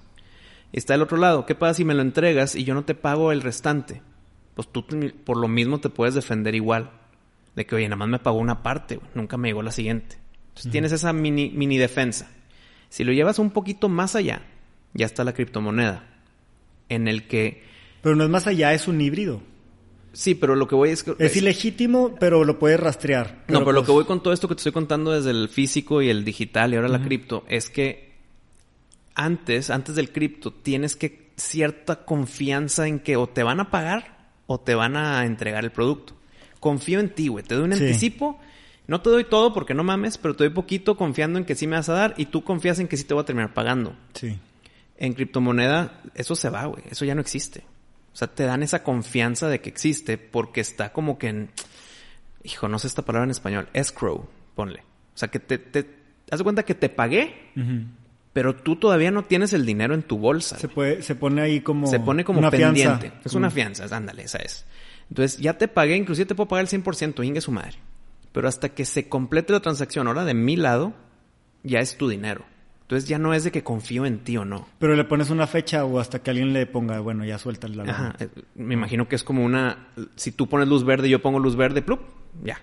Y 0.71 0.77
está 0.77 0.95
el 0.95 1.01
otro 1.01 1.17
lado, 1.17 1.45
¿qué 1.45 1.55
pasa 1.55 1.73
si 1.73 1.83
me 1.83 1.95
lo 1.95 2.01
entregas 2.01 2.55
y 2.55 2.63
yo 2.63 2.75
no 2.75 2.85
te 2.85 2.95
pago 2.95 3.31
el 3.31 3.41
restante? 3.41 4.01
Pues 4.55 4.67
tú 4.67 4.85
por 5.23 5.37
lo 5.37 5.47
mismo 5.47 5.79
te 5.79 5.89
puedes 5.89 6.15
defender 6.15 6.55
igual. 6.55 6.91
De 7.55 7.65
que, 7.65 7.75
oye, 7.75 7.85
nada 7.85 7.97
más 7.97 8.09
me 8.09 8.19
pagó 8.19 8.37
una 8.37 8.63
parte, 8.63 8.99
nunca 9.13 9.37
me 9.37 9.49
llegó 9.49 9.61
la 9.61 9.71
siguiente. 9.71 10.17
Entonces 10.49 10.65
uh 10.65 10.69
-huh. 10.69 10.71
tienes 10.71 10.91
esa 10.91 11.13
mini, 11.13 11.49
mini 11.49 11.77
defensa. 11.77 12.31
Si 12.89 13.03
lo 13.03 13.13
llevas 13.13 13.39
un 13.39 13.51
poquito 13.51 13.89
más 13.89 14.15
allá, 14.15 14.41
ya 14.93 15.05
está 15.05 15.23
la 15.23 15.33
criptomoneda. 15.33 16.03
En 16.89 17.07
el 17.07 17.27
que... 17.27 17.63
Pero 18.01 18.15
no 18.15 18.23
es 18.23 18.29
más 18.29 18.47
allá, 18.47 18.73
es 18.73 18.87
un 18.87 18.99
híbrido. 18.99 19.41
Sí, 20.13 20.35
pero 20.35 20.55
lo 20.55 20.67
que 20.67 20.75
voy 20.75 20.89
es 20.89 21.03
que... 21.03 21.11
Es, 21.11 21.31
es 21.31 21.37
ilegítimo, 21.37 22.15
pero 22.19 22.43
lo 22.43 22.59
puedes 22.59 22.79
rastrear. 22.79 23.43
Pero 23.47 23.59
no, 23.59 23.65
pero 23.65 23.65
pues... 23.65 23.75
lo 23.75 23.85
que 23.85 23.91
voy 23.91 24.05
con 24.05 24.21
todo 24.21 24.33
esto 24.33 24.47
que 24.49 24.55
te 24.55 24.59
estoy 24.59 24.73
contando 24.73 25.11
desde 25.11 25.31
el 25.31 25.47
físico 25.47 26.01
y 26.01 26.09
el 26.09 26.25
digital 26.25 26.73
y 26.73 26.75
ahora 26.75 26.89
uh 26.89 26.91
-huh. 26.91 26.99
la 26.99 27.05
cripto, 27.05 27.45
es 27.47 27.69
que 27.69 28.11
antes, 29.15 29.69
antes 29.69 29.95
del 29.95 30.11
cripto, 30.11 30.51
tienes 30.51 30.95
que 30.95 31.31
cierta 31.37 32.03
confianza 32.05 32.87
en 32.87 32.99
que 32.99 33.15
o 33.15 33.27
te 33.27 33.43
van 33.43 33.59
a 33.59 33.71
pagar 33.71 34.20
o 34.45 34.59
te 34.59 34.75
van 34.75 34.95
a 34.95 35.25
entregar 35.25 35.63
el 35.63 35.71
producto. 35.71 36.15
Confío 36.59 36.99
en 36.99 37.09
ti, 37.09 37.27
güey. 37.27 37.43
Te 37.43 37.55
doy 37.55 37.63
un 37.65 37.73
sí. 37.73 37.83
anticipo. 37.83 38.39
No 38.87 39.01
te 39.01 39.09
doy 39.09 39.23
todo 39.23 39.53
porque 39.53 39.73
no 39.73 39.83
mames, 39.83 40.17
pero 40.17 40.35
te 40.35 40.43
doy 40.43 40.53
poquito 40.53 40.97
confiando 40.97 41.39
en 41.39 41.45
que 41.45 41.55
sí 41.55 41.67
me 41.67 41.77
vas 41.77 41.89
a 41.89 41.93
dar 41.93 42.13
y 42.17 42.25
tú 42.25 42.43
confías 42.43 42.79
en 42.79 42.87
que 42.87 42.97
sí 42.97 43.03
te 43.03 43.13
voy 43.13 43.23
a 43.23 43.25
terminar 43.25 43.53
pagando. 43.53 43.95
Sí. 44.13 44.37
En 44.97 45.13
criptomoneda, 45.13 46.01
eso 46.13 46.35
se 46.35 46.49
va, 46.49 46.65
güey. 46.65 46.83
Eso 46.89 47.05
ya 47.05 47.15
no 47.15 47.21
existe. 47.21 47.63
O 48.13 48.17
sea, 48.17 48.27
te 48.27 48.43
dan 48.43 48.63
esa 48.63 48.83
confianza 48.83 49.47
de 49.47 49.61
que 49.61 49.69
existe 49.69 50.17
porque 50.17 50.61
está 50.61 50.91
como 50.91 51.17
que 51.17 51.27
en... 51.27 51.49
Hijo, 52.43 52.67
no 52.67 52.79
sé 52.79 52.87
esta 52.87 53.03
palabra 53.03 53.25
en 53.25 53.31
español. 53.31 53.69
Escrow, 53.73 54.27
ponle. 54.55 54.79
O 55.15 55.17
sea, 55.17 55.29
que 55.29 55.39
te... 55.39 55.57
te 55.57 56.01
haz 56.31 56.39
de 56.39 56.43
cuenta 56.43 56.63
que 56.63 56.75
te 56.75 56.89
pagué, 56.89 57.51
uh 57.55 57.59
-huh. 57.59 57.85
Pero 58.33 58.55
tú 58.55 58.77
todavía 58.77 59.11
no 59.11 59.23
tienes 59.23 59.53
el 59.53 59.65
dinero 59.65 59.93
en 59.93 60.03
tu 60.03 60.17
bolsa. 60.17 60.57
Se, 60.57 60.67
puede, 60.67 61.01
se 61.01 61.15
pone 61.15 61.41
ahí 61.41 61.61
como... 61.61 61.87
Se 61.87 61.99
pone 61.99 62.23
como 62.23 62.39
una 62.39 62.49
pendiente. 62.51 63.09
Fianza. 63.09 63.21
Es 63.25 63.33
una 63.33 63.49
fianza, 63.49 63.85
ándale, 63.95 64.23
esa 64.23 64.37
es. 64.39 64.65
Entonces, 65.09 65.39
ya 65.39 65.57
te 65.57 65.67
pagué, 65.67 65.97
inclusive 65.97 66.25
te 66.25 66.35
puedo 66.35 66.47
pagar 66.47 66.65
el 66.65 66.83
100%, 66.83 67.25
ingue 67.25 67.41
su 67.41 67.51
madre. 67.51 67.77
Pero 68.31 68.47
hasta 68.47 68.69
que 68.69 68.85
se 68.85 69.09
complete 69.09 69.51
la 69.51 69.59
transacción, 69.59 70.07
ahora 70.07 70.23
de 70.23 70.33
mi 70.33 70.55
lado, 70.55 70.93
ya 71.63 71.79
es 71.79 71.97
tu 71.97 72.07
dinero. 72.07 72.45
Entonces 72.83 73.07
ya 73.07 73.19
no 73.19 73.33
es 73.33 73.45
de 73.45 73.51
que 73.51 73.63
confío 73.63 74.05
en 74.05 74.19
ti 74.19 74.35
o 74.35 74.43
no. 74.43 74.67
Pero 74.79 74.95
le 74.95 75.05
pones 75.05 75.29
una 75.29 75.47
fecha 75.47 75.85
o 75.85 75.99
hasta 75.99 76.19
que 76.19 76.29
alguien 76.29 76.51
le 76.51 76.65
ponga, 76.65 76.99
bueno, 76.99 77.23
ya 77.23 77.37
suelta 77.37 77.69
la 77.69 77.83
Ajá. 77.83 78.15
Eh, 78.19 78.27
me 78.55 78.73
imagino 78.73 79.07
que 79.07 79.15
es 79.15 79.23
como 79.23 79.45
una... 79.45 79.87
Si 80.15 80.33
tú 80.33 80.47
pones 80.47 80.67
luz 80.67 80.83
verde 80.83 81.09
yo 81.09 81.21
pongo 81.21 81.39
luz 81.39 81.55
verde, 81.55 81.81
plup, 81.81 82.01
ya. 82.43 82.61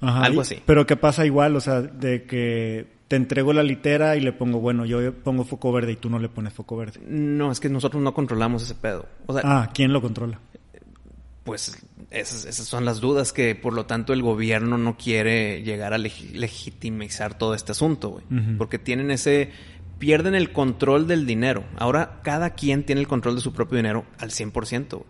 Ajá. 0.00 0.22
Algo 0.24 0.40
así. 0.42 0.62
Pero 0.64 0.86
¿qué 0.86 0.96
pasa 0.96 1.26
igual? 1.26 1.56
O 1.56 1.60
sea, 1.60 1.82
de 1.82 2.24
que 2.24 2.98
te 3.08 3.16
entrego 3.16 3.52
la 3.52 3.62
litera 3.62 4.16
y 4.16 4.20
le 4.20 4.32
pongo, 4.32 4.60
bueno, 4.60 4.84
yo 4.84 5.14
pongo 5.14 5.44
foco 5.44 5.72
verde 5.72 5.92
y 5.92 5.96
tú 5.96 6.10
no 6.10 6.18
le 6.18 6.28
pones 6.28 6.52
foco 6.52 6.76
verde. 6.76 7.00
No, 7.06 7.50
es 7.50 7.58
que 7.58 7.70
nosotros 7.70 8.02
no 8.02 8.12
controlamos 8.12 8.62
ese 8.62 8.74
pedo. 8.74 9.06
O 9.26 9.32
sea, 9.32 9.42
ah, 9.44 9.70
¿quién 9.72 9.92
lo 9.92 10.02
controla? 10.02 10.38
Pues 11.42 11.82
esas, 12.10 12.44
esas, 12.44 12.66
son 12.66 12.84
las 12.84 13.00
dudas 13.00 13.32
que 13.32 13.54
por 13.54 13.72
lo 13.72 13.86
tanto 13.86 14.12
el 14.12 14.20
gobierno 14.20 14.76
no 14.76 14.98
quiere 14.98 15.62
llegar 15.62 15.94
a 15.94 15.98
leg 15.98 16.12
legitimizar 16.34 17.38
todo 17.38 17.54
este 17.54 17.72
asunto, 17.72 18.10
güey. 18.10 18.24
Uh 18.30 18.34
-huh. 18.34 18.58
Porque 18.58 18.78
tienen 18.78 19.10
ese... 19.10 19.50
Pierden 19.98 20.36
el 20.36 20.52
control 20.52 21.08
del 21.08 21.26
dinero. 21.26 21.64
Ahora 21.76 22.20
cada 22.22 22.50
quien 22.50 22.84
tiene 22.84 23.00
el 23.00 23.08
control 23.08 23.34
de 23.34 23.40
su 23.40 23.52
propio 23.52 23.78
dinero 23.78 24.04
al 24.18 24.30
100%. 24.30 24.90
Güey. 24.90 25.04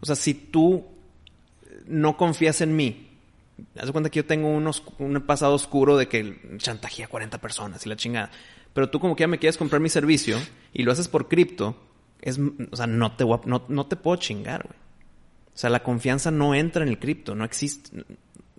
O 0.00 0.06
sea, 0.06 0.16
si 0.16 0.34
tú 0.34 0.84
no 1.86 2.16
confías 2.16 2.60
en 2.60 2.74
mí, 2.74 3.07
haz 3.76 3.86
de 3.86 3.92
cuenta 3.92 4.10
que 4.10 4.18
yo 4.18 4.26
tengo 4.26 4.48
unos, 4.48 4.82
un 4.98 5.20
pasado 5.22 5.54
oscuro 5.54 5.96
de 5.96 6.08
que 6.08 6.40
chantajeé 6.58 7.04
a 7.04 7.08
40 7.08 7.38
personas 7.40 7.84
y 7.84 7.88
la 7.88 7.96
chingada. 7.96 8.30
Pero 8.72 8.90
tú 8.90 9.00
como 9.00 9.16
que 9.16 9.22
ya 9.22 9.28
me 9.28 9.38
quieres 9.38 9.56
comprar 9.56 9.80
mi 9.80 9.88
servicio 9.88 10.38
y 10.72 10.82
lo 10.82 10.92
haces 10.92 11.08
por 11.08 11.28
cripto, 11.28 11.76
es, 12.20 12.38
o 12.38 12.76
sea, 12.76 12.86
no 12.86 13.12
te, 13.16 13.24
no, 13.24 13.64
no 13.68 13.86
te 13.86 13.96
puedo 13.96 14.16
chingar, 14.16 14.64
güey. 14.64 14.78
O 15.54 15.60
sea, 15.60 15.70
la 15.70 15.82
confianza 15.82 16.30
no 16.30 16.54
entra 16.54 16.84
en 16.84 16.88
el 16.88 17.00
cripto, 17.00 17.34
no 17.34 17.44
existe, 17.44 18.04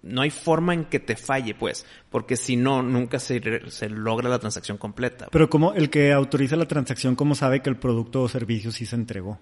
no 0.01 0.21
hay 0.21 0.29
forma 0.29 0.73
en 0.73 0.85
que 0.85 0.99
te 0.99 1.15
falle, 1.15 1.55
pues, 1.55 1.85
porque 2.09 2.35
si 2.35 2.55
no, 2.55 2.83
nunca 2.83 3.19
se, 3.19 3.69
se 3.69 3.89
logra 3.89 4.29
la 4.29 4.39
transacción 4.39 4.77
completa. 4.77 5.27
Pero 5.31 5.49
como 5.49 5.73
el 5.73 5.89
que 5.89 6.11
autoriza 6.11 6.55
la 6.55 6.67
transacción, 6.67 7.15
¿cómo 7.15 7.35
sabe 7.35 7.61
que 7.61 7.69
el 7.69 7.77
producto 7.77 8.23
o 8.23 8.29
servicio 8.29 8.71
sí 8.71 8.85
se 8.85 8.95
entregó? 8.95 9.39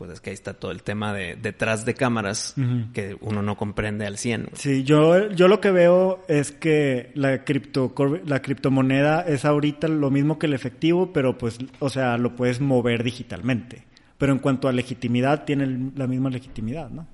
Pues 0.00 0.12
es 0.12 0.22
que 0.22 0.30
ahí 0.30 0.34
está 0.34 0.54
todo 0.54 0.70
el 0.70 0.82
tema 0.82 1.12
de 1.12 1.36
detrás 1.36 1.84
de 1.84 1.92
cámaras 1.92 2.54
uh 2.56 2.60
-huh. 2.62 2.92
que 2.92 3.18
uno 3.20 3.42
no 3.42 3.58
comprende 3.58 4.06
al 4.06 4.16
100. 4.16 4.48
Sí, 4.54 4.82
yo, 4.82 5.28
yo 5.28 5.46
lo 5.46 5.60
que 5.60 5.70
veo 5.70 6.24
es 6.26 6.52
que 6.52 7.10
la, 7.12 7.44
cripto, 7.44 7.92
la 8.24 8.40
criptomoneda 8.40 9.20
es 9.20 9.44
ahorita 9.44 9.88
lo 9.88 10.10
mismo 10.10 10.38
que 10.38 10.46
el 10.46 10.54
efectivo, 10.54 11.12
pero 11.12 11.36
pues, 11.36 11.58
o 11.80 11.90
sea, 11.90 12.16
lo 12.16 12.34
puedes 12.34 12.62
mover 12.62 13.04
digitalmente. 13.04 13.84
Pero 14.16 14.32
en 14.32 14.38
cuanto 14.38 14.68
a 14.68 14.72
legitimidad, 14.72 15.44
tiene 15.44 15.90
la 15.94 16.06
misma 16.06 16.30
legitimidad, 16.30 16.88
¿no? 16.88 17.06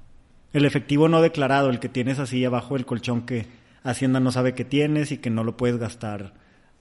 El 0.52 0.64
efectivo 0.64 1.08
no 1.08 1.20
declarado, 1.20 1.70
el 1.70 1.80
que 1.80 1.88
tienes 1.88 2.20
así 2.20 2.44
abajo 2.44 2.74
del 2.74 2.86
colchón 2.86 3.26
que 3.26 3.46
Hacienda 3.82 4.20
no 4.20 4.30
sabe 4.30 4.54
que 4.54 4.64
tienes 4.64 5.10
y 5.10 5.18
que 5.18 5.30
no 5.30 5.42
lo 5.42 5.56
puedes 5.56 5.78
gastar. 5.78 6.34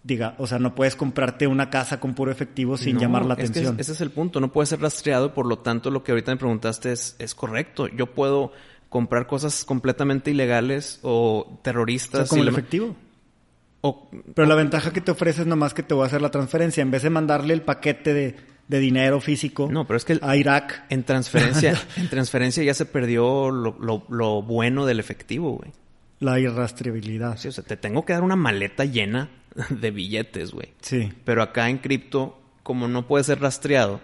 Diga, 0.08 0.36
o 0.38 0.46
sea, 0.46 0.60
no 0.60 0.76
puedes 0.76 0.96
comprarte 0.96 1.48
una 1.48 1.72
casa 1.72 2.00
con 2.00 2.14
puro 2.14 2.32
efectivo 2.32 2.78
sin 2.78 2.94
no, 2.96 3.02
llamar 3.02 3.26
la 3.26 3.34
es 3.34 3.40
atención. 3.50 3.76
Que 3.76 3.82
ese 3.82 3.94
es 3.94 4.02
el 4.02 4.12
punto, 4.12 4.40
no 4.40 4.52
puede 4.52 4.68
ser 4.68 4.80
rastreado, 4.80 5.34
por 5.34 5.48
lo 5.48 5.58
tanto 5.58 5.90
lo 5.90 6.04
que 6.04 6.12
ahorita 6.12 6.32
me 6.32 6.38
preguntaste 6.38 6.92
es, 6.92 7.16
es 7.18 7.34
correcto. 7.34 7.88
Yo 7.88 8.14
puedo 8.14 8.52
comprar 8.90 9.26
cosas 9.26 9.66
completamente 9.66 10.30
ilegales 10.30 11.00
o 11.02 11.60
terroristas. 11.64 12.22
O 12.22 12.24
sea, 12.26 12.30
como 12.30 12.44
el 12.44 12.50
efectivo. 12.50 12.96
O, 13.82 14.08
Pero 14.36 14.48
la 14.48 14.54
ventaja 14.56 14.94
que 14.94 15.02
te 15.02 15.10
ofrece 15.10 15.42
es 15.42 15.48
nomás 15.48 15.74
que 15.74 15.82
te 15.82 15.96
voy 15.96 16.04
a 16.04 16.06
hacer 16.08 16.22
la 16.22 16.30
transferencia. 16.30 16.84
En 16.84 16.92
vez 16.92 17.02
de 17.02 17.10
mandarle 17.10 17.56
el 17.56 17.64
paquete 17.64 18.14
de, 18.14 18.36
de 18.68 18.80
dinero 18.80 19.20
físico 19.22 19.68
no, 19.72 19.86
pero 19.88 19.98
es 19.98 20.06
que 20.06 20.14
el- 20.14 20.20
a 20.22 20.36
Irak. 20.38 20.86
en 20.90 21.04
transferencia, 21.04 21.74
en 21.98 22.10
transferencia 22.10 22.64
ya 22.64 22.76
se 22.76 22.86
perdió 22.86 23.50
lo, 23.50 23.76
lo- 23.80 24.06
lo 24.10 24.42
bueno 24.44 24.86
del 24.86 25.00
efectivo, 25.00 25.54
güey. 25.54 25.72
La 26.20 26.40
irrastreabilidad. 26.40 27.38
Sí, 27.38 27.48
o 27.48 27.52
sea, 27.52 27.64
te 27.64 27.78
tengo 27.78 28.06
que 28.06 28.14
dar 28.14 28.24
una 28.24 28.36
maleta 28.36 28.86
llena 28.86 29.30
de 29.70 29.92
billetes, 29.92 30.52
güey. 30.52 30.74
Sí. 30.82 31.12
Pero 31.24 31.42
acá 31.42 31.70
en 31.70 31.78
cripto, 31.80 32.40
como 32.64 32.88
no 32.88 33.08
puede 33.08 33.24
ser 33.24 33.40
rastreado, 33.42 34.02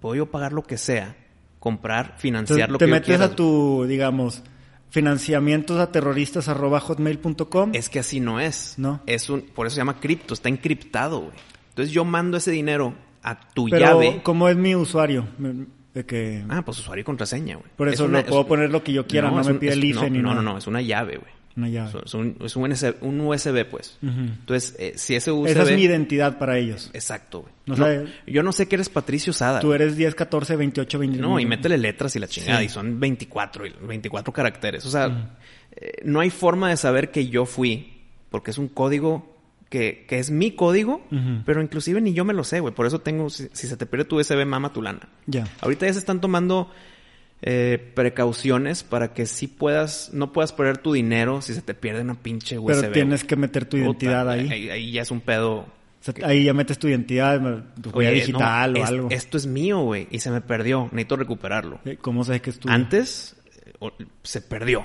puedo 0.00 0.14
yo 0.16 0.26
pagar 0.30 0.52
lo 0.52 0.62
que 0.62 0.76
sea, 0.76 1.16
comprar, 1.58 2.16
financiar 2.18 2.68
Entonces, 2.68 2.72
lo 2.72 2.78
te 2.78 2.84
que 2.84 2.88
yo 2.90 2.94
metes 2.94 3.06
quiera. 3.08 3.24
a 3.26 3.34
tu, 3.36 3.84
digamos, 3.88 4.42
financiamientos 4.90 5.80
a 5.80 5.90
terroristas 5.90 6.48
arroba 6.48 6.80
hotmail.com. 6.80 7.70
Es 7.74 7.88
que 7.88 7.98
así 7.98 8.20
no 8.20 8.40
es. 8.40 8.74
No. 8.78 9.00
Es 9.06 9.28
un, 9.30 9.40
por 9.42 9.66
eso 9.66 9.74
se 9.74 9.80
llama 9.80 9.98
cripto, 10.00 10.34
está 10.34 10.48
encriptado, 10.48 11.20
güey. 11.20 11.32
Entonces 11.70 11.92
yo 11.92 12.04
mando 12.04 12.36
ese 12.36 12.50
dinero 12.52 12.94
a 13.22 13.40
tu 13.40 13.66
Pero, 13.68 13.78
llave. 13.86 14.20
¿cómo 14.22 14.48
es 14.48 14.56
mi 14.56 14.76
usuario? 14.76 15.26
De 15.94 16.04
que... 16.04 16.44
Ah, 16.48 16.62
pues 16.64 16.78
usuario 16.78 17.00
y 17.02 17.04
contraseña, 17.04 17.56
güey. 17.56 17.68
Por 17.76 17.88
eso 17.88 18.04
Es 18.04 18.08
una- 18.10 18.20
lo 18.20 18.26
puedo 18.26 18.40
es- 18.42 18.46
poner 18.46 18.70
lo 18.70 18.84
que 18.84 18.92
yo 18.92 19.06
quiera, 19.06 19.30
no, 19.30 19.42
me 19.42 19.54
pide 19.54 19.72
el 19.72 19.84
IFE 19.84 20.02
no, 20.02 20.10
ni 20.10 20.18
no, 20.18 20.28
nada. 20.30 20.42
no, 20.42 20.52
no, 20.52 20.58
es 20.58 20.66
una 20.66 20.82
llave, 20.82 21.16
güey. 21.16 21.32
Una 21.56 21.68
llave. 21.68 22.00
Es 22.04 22.14
un, 22.14 22.36
es 22.44 22.56
un 22.56 22.70
USB, 22.72 22.94
un 23.02 23.20
USB, 23.20 23.64
pues. 23.70 23.98
Entonces, 24.02 24.74
eh, 24.78 24.94
si 24.96 25.14
ese 25.14 25.30
USB... 25.30 25.50
Esa 25.50 25.62
es 25.62 25.72
mi 25.76 25.82
identidad 25.82 26.36
para 26.38 26.58
ellos. 26.58 26.90
Exacto, 26.92 27.42
güey. 27.42 27.52
No 27.66 27.76
No, 27.76 27.84
sabe- 27.84 28.06
yo 28.26 28.42
no 28.42 28.50
sé 28.52 28.66
que 28.66 28.74
eres 28.74 28.88
Patricio 28.88 29.32
Sada. 29.32 29.60
Tú 29.60 29.72
eres 29.72 29.96
10, 29.96 30.14
14, 30.16 30.56
28, 30.56 30.98
29. 30.98 31.32
No, 31.32 31.38
y 31.38 31.46
métele 31.46 31.78
letras 31.78 32.16
y 32.16 32.18
la 32.18 32.26
chingada. 32.26 32.58
Sí. 32.58 32.66
Y 32.66 32.68
son 32.68 32.98
24, 32.98 33.66
y 33.66 33.72
24 33.86 34.32
caracteres. 34.32 34.84
O 34.84 34.90
sea, 34.90 35.36
eh, 35.72 35.92
no 36.04 36.20
hay 36.20 36.30
forma 36.30 36.70
de 36.70 36.76
saber 36.76 37.10
que 37.12 37.28
yo 37.28 37.46
fui, 37.46 38.02
porque 38.30 38.50
es 38.50 38.58
un 38.58 38.66
código 38.68 39.32
que, 39.70 40.04
que 40.08 40.18
es 40.18 40.30
mi 40.30 40.52
código, 40.52 41.02
pero 41.46 41.62
inclusive 41.62 42.00
ni 42.00 42.12
yo 42.14 42.24
me 42.24 42.34
lo 42.34 42.44
sé, 42.44 42.60
güey. 42.60 42.74
Por 42.74 42.86
eso 42.86 43.00
tengo, 43.00 43.30
si, 43.30 43.48
si 43.52 43.66
se 43.68 43.76
te 43.76 43.86
pierde 43.86 44.04
tu 44.04 44.18
USB, 44.20 44.44
mama 44.44 44.72
tu 44.72 44.82
lana. 44.82 45.08
Ya. 45.26 45.46
Ahorita 45.60 45.86
ya 45.86 45.92
se 45.92 45.98
están 46.00 46.20
tomando 46.20 46.70
eh, 47.42 47.92
precauciones 47.94 48.82
para 48.84 49.12
que 49.12 49.26
sí 49.26 49.46
puedas, 49.48 50.10
no 50.12 50.32
puedas 50.32 50.52
perder 50.52 50.78
tu 50.78 50.92
dinero 50.92 51.42
si 51.42 51.54
se 51.54 51.62
te 51.62 51.74
pierde 51.74 52.00
una 52.02 52.14
pinche 52.14 52.58
USB. 52.58 52.80
Pero 52.80 52.92
tienes 52.92 53.24
que 53.24 53.36
meter 53.36 53.66
tu 53.66 53.76
identidad 53.76 54.28
ahí. 54.30 54.48
ahí. 54.50 54.70
Ahí 54.70 54.92
ya 54.92 55.02
es 55.02 55.10
un 55.10 55.20
pedo. 55.20 55.56
O 55.58 55.66
sea, 56.00 56.14
ahí 56.26 56.44
ya 56.44 56.52
metes 56.54 56.78
tu 56.78 56.86
identidad, 56.88 57.40
tu 57.80 57.90
huella 57.90 58.10
digital 58.10 58.72
no, 58.74 58.80
o 58.80 58.82
es- 58.82 58.88
algo. 58.88 59.08
Esto 59.10 59.36
es 59.38 59.46
mío, 59.46 59.80
güey, 59.80 60.06
y 60.10 60.18
se 60.20 60.30
me 60.30 60.40
perdió. 60.40 60.84
Necesito 60.92 61.16
recuperarlo. 61.16 61.80
Eh, 61.84 61.96
¿Cómo 62.00 62.24
sabes 62.24 62.42
que 62.42 62.50
es 62.50 62.58
tuyo? 62.58 62.74
Antes 62.74 63.36
o- 63.78 63.92
se 64.22 64.40
perdió. 64.40 64.80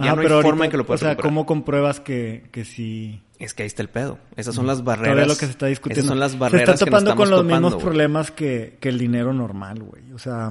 Ya 0.00 0.12
Ah, 0.12 0.14
no 0.14 0.20
hay 0.20 0.26
pero 0.28 0.40
forma 0.42 0.48
ahorita, 0.50 0.64
en 0.66 0.70
que 0.70 0.76
lo 0.76 0.82
O 0.84 0.86
puedas 0.86 1.00
sea, 1.00 1.08
recuperar. 1.10 1.30
¿cómo 1.30 1.44
compruebas 1.46 2.00
que, 2.00 2.44
que 2.52 2.64
sí? 2.64 3.20
Es 3.38 3.52
que 3.52 3.62
ahí 3.64 3.66
está 3.66 3.82
el 3.82 3.88
pedo. 3.88 4.18
Esas 4.36 4.54
son 4.54 4.66
las 4.66 4.84
barreras. 4.84 5.12
Todavía 5.12 5.32
lo 5.32 5.38
que 5.38 5.46
se 5.46 5.50
está 5.52 5.66
discutiendo. 5.66 6.00
Esas 6.00 6.08
son 6.08 6.20
las 6.20 6.32
se 6.32 6.38
barreras 6.38 6.68
está 6.74 6.84
que 6.84 6.90
nos 6.90 7.00
topando 7.04 7.16
con 7.16 7.30
los 7.30 7.44
mismos 7.44 7.72
topando, 7.72 7.84
problemas 7.84 8.30
que, 8.30 8.76
que 8.80 8.88
el 8.90 8.98
dinero 8.98 9.32
normal, 9.32 9.82
güey. 9.82 10.12
O 10.12 10.18
sea, 10.18 10.50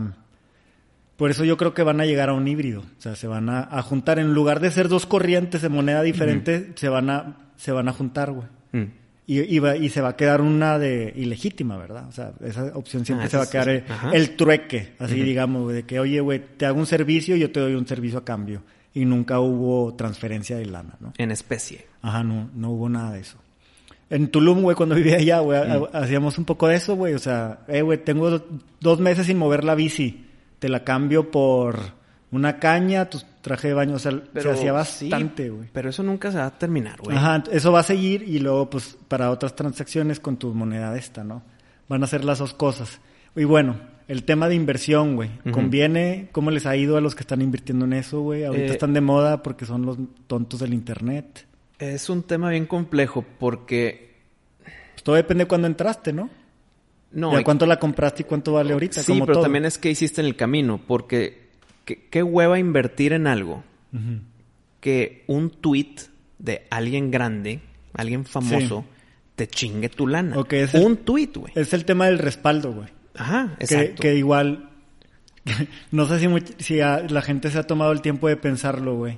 por 1.18 1.30
eso 1.32 1.44
yo 1.44 1.58
creo 1.58 1.74
que 1.74 1.84
van 1.84 2.00
a 2.00 2.06
llegar 2.06 2.30
a 2.30 2.34
un 2.34 2.48
híbrido. 2.48 2.82
O 2.82 3.02
sea, 3.02 3.16
se 3.16 3.28
van 3.28 3.50
a, 3.50 3.62
a 3.70 3.82
juntar. 3.82 4.20
En 4.20 4.34
lugar 4.34 4.60
de 4.62 4.72
ser 4.72 4.88
dos 4.88 5.06
corrientes 5.06 5.62
de 5.62 5.70
moneda 5.70 6.02
diferente, 6.04 6.72
se 6.76 6.88
van 6.90 7.10
a, 7.10 7.38
se 7.58 7.72
van 7.72 7.90
a 7.90 7.94
juntar, 7.94 8.32
güey. 8.32 8.48
Mm. 8.72 8.92
Y, 9.30 9.40
y, 9.56 9.60
va- 9.60 9.76
y 9.76 9.90
se 9.90 10.00
va 10.00 10.10
a 10.10 10.16
quedar 10.16 10.40
una 10.42 10.80
de 10.80 11.12
ilegítima, 11.16 11.76
¿verdad? 11.76 12.08
O 12.08 12.12
sea, 12.14 12.32
esa 12.46 12.72
opción 12.76 13.04
siempre 13.04 13.26
Ah, 13.28 13.30
se 13.30 13.36
va 13.38 13.44
a 13.44 13.50
quedar 13.50 13.84
el, 14.14 14.36
trueque, 14.38 14.94
así 15.00 15.22
digamos, 15.22 15.64
güey, 15.64 15.76
de 15.76 15.84
que, 15.84 16.00
oye, 16.00 16.22
güey, 16.22 16.42
te 16.56 16.66
hago 16.66 16.80
un 16.80 16.86
servicio 16.86 17.36
y 17.36 17.40
yo 17.40 17.52
te 17.52 17.60
doy 17.60 17.74
un 17.76 17.86
servicio 17.86 18.20
a 18.20 18.24
cambio. 18.24 18.62
Y 18.94 19.04
nunca 19.04 19.40
hubo 19.42 19.94
transferencia 19.96 20.58
de 20.58 20.66
lana, 20.68 20.96
¿no? 21.02 21.12
En 21.18 21.32
especie. 21.32 21.86
Ajá, 22.02 22.24
no, 22.24 22.50
no 22.56 22.70
hubo 22.72 22.88
nada 22.88 23.12
de 23.12 23.20
eso. 23.20 23.38
En 24.10 24.30
Tulum, 24.30 24.62
güey, 24.62 24.78
cuando 24.78 24.96
vivía 25.02 25.18
allá, 25.18 25.40
güey, 25.40 25.60
Mm. 25.60 25.84
ha- 25.94 26.00
hacíamos 26.00 26.38
un 26.38 26.46
poco 26.46 26.68
de 26.70 26.76
eso, 26.76 26.96
güey. 26.96 27.14
O 27.14 27.20
sea, 27.20 27.60
eh, 27.68 27.82
güey, 27.82 27.98
tengo 27.98 28.30
do- 28.30 28.48
dos 28.80 29.00
meses 29.02 29.26
sin 29.28 29.38
mover 29.38 29.64
la 29.66 29.76
bici. 29.76 30.24
Te 30.60 30.70
la 30.70 30.84
cambio 30.84 31.30
por 31.32 31.80
una 32.32 32.60
caña, 32.60 33.10
tu 33.10 33.20
traje 33.42 33.70
de 33.70 33.74
baño. 33.74 33.96
O 33.96 34.00
sea, 34.00 34.12
se 34.36 34.50
hacía 34.50 34.72
bastante, 34.72 35.50
güey. 35.50 35.70
pero 35.72 35.90
eso 35.90 36.04
nunca 36.04 36.32
se 36.32 36.38
va 36.38 36.48
a 36.48 36.58
terminar, 36.58 37.00
güey. 37.02 37.16
Ajá, 37.18 37.44
eso 37.52 37.72
va 37.72 37.80
a 37.80 37.84
seguir 37.84 38.24
y 38.24 38.40
luego, 38.40 38.70
pues, 38.70 38.98
para 39.08 39.32
otras 39.32 39.56
transacciones 39.56 40.20
con 40.20 40.38
tu 40.38 40.54
moneda 40.54 40.96
esta, 40.98 41.24
¿no? 41.24 41.44
Van 41.88 42.04
a 42.04 42.08
ser 42.08 42.26
las 42.26 42.40
dos 42.40 42.54
cosas. 42.54 43.00
Y 43.36 43.44
bueno, 43.44 43.78
el 44.08 44.24
tema 44.24 44.48
de 44.50 44.56
inversión, 44.56 45.16
güey. 45.16 45.30
¿Conviene? 45.52 46.30
¿Cómo 46.32 46.52
les 46.52 46.66
ha 46.66 46.76
ido 46.76 46.98
a 46.98 47.02
los 47.02 47.14
que 47.16 47.22
están 47.22 47.42
invirtiendo 47.42 47.86
en 47.86 47.94
eso, 47.94 48.22
güey? 48.22 48.44
Ahorita 48.46 48.66
Eh, 48.66 48.72
están 48.72 48.94
de 48.94 49.02
moda 49.02 49.44
porque 49.44 49.66
son 49.66 49.86
los 49.86 49.98
tontos 50.28 50.60
del 50.60 50.74
internet. 50.74 51.46
Es 51.80 52.10
un 52.10 52.24
tema 52.24 52.50
bien 52.50 52.66
complejo 52.66 53.24
porque... 53.40 54.16
Pues 54.64 55.04
todo 55.04 55.16
depende 55.16 55.44
de 55.44 55.48
cuándo 55.48 55.68
entraste, 55.68 56.12
¿no? 56.12 56.30
No, 57.12 57.34
¿Y 57.34 57.36
a 57.38 57.44
cuánto 57.44 57.66
la 57.66 57.80
compraste 57.80 58.24
y 58.24 58.26
cuánto 58.26 58.54
vale 58.54 58.74
ahorita? 58.74 59.02
Sí, 59.02 59.14
como 59.14 59.26
pero 59.26 59.34
todo. 59.36 59.44
también 59.44 59.66
es 59.66 59.78
que 59.78 59.90
hiciste 59.90 60.22
en 60.22 60.28
el 60.28 60.36
camino. 60.36 60.80
Porque 60.86 61.48
qué, 61.86 62.08
qué 62.10 62.22
hueva 62.24 62.60
invertir 62.60 63.14
en 63.14 63.28
algo 63.28 63.64
que 64.80 65.24
un 65.28 65.50
tweet 65.50 65.96
de 66.40 66.68
alguien 66.70 67.10
grande, 67.12 67.62
alguien 67.94 68.26
famoso, 68.26 68.86
te 69.36 69.48
chingue 69.48 69.90
tu 69.90 70.08
lana. 70.08 70.38
Ok, 70.38 70.54
es 70.54 70.74
el- 70.76 70.84
un 70.86 70.98
tweet, 70.98 71.32
güey. 71.36 71.54
Es 71.56 71.74
el 71.74 71.86
tema 71.86 72.06
del 72.06 72.20
respaldo, 72.20 72.74
güey. 72.74 72.90
Ajá, 73.16 73.56
exacto. 73.60 74.02
que 74.02 74.16
igual, 74.16 74.70
no 75.92 76.06
sé 76.06 76.20
si, 76.20 76.28
much- 76.28 76.56
si 76.60 76.82
a- 76.82 77.00
la 77.10 77.22
gente 77.22 77.50
se 77.50 77.58
ha 77.58 77.64
tomado 77.66 77.92
el 77.92 78.02
tiempo 78.02 78.28
de 78.28 78.38
pensarlo, 78.38 78.96
güey. 78.96 79.18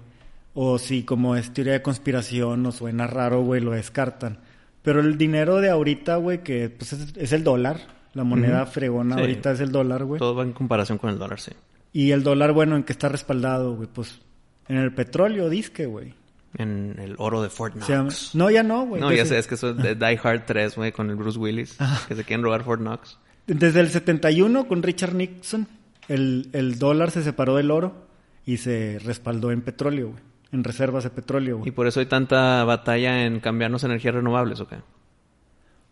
O 0.54 0.78
si 0.80 1.04
como 1.04 1.36
es 1.36 1.52
teoría 1.54 1.74
de 1.74 1.82
conspiración 1.82 2.66
o 2.66 2.72
suena 2.72 3.08
raro, 3.08 3.42
güey, 3.44 3.62
lo 3.62 3.72
descartan. 3.72 4.40
Pero 4.82 5.02
el 5.02 5.18
dinero 5.18 5.58
de 5.62 5.70
ahorita, 5.70 6.16
güey, 6.18 6.44
que 6.44 6.70
pues, 6.70 6.94
es, 6.94 7.14
es 7.18 7.32
el 7.34 7.44
dólar. 7.44 7.80
La 8.14 8.24
moneda 8.24 8.66
fregona 8.66 9.16
Sí. 9.16 9.22
ahorita 9.22 9.52
es 9.52 9.60
el 9.60 9.72
dólar, 9.72 10.04
güey. 10.04 10.20
Todo 10.20 10.34
va 10.36 10.44
en 10.44 10.52
comparación 10.54 10.98
con 10.98 11.10
el 11.12 11.20
dólar, 11.20 11.40
sí. 11.40 11.52
Y 11.94 12.12
el 12.12 12.24
dólar, 12.24 12.54
bueno, 12.54 12.76
¿en 12.76 12.84
qué 12.84 12.94
está 12.94 13.08
respaldado, 13.10 13.76
güey? 13.76 13.88
Pues 13.92 14.20
en 14.68 14.78
el 14.78 14.94
petróleo, 14.94 15.48
disque, 15.50 15.86
güey. 15.86 16.14
En 16.58 16.96
el 17.00 17.14
oro 17.20 17.44
de 17.44 17.50
Fort 17.50 17.76
Knox. 17.76 18.34
no, 18.34 18.50
ya 18.50 18.64
no, 18.64 18.86
güey. 18.88 19.00
no, 19.02 19.14
ya 19.14 19.26
sé, 19.26 19.38
es 19.38 19.46
que 19.46 19.54
eso 19.56 19.70
es 19.72 19.78
de 19.78 19.94
Die 19.96 20.20
Hard 20.24 20.46
3, 20.48 20.76
güey, 20.76 20.92
con 20.92 21.10
el 21.12 21.16
Bruce 21.16 21.38
Willis, 21.38 21.78
que 22.08 22.16
se 22.16 22.24
quieren 22.24 22.44
robar 22.44 22.64
Fort 22.64 22.82
Knox. 22.82 23.20
Desde 23.46 23.80
el 23.82 23.90
71 23.90 24.68
con 24.68 24.82
Richard 24.82 25.14
Nixon, 25.14 25.68
el, 26.08 26.50
el 26.54 26.80
dólar 26.80 27.12
se 27.12 27.22
separó 27.22 27.56
del 27.56 27.70
oro 27.70 28.08
y 28.46 28.58
se 28.58 28.98
respaldó 29.06 29.52
en 29.52 29.62
petróleo, 29.62 30.10
güey. 30.10 30.24
En 30.52 30.64
reservas 30.64 31.04
de 31.04 31.10
petróleo, 31.12 31.58
Y 31.58 31.60
güey. 31.60 31.72
por 31.72 31.86
eso 31.88 32.00
hay 32.00 32.08
tanta 32.08 32.64
batalla 32.64 33.26
en 33.26 33.40
cambiarnos 33.40 33.84
a 33.84 33.88
energías 33.88 34.16
renovables, 34.16 34.60
¿o 34.60 34.68
qué? 34.68 34.78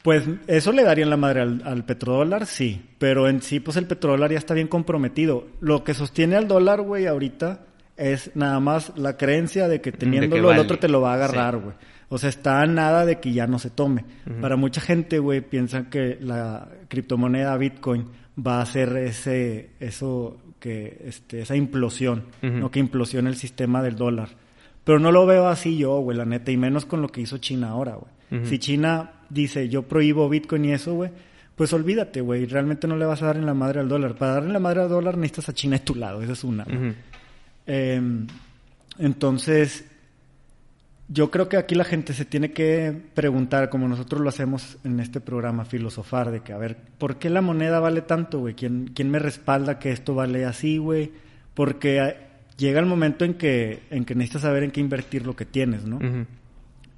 Pues 0.03 0.23
eso 0.47 0.71
le 0.71 0.83
daría 0.83 1.03
en 1.03 1.09
la 1.09 1.17
madre 1.17 1.41
al, 1.41 1.61
al 1.65 1.83
petrodólar, 1.83 2.45
sí. 2.45 2.81
Pero 2.97 3.27
en 3.27 3.41
sí, 3.41 3.59
pues 3.59 3.77
el 3.77 3.85
petrodólar 3.87 4.31
ya 4.31 4.37
está 4.37 4.53
bien 4.53 4.67
comprometido. 4.67 5.47
Lo 5.59 5.83
que 5.83 5.93
sostiene 5.93 6.35
al 6.37 6.47
dólar, 6.47 6.81
güey, 6.81 7.07
ahorita 7.07 7.61
es 7.97 8.31
nada 8.35 8.59
más 8.59 8.93
la 8.97 9.17
creencia 9.17 9.67
de 9.67 9.81
que 9.81 9.91
teniéndolo 9.91 10.47
vale. 10.49 10.59
el 10.61 10.65
otro 10.65 10.79
te 10.79 10.87
lo 10.87 11.01
va 11.01 11.11
a 11.11 11.15
agarrar, 11.15 11.55
Sí. 11.55 11.59
güey. 11.63 11.75
O 12.09 12.17
sea, 12.17 12.29
está 12.29 12.61
a 12.61 12.65
nada 12.67 13.05
de 13.05 13.19
que 13.19 13.33
ya 13.33 13.47
no 13.47 13.59
se 13.59 13.69
tome. 13.69 14.05
Para 14.39 14.55
mucha 14.55 14.79
gente, 14.79 15.19
güey, 15.19 15.41
piensan 15.41 15.89
que 15.89 16.17
la 16.21 16.69
criptomoneda 16.87 17.57
Bitcoin 17.57 18.05
va 18.39 18.59
a 18.59 18.61
hacer 18.61 18.95
ese, 18.95 19.71
eso, 19.81 20.37
que, 20.59 21.01
este, 21.05 21.41
esa 21.41 21.57
implosión, 21.57 22.23
Ujú. 22.41 22.53
¿no? 22.53 22.71
Que 22.71 22.79
implosione 22.79 23.29
el 23.29 23.35
sistema 23.35 23.83
del 23.83 23.97
dólar. 23.97 24.29
Pero 24.87 24.99
no 24.99 25.11
lo 25.11 25.25
veo 25.25 25.49
así 25.49 25.75
yo, 25.75 25.99
güey, 25.99 26.17
la 26.17 26.23
neta, 26.23 26.49
y 26.49 26.55
menos 26.55 26.85
con 26.85 27.01
lo 27.01 27.09
que 27.09 27.19
hizo 27.19 27.39
China 27.39 27.71
ahora, 27.71 27.97
güey. 27.97 28.45
Si 28.45 28.57
China 28.57 29.11
dice, 29.29 29.67
yo 29.67 29.83
prohíbo 29.83 30.29
Bitcoin 30.29 30.63
y 30.63 30.71
eso, 30.71 30.93
güey, 30.93 31.11
pues 31.57 31.73
olvídate, 31.73 32.21
güey, 32.21 32.45
realmente 32.45 32.87
no 32.87 32.95
le 32.95 33.03
vas 33.05 33.21
a 33.21 33.25
dar 33.25 33.35
en 33.35 33.45
la 33.45 33.53
madre 33.53 33.81
al 33.81 33.89
dólar. 33.89 34.15
Para 34.15 34.35
darle 34.35 34.47
en 34.47 34.53
la 34.53 34.59
madre 34.61 34.83
al 34.83 34.87
dólar 34.87 35.17
necesitas 35.17 35.49
a 35.49 35.53
China 35.53 35.77
de 35.77 35.83
tu 35.83 35.93
lado, 35.93 36.21
esa 36.21 36.31
es 36.31 36.43
una. 36.45 36.65
Eh, 37.65 38.01
entonces, 38.97 39.83
yo 41.09 41.31
creo 41.31 41.49
que 41.49 41.57
aquí 41.57 41.75
la 41.75 41.83
gente 41.83 42.13
se 42.13 42.23
tiene 42.23 42.53
que 42.53 42.95
preguntar, 43.13 43.69
como 43.69 43.89
nosotros 43.89 44.21
lo 44.21 44.29
hacemos 44.29 44.77
en 44.85 45.01
este 45.01 45.19
programa, 45.19 45.65
filosofar, 45.65 46.31
de 46.31 46.39
que, 46.43 46.53
a 46.53 46.57
ver, 46.57 46.77
¿por 46.97 47.17
qué 47.17 47.29
la 47.29 47.41
moneda 47.41 47.81
vale 47.81 48.03
tanto, 48.03 48.39
güey? 48.39 48.53
¿Quién, 48.53 48.91
¿Quién 48.95 49.11
me 49.11 49.19
respalda 49.19 49.79
que 49.79 49.91
esto 49.91 50.15
vale 50.15 50.45
así, 50.45 50.77
güey? 50.77 51.11
Porque 51.53 52.26
llega 52.57 52.79
el 52.79 52.85
momento 52.85 53.23
en 53.25 53.35
que, 53.35 53.83
en 53.89 54.05
que 54.05 54.15
necesitas 54.15 54.41
saber 54.43 54.63
en 54.63 54.71
qué 54.71 54.79
invertir 54.81 55.25
lo 55.25 55.35
que 55.35 55.45
tienes, 55.45 55.85
¿no? 55.85 55.99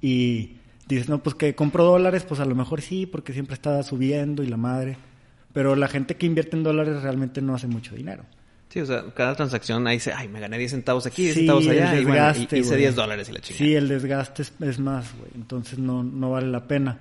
Y 0.00 0.52
dices, 0.88 1.08
no, 1.08 1.22
pues 1.22 1.34
que 1.34 1.54
compro 1.54 1.84
dólares, 1.84 2.24
pues 2.26 2.40
a 2.40 2.44
lo 2.44 2.54
mejor 2.54 2.80
sí, 2.82 3.06
porque 3.06 3.32
siempre 3.32 3.54
está 3.54 3.82
subiendo 3.82 4.42
y 4.42 4.46
la 4.46 4.56
madre. 4.56 4.96
Pero 5.52 5.74
la 5.76 5.88
gente 5.88 6.16
que 6.16 6.26
invierte 6.26 6.56
en 6.56 6.62
dólares 6.62 7.02
realmente 7.02 7.42
no 7.42 7.54
hace 7.54 7.66
mucho 7.66 7.94
dinero. 7.94 8.24
Sí, 8.68 8.80
o 8.80 8.86
sea, 8.86 9.04
cada 9.14 9.34
transacción 9.34 9.84
ahí 9.88 9.96
dice, 9.96 10.12
ay, 10.12 10.28
me 10.28 10.38
gané 10.38 10.56
10 10.56 10.70
centavos 10.70 11.04
aquí, 11.06 11.22
10 11.24 11.34
Sí, 11.34 11.40
centavos 11.40 11.66
allá, 11.66 11.92
el 11.94 12.02
y 12.02 12.04
bueno, 12.04 12.16
y- 12.24 12.28
desgaste, 12.28 12.58
hice 12.58 12.68
güey. 12.68 12.80
10 12.80 12.94
dólares 12.94 13.28
y 13.28 13.32
la 13.32 13.40
chingada. 13.40 13.58
Sí, 13.66 13.74
el 13.74 13.88
desgaste 13.88 14.42
es, 14.42 14.52
es 14.60 14.78
más, 14.78 15.12
güey. 15.18 15.30
Entonces 15.34 15.78
no, 15.80 16.04
no 16.04 16.30
vale 16.30 16.46
la 16.46 16.68
pena. 16.68 16.98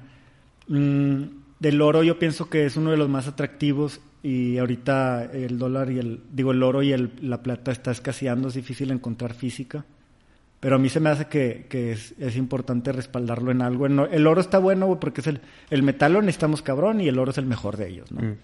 Mm, 0.68 1.24
del 1.60 1.82
oro 1.82 2.02
yo 2.04 2.18
pienso 2.18 2.50
que 2.50 2.66
es 2.66 2.76
uno 2.76 2.90
de 2.92 2.98
los 2.98 3.08
más 3.08 3.28
atractivos 3.28 4.02
y 4.22 4.58
ahorita 4.58 5.26
el 5.32 5.58
dólar 5.58 5.92
y 5.92 6.00
el, 6.00 6.22
digo, 6.32 6.52
el 6.52 6.62
oro 6.64 6.84
y 6.84 6.92
el, 6.92 7.12
la 7.22 7.42
plata 7.42 7.72
está 7.72 7.92
escaseando, 7.92 8.50
es 8.50 8.54
difícil 8.54 8.92
encontrar 8.92 9.34
física. 9.34 9.86
Pero 10.60 10.76
a 10.76 10.80
mí 10.80 10.90
se 10.90 11.00
me 11.00 11.10
hace 11.10 11.28
que, 11.28 11.68
que 11.70 11.94
es, 11.94 12.14
es, 12.20 12.36
importante 12.36 12.92
respaldarlo 12.92 13.50
en 13.52 13.62
algo. 13.62 13.86
El 13.86 14.28
oro 14.28 14.42
está 14.42 14.58
bueno, 14.58 15.00
porque 15.00 15.22
es 15.22 15.28
el, 15.28 15.40
el 15.70 15.84
metal 15.84 16.12
lo 16.12 16.22
necesitamos 16.22 16.62
cabrón 16.62 17.00
y 17.00 17.08
el 17.08 17.18
oro 17.18 17.32
es 17.32 17.38
el 17.38 17.46
mejor 17.46 17.78
de 17.78 17.88
ellos, 17.88 18.12
¿no? 18.12 18.22
Mm. 18.22 18.36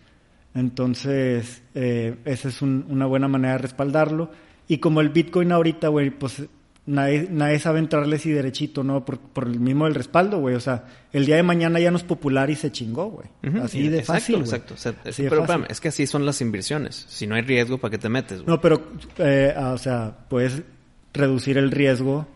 Entonces, 0.55 1.61
eh, 1.75 2.15
esa 2.23 2.47
es 2.47 2.61
un, 2.61 2.85
una 2.89 3.05
buena 3.05 3.27
manera 3.27 3.55
de 3.55 3.59
respaldarlo. 3.59 4.31
Y 4.69 4.77
como 4.77 5.01
el 5.01 5.09
Bitcoin 5.09 5.51
ahorita, 5.51 5.89
güey, 5.89 6.09
pues 6.09 6.47
nadie, 6.85 7.27
nadie 7.29 7.59
sabe 7.59 7.79
entrarle 7.79 8.15
así 8.17 8.31
derechito, 8.31 8.83
¿no? 8.83 9.05
Por, 9.05 9.19
por 9.19 9.47
el 9.47 9.59
mismo 9.59 9.85
del 9.85 9.95
respaldo, 9.95 10.39
güey. 10.39 10.55
O 10.55 10.59
sea, 10.59 10.85
el 11.13 11.25
día 11.25 11.35
de 11.35 11.43
mañana 11.43 11.79
ya 11.79 11.91
no 11.91 11.97
es 11.97 12.03
popular 12.03 12.49
y 12.49 12.55
se 12.55 12.71
chingó, 12.71 13.09
güey. 13.09 13.27
Así 13.61 13.87
de 13.89 14.03
fácil. 14.03 14.35
Exacto, 14.35 14.73
exacto. 14.73 15.09
pero 15.15 15.45
es 15.67 15.81
que 15.81 15.89
así 15.89 16.07
son 16.07 16.25
las 16.25 16.41
inversiones. 16.41 17.05
Si 17.07 17.27
no 17.27 17.35
hay 17.35 17.41
riesgo, 17.41 17.77
¿para 17.77 17.91
qué 17.91 17.97
te 17.97 18.09
metes, 18.09 18.41
güey? 18.41 18.47
No, 18.47 18.61
pero, 18.61 18.81
eh, 19.17 19.53
ah, 19.55 19.71
o 19.73 19.77
sea, 19.77 20.15
puedes 20.29 20.61
reducir 21.13 21.57
el 21.57 21.71
riesgo 21.71 22.27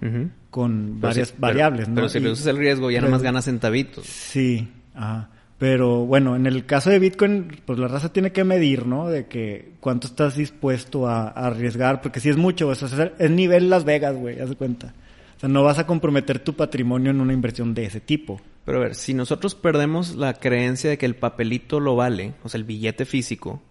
con 0.49 0.99
varias 0.99 1.33
variables, 1.37 1.87
¿no? 1.89 1.95
Pero 1.95 2.09
si 2.09 2.19
reduces 2.19 2.45
el 2.47 2.57
riesgo, 2.57 2.91
ya 2.91 3.01
nomás 3.01 3.21
ganas 3.21 3.45
centavitos. 3.45 4.05
Sí, 4.05 4.67
ajá. 4.93 5.29
Pero 5.59 6.05
bueno, 6.05 6.37
en 6.37 6.47
el 6.47 6.65
caso 6.65 6.89
de 6.89 6.99
Bitcoin, 6.99 7.61
pues 7.65 7.77
la 7.77 7.89
raza 7.89 8.13
tiene 8.13 8.31
que 8.31 8.45
medir, 8.45 8.85
¿no? 8.85 9.09
De 9.09 9.27
que 9.27 9.73
cuánto 9.81 10.07
estás 10.07 10.37
dispuesto 10.37 11.05
a, 11.05 11.27
arriesgar, 11.27 12.01
porque 12.01 12.21
si 12.21 12.29
es 12.29 12.37
mucho, 12.37 12.69
o 12.69 12.75
sea, 12.75 13.11
es 13.19 13.29
nivel 13.29 13.69
Las 13.69 13.83
Vegas, 13.83 14.15
güey, 14.15 14.39
haz 14.39 14.49
de 14.49 14.55
cuenta. 14.55 14.93
O 15.35 15.39
sea, 15.39 15.49
no 15.49 15.61
vas 15.61 15.77
a 15.77 15.85
comprometer 15.85 16.39
tu 16.39 16.53
patrimonio 16.53 17.11
en 17.11 17.19
una 17.19 17.33
inversión 17.33 17.73
de 17.73 17.85
ese 17.85 17.99
tipo. 17.99 18.39
Pero 18.63 18.77
a 18.77 18.81
ver, 18.81 18.95
si 18.95 19.13
nosotros 19.13 19.53
perdemos 19.53 20.15
la 20.15 20.33
creencia 20.33 20.89
de 20.89 20.97
que 20.97 21.05
el 21.05 21.17
papelito 21.17 21.81
lo 21.81 21.97
vale, 21.97 22.35
o 22.43 22.47
sea, 22.47 22.57
el 22.57 22.63
billete 22.63 23.05
físico, 23.05 23.61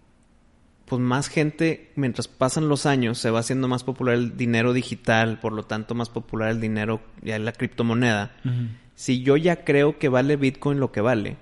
pues 0.84 1.00
más 1.00 1.28
gente, 1.28 1.90
mientras 1.96 2.28
pasan 2.28 2.68
los 2.68 2.84
años, 2.84 3.18
se 3.18 3.30
va 3.30 3.40
haciendo 3.40 3.66
más 3.66 3.82
popular 3.82 4.14
el 4.14 4.36
dinero 4.36 4.74
digital, 4.74 5.40
por 5.40 5.54
lo 5.54 5.64
tanto 5.64 5.94
más 5.94 6.10
popular 6.10 6.50
el 6.50 6.60
dinero, 6.60 7.00
ya 7.22 7.38
la 7.38 7.52
criptomoneda. 7.52 8.32
Si 8.94 9.22
yo 9.22 9.38
ya 9.38 9.64
creo 9.64 9.98
que 9.98 10.10
vale 10.10 10.36
Bitcoin 10.36 10.80
lo 10.80 10.92
que 10.92 11.00
vale, 11.00 11.36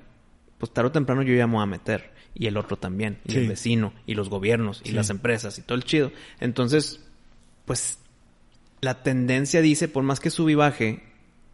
pues 0.59 0.73
tarde 0.73 0.89
o 0.89 0.93
temprano 0.93 1.23
yo 1.23 1.35
ya 1.35 1.47
me 1.47 1.55
voy 1.55 1.63
a 1.63 1.67
meter. 1.67 2.15
Y 2.39 2.47
el 2.49 2.59
otro 2.59 2.77
también, 2.77 3.19
y 3.25 3.37
el 3.37 3.49
vecino, 3.49 3.95
y 4.07 4.15
los 4.15 4.29
gobiernos, 4.29 4.83
y 4.85 4.93
las 4.93 5.09
empresas, 5.09 5.59
y 5.59 5.63
todo 5.63 5.77
el 5.79 5.85
chido. 5.85 6.13
Entonces, 6.39 7.01
pues 7.65 7.99
la 8.83 9.03
tendencia 9.03 9.63
dice, 9.63 9.89
por 9.89 10.03
más 10.03 10.21
que 10.21 10.29
sube 10.29 10.53
y 10.53 10.55
baje, 10.55 11.03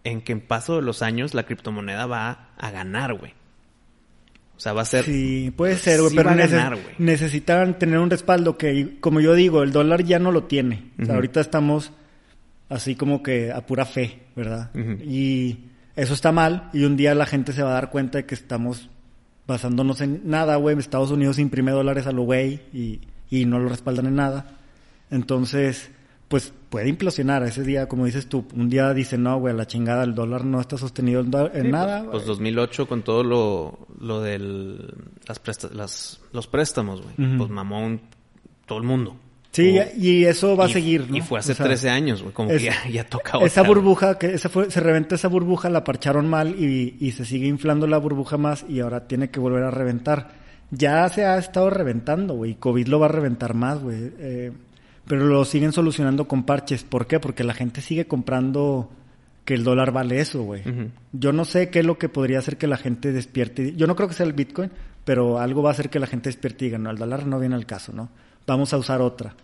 en 0.03 0.23
que 0.23 0.33
en 0.33 0.41
paso 0.41 0.77
de 0.77 0.83
los 0.83 1.03
años 1.03 1.35
la 1.35 1.45
criptomoneda 1.45 2.07
va 2.07 2.49
a 2.57 2.71
ganar, 2.73 3.15
güey. 3.15 3.33
O 4.57 4.61
sea, 4.61 4.73
va 4.73 4.83
a 4.83 4.85
ser... 4.85 5.05
Sí, 5.05 5.53
puede 5.57 5.77
ser, 5.77 6.01
güey, 6.01 6.17
pero 6.17 6.33
necesitan 6.99 7.79
tener 7.79 7.99
un 7.99 8.11
respaldo 8.11 8.59
que, 8.59 8.99
como 8.99 9.21
yo 9.21 9.35
digo, 9.35 9.63
el 9.63 9.71
dólar 9.71 10.03
ya 10.03 10.19
no 10.19 10.33
lo 10.33 10.45
tiene. 10.45 10.91
O 11.01 11.05
sea, 11.05 11.15
ahorita 11.15 11.41
estamos 11.41 11.93
así 12.69 12.97
como 12.97 13.23
que 13.23 13.53
a 13.53 13.67
pura 13.67 13.85
fe, 13.85 14.23
¿verdad? 14.35 14.71
Y 14.75 15.67
eso 15.95 16.15
está 16.15 16.33
mal 16.33 16.71
y 16.73 16.85
un 16.85 16.97
día 16.97 17.15
la 17.15 17.27
gente 17.27 17.53
se 17.53 17.63
va 17.63 17.71
a 17.71 17.75
dar 17.75 17.91
cuenta 17.91 18.19
de 18.19 18.27
que 18.27 18.35
estamos 18.35 18.89
basándonos 19.47 20.01
en 20.01 20.23
nada, 20.25 20.57
güey. 20.57 20.79
Estados 20.79 21.11
Unidos 21.11 21.39
imprime 21.39 21.73
dólares 21.73 22.07
a 22.07 22.13
lo 22.13 22.23
güey 22.23 22.61
y, 22.73 23.01
y 23.31 23.45
no 23.45 23.59
lo 23.59 23.69
respaldan 23.69 24.07
en 24.07 24.17
nada. 24.17 24.59
Entonces, 25.11 25.91
pues 26.29 26.53
puede 26.71 26.89
implosionar 26.89 27.43
ese 27.43 27.63
día, 27.63 27.87
como 27.89 28.07
dices 28.07 28.27
tú. 28.27 28.47
Un 28.55 28.71
día 28.71 28.95
dice, 28.95 29.19
no, 29.19 29.39
güey, 29.39 29.55
la 29.55 29.67
chingada, 29.67 30.05
el 30.05 30.15
dólar 30.15 30.47
no 30.47 30.61
está 30.61 30.79
sostenido 30.79 31.21
en, 31.21 31.31
pues, 31.31 31.65
nada. 31.65 32.11
Pues, 32.11 32.25
2008 32.25 32.89
con 32.89 33.03
todo 33.03 33.23
lo, 33.23 33.87
lo 34.01 34.23
del, 34.23 34.95
las, 35.29 35.73
las 35.75 36.21
los 36.33 36.47
préstamos, 36.47 37.03
güey. 37.03 37.37
Pues 37.37 37.51
mamó 37.51 37.99
todo 38.65 38.79
el 38.79 38.85
mundo. 38.85 39.17
Sí, 39.53 39.79
y 39.99 40.25
eso 40.25 40.57
va 40.57 40.65
a 40.65 40.69
seguir, 40.69 41.11
¿no? 41.11 41.17
Y 41.17 41.21
fue 41.21 41.39
hace 41.39 41.55
13 41.55 41.91
años, 41.91 42.23
güey, 42.23 42.33
como 42.33 42.49
que 42.49 42.59
ya, 42.59 42.75
ya 42.91 43.05
toca 43.05 43.37
otra, 43.37 43.47
Esa 43.47 43.63
burbuja, 43.63 44.19
que 44.19 44.33
esa 44.33 44.49
fue, 44.49 44.71
se 44.71 44.81
reventó 44.81 45.15
esa 45.15 45.29
burbuja, 45.29 45.69
la 45.69 45.85
parcharon 45.85 46.27
mal 46.27 46.57
y, 46.59 46.97
y 46.99 47.13
se 47.13 47.27
sigue 47.27 47.47
inflando 47.47 47.87
la 47.87 47.99
burbuja 47.99 48.39
más 48.39 48.65
y 48.67 48.81
ahora 48.81 49.07
tiene 49.07 49.31
que 49.31 49.41
volver 49.41 49.63
a 49.65 49.71
reventar. 49.71 50.33
Ya 50.71 51.07
se 51.11 51.27
ha 51.27 51.37
estado 51.37 51.69
reventando, 51.69 52.35
güey, 52.35 52.55
COVID 52.55 52.87
lo 52.89 52.99
va 52.99 53.07
a 53.07 53.11
reventar 53.11 53.53
más, 53.53 53.81
güey. 53.81 54.11
Eh, 54.19 54.53
pero 55.07 55.27
lo 55.27 55.45
siguen 55.45 55.73
solucionando 55.73 56.27
con 56.27 56.45
parches. 56.45 56.85
¿Por 56.85 57.07
qué? 57.07 57.21
Porque 57.21 57.45
la 57.45 57.53
gente 57.53 57.83
sigue 57.83 58.07
comprando 58.07 58.91
que 59.45 59.53
el 59.53 59.65
dólar 59.65 59.93
vale 59.93 60.21
eso, 60.21 60.43
güey. 60.45 60.63
Yo 61.13 61.33
no 61.33 61.45
sé 61.45 61.69
qué 61.69 61.81
es 61.81 61.85
lo 61.85 61.99
que 61.99 62.09
podría 62.09 62.39
hacer 62.39 62.57
que 62.57 62.67
la 62.67 62.77
gente 62.79 63.13
despierte. 63.13 63.75
Yo 63.75 63.87
no 63.87 63.97
creo 63.97 64.09
que 64.09 64.15
sea 64.15 64.25
el 64.25 64.33
Bitcoin, 64.33 64.71
pero 65.05 65.39
algo 65.39 65.63
va 65.63 65.71
a 65.71 65.73
hacer 65.73 65.91
que 65.91 65.99
la 65.99 66.07
gente 66.07 66.29
despierte 66.29 66.65
y 66.65 66.69
diga, 66.69 66.79
no, 66.79 66.91
el 66.91 66.97
dólar 66.97 67.27
no 67.27 67.39
viene 67.41 67.57
al 67.57 67.67
caso, 67.67 67.93
¿no? 67.93 68.09
Vamos 68.47 68.73
a 68.73 68.79
usar 68.79 69.01
otra. 69.01 69.35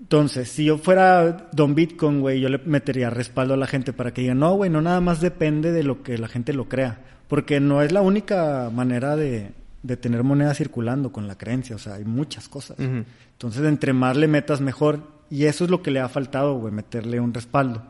Entonces, 0.00 0.48
si 0.48 0.64
yo 0.64 0.78
fuera 0.78 1.48
Don 1.52 1.74
Bitcoin, 1.74 2.20
güey, 2.20 2.40
yo 2.40 2.48
le 2.48 2.58
metería 2.58 3.10
respaldo 3.10 3.54
a 3.54 3.56
la 3.58 3.66
gente 3.66 3.92
para 3.92 4.12
que 4.12 4.22
digan, 4.22 4.38
no, 4.38 4.54
güey, 4.54 4.70
no 4.70 4.80
nada 4.80 5.00
más 5.00 5.20
depende 5.20 5.72
de 5.72 5.84
lo 5.84 6.02
que 6.02 6.16
la 6.16 6.28
gente 6.28 6.52
lo 6.52 6.68
crea. 6.68 7.00
Porque 7.28 7.60
no 7.60 7.82
es 7.82 7.92
la 7.92 8.00
única 8.00 8.70
manera 8.72 9.14
de, 9.14 9.52
de 9.82 9.96
tener 9.96 10.22
moneda 10.24 10.54
circulando 10.54 11.12
con 11.12 11.28
la 11.28 11.36
creencia. 11.36 11.76
O 11.76 11.78
sea, 11.78 11.94
hay 11.94 12.04
muchas 12.04 12.48
cosas. 12.48 12.78
Entonces, 12.78 13.64
entre 13.64 13.92
más 13.92 14.16
le 14.16 14.26
metas, 14.26 14.60
mejor. 14.60 15.02
Y 15.30 15.44
eso 15.44 15.64
es 15.64 15.70
lo 15.70 15.82
que 15.82 15.90
le 15.90 16.00
ha 16.00 16.08
faltado, 16.08 16.58
güey, 16.58 16.72
meterle 16.72 17.20
un 17.20 17.34
respaldo. 17.34 17.82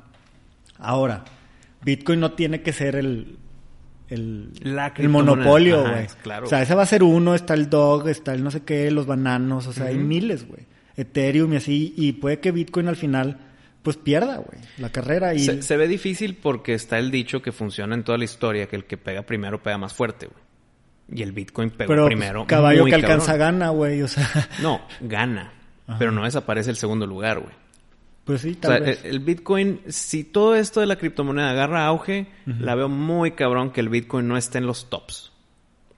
Ahora, 0.78 1.24
Bitcoin 1.82 2.20
no 2.20 2.32
tiene 2.32 2.62
que 2.62 2.72
ser 2.72 2.96
el, 2.96 3.38
el, 4.11 4.50
el 4.96 5.08
monopolio, 5.08 5.82
güey. 5.82 6.06
O 6.42 6.46
sea, 6.46 6.62
ese 6.62 6.74
va 6.74 6.82
a 6.82 6.86
ser 6.86 7.02
uno, 7.02 7.34
está 7.34 7.54
el 7.54 7.70
dog, 7.70 8.08
está 8.08 8.34
el 8.34 8.42
no 8.42 8.50
sé 8.50 8.62
qué, 8.62 8.90
los 8.90 9.06
bananos, 9.06 9.66
o 9.66 9.72
sea, 9.72 9.86
hay 9.86 9.96
miles, 9.96 10.46
güey. 10.46 10.66
Ethereum 10.96 11.52
y 11.54 11.56
así, 11.56 11.94
y 11.96 12.12
puede 12.12 12.40
que 12.40 12.50
Bitcoin 12.50 12.88
al 12.88 12.96
final 12.96 13.38
pues 13.82 13.96
pierda, 13.96 14.36
güey, 14.36 14.61
la 14.78 14.90
carrera. 14.90 15.32
Y... 15.34 15.38
Se, 15.40 15.76
ve 15.76 15.88
difícil 15.88 16.36
porque 16.36 16.74
está 16.74 16.98
el 16.98 17.11
dicho 17.11 17.40
que 17.40 17.52
funciona 17.52 17.94
en 17.94 18.04
toda 18.04 18.18
la 18.18 18.24
historia, 18.24 18.66
que 18.66 18.76
el 18.76 18.84
que 18.84 18.98
pega 18.98 19.22
primero 19.22 19.62
pega 19.62 19.78
más 19.78 19.94
fuerte, 19.94 20.26
güey. 20.26 20.50
Y 21.12 21.22
el 21.22 21.32
Bitcoin 21.32 21.70
pegó 21.70 21.88
pero, 21.88 22.02
pues, 22.02 22.14
primero. 22.14 22.46
caballo 22.46 22.84
que 22.84 22.94
alcanza 22.94 23.36
gana, 23.36 23.70
güey, 23.70 24.02
o 24.02 24.08
sea. 24.08 24.28
No, 24.62 24.80
gana. 25.00 25.52
Pero 25.98 26.12
no 26.12 26.24
desaparece 26.24 26.70
el 26.70 26.76
segundo 26.76 27.04
lugar, 27.04 27.40
güey. 27.40 27.52
Pues 28.25 28.43
sí, 28.43 28.55
tal 28.55 28.83
vez. 28.83 29.05
El 29.05 29.21
Bitcoin, 29.21 29.81
si 29.89 30.25
todo 30.25 30.55
esto 30.55 30.81
de 30.81 30.87
la 30.87 30.97
criptomoneda 30.97 31.51
agarra 31.51 31.87
auge, 31.87 32.29
la 32.47 32.75
veo 32.75 32.89
muy 32.89 33.33
cabrón 33.33 33.71
que 33.71 33.81
el 33.81 33.89
Bitcoin 33.89 34.29
no 34.29 34.37
esté 34.37 34.59
en 34.59 34.66
los 34.66 34.89
tops. 34.91 35.33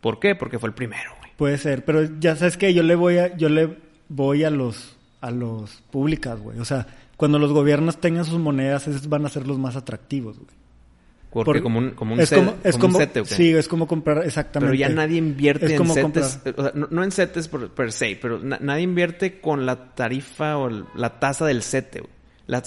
¿Por 0.00 0.18
qué? 0.18 0.34
Porque 0.34 0.58
fue 0.58 0.68
el 0.68 0.74
primero, 0.74 1.12
güey. 1.18 1.30
Puede 1.36 1.58
ser, 1.58 1.84
pero 1.84 2.04
ya 2.20 2.36
sabes 2.36 2.56
que 2.56 2.72
yo 2.72 2.82
le 2.82 2.94
voy 2.94 3.18
a, 3.18 3.36
yo 3.36 3.48
le 3.48 3.76
voy 4.08 4.44
a 4.44 4.50
los, 4.50 4.96
a 5.20 5.30
los 5.30 5.82
públicas, 5.90 6.40
güey. 6.40 6.58
O 6.58 6.64
sea, 6.64 6.86
cuando 7.16 7.38
los 7.38 7.52
gobiernos 7.52 8.00
tengan 8.00 8.24
sus 8.24 8.38
monedas, 8.38 8.88
esos 8.88 9.08
van 9.08 9.26
a 9.26 9.28
ser 9.28 9.46
los 9.46 9.58
más 9.58 9.76
atractivos, 9.76 10.38
güey. 10.38 10.61
Porque 11.32 11.62
como 11.62 11.78
un, 11.78 11.90
como 11.92 12.14
un, 12.14 12.20
es 12.20 12.30
como, 12.30 12.54
es 12.62 12.76
como, 12.76 12.98
Sí, 13.24 13.50
es 13.50 13.66
como 13.66 13.86
comprar, 13.86 14.24
exactamente. 14.24 14.76
Pero 14.76 14.88
ya 14.88 14.94
nadie 14.94 15.16
invierte 15.16 15.74
en 15.74 15.86
setes, 15.88 16.40
o 16.56 16.62
sea, 16.62 16.72
no, 16.74 17.02
en 17.02 17.10
setes 17.10 17.48
per, 17.48 17.92
se, 17.92 18.18
pero 18.20 18.38
nadie 18.38 18.82
invierte 18.82 19.40
con 19.40 19.64
la 19.64 19.94
tarifa 19.94 20.58
o 20.58 20.68
la 20.68 21.18
tasa 21.18 21.46
del 21.46 21.62
sete, 21.62 22.02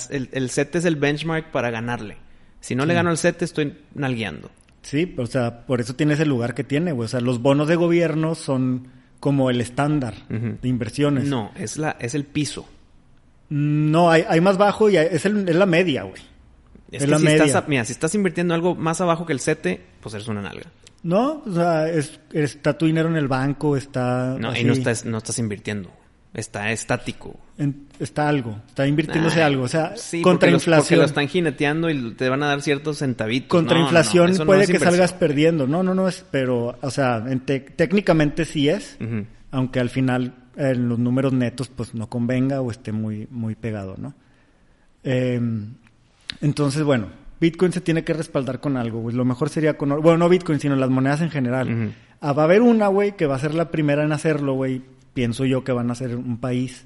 el, 0.09 0.29
el 0.31 0.49
set 0.49 0.75
es 0.75 0.85
el 0.85 0.95
benchmark 0.95 1.51
para 1.51 1.69
ganarle. 1.69 2.17
Si 2.59 2.73
no 2.73 2.87
le 2.87 2.95
gano 2.95 3.11
el 3.11 3.17
set, 3.17 3.43
estoy 3.43 3.77
nalgueando. 3.93 4.49
Sí, 4.81 5.13
o 5.17 5.27
sea, 5.27 5.65
por 5.65 5.81
eso 5.81 5.95
tiene 5.95 6.15
ese 6.15 6.25
lugar 6.25 6.55
que 6.55 6.63
tiene, 6.63 6.91
güey. 6.91 7.05
O 7.05 7.09
sea, 7.09 7.19
los 7.19 7.41
bonos 7.41 7.67
de 7.67 7.75
gobierno 7.75 8.33
son 8.33 8.87
como 9.19 9.49
el 9.49 9.61
estándar 9.61 10.15
de 10.29 10.67
inversiones. 10.67 11.25
No, 11.25 11.51
es, 11.55 11.77
la, 11.77 11.97
es 11.99 12.15
el 12.15 12.23
piso. 12.25 12.67
No, 13.49 14.09
hay, 14.09 14.25
hay 14.27 14.41
más 14.41 14.57
bajo 14.57 14.89
y 14.89 14.97
es, 14.97 15.25
el, 15.25 15.47
es 15.47 15.55
la 15.55 15.65
media, 15.65 16.03
güey. 16.03 16.21
Es, 16.91 17.03
que 17.03 17.07
la 17.07 17.17
si 17.17 17.25
media. 17.25 17.45
Estás, 17.45 17.67
mira, 17.67 17.85
si 17.85 17.93
estás 17.93 18.13
invirtiendo 18.15 18.53
algo 18.53 18.75
más 18.75 19.01
abajo 19.01 19.25
que 19.25 19.33
el 19.33 19.39
sete, 19.39 19.81
pues 20.01 20.15
eres 20.15 20.27
una 20.27 20.41
nalga. 20.41 20.71
No, 21.03 21.43
o 21.45 21.53
sea, 21.53 21.87
es, 21.87 22.19
está 22.31 22.77
tu 22.77 22.87
dinero 22.87 23.09
en 23.09 23.15
el 23.15 23.27
banco, 23.27 23.77
está... 23.77 24.37
No, 24.39 24.55
y 24.55 24.63
no 24.63 24.73
estás, 24.73 25.05
no 25.05 25.19
estás 25.19 25.37
invirtiendo 25.37 25.91
está 26.35 26.71
estático. 26.71 27.39
está 27.99 28.27
algo, 28.27 28.59
está 28.67 28.85
invirtiéndose 28.85 29.41
algo. 29.41 29.63
O 29.63 29.67
sea, 29.67 29.93
contra 30.21 30.51
inflación. 30.51 30.81
porque 30.81 30.95
lo 30.97 31.05
están 31.05 31.27
jineteando 31.27 31.89
y 31.89 32.13
te 32.13 32.29
van 32.29 32.43
a 32.43 32.47
dar 32.47 32.61
ciertos 32.61 32.99
centavitos. 32.99 33.49
Contra 33.49 33.79
inflación 33.79 34.33
puede 34.45 34.67
que 34.67 34.79
salgas 34.79 35.13
perdiendo. 35.13 35.65
No, 35.65 35.81
no, 35.81 35.95
no 35.95 36.07
es, 36.07 36.25
pero, 36.29 36.77
o 36.81 36.91
sea, 36.91 37.23
técnicamente 37.75 38.45
sí 38.45 38.69
es, 38.69 38.97
aunque 39.51 39.79
al 39.79 39.89
final 39.89 40.35
en 40.57 40.87
los 40.87 40.99
números 40.99 41.33
netos 41.33 41.67
pues 41.67 41.93
no 41.93 42.09
convenga 42.09 42.61
o 42.61 42.71
esté 42.71 42.91
muy, 42.91 43.27
muy 43.29 43.55
pegado, 43.55 43.95
¿no? 43.97 44.13
Em, 45.03 45.75
entonces, 46.41 46.83
bueno, 46.83 47.07
Bitcoin 47.39 47.71
se 47.71 47.81
tiene 47.81 48.03
que 48.03 48.13
respaldar 48.13 48.59
con 48.59 48.77
algo, 48.77 49.01
güey. 49.01 49.15
Lo 49.15 49.25
mejor 49.25 49.49
sería 49.49 49.77
con, 49.77 49.89
bueno, 50.01 50.17
no 50.17 50.29
Bitcoin, 50.29 50.59
sino 50.59 50.75
las 50.75 50.89
monedas 50.89 51.21
en 51.21 51.29
general. 51.29 51.93
Ah, 52.21 52.33
va 52.33 52.43
a 52.43 52.45
haber 52.45 52.61
una, 52.61 52.87
güey, 52.87 53.15
que 53.15 53.25
va 53.25 53.35
a 53.35 53.39
ser 53.39 53.53
la 53.53 53.71
primera 53.71 54.03
en 54.03 54.11
hacerlo, 54.11 54.53
güey, 54.53 54.81
pienso 55.13 55.45
yo 55.45 55.63
que 55.63 55.71
van 55.71 55.91
a 55.91 55.95
ser 55.95 56.15
un 56.15 56.39
país 56.39 56.85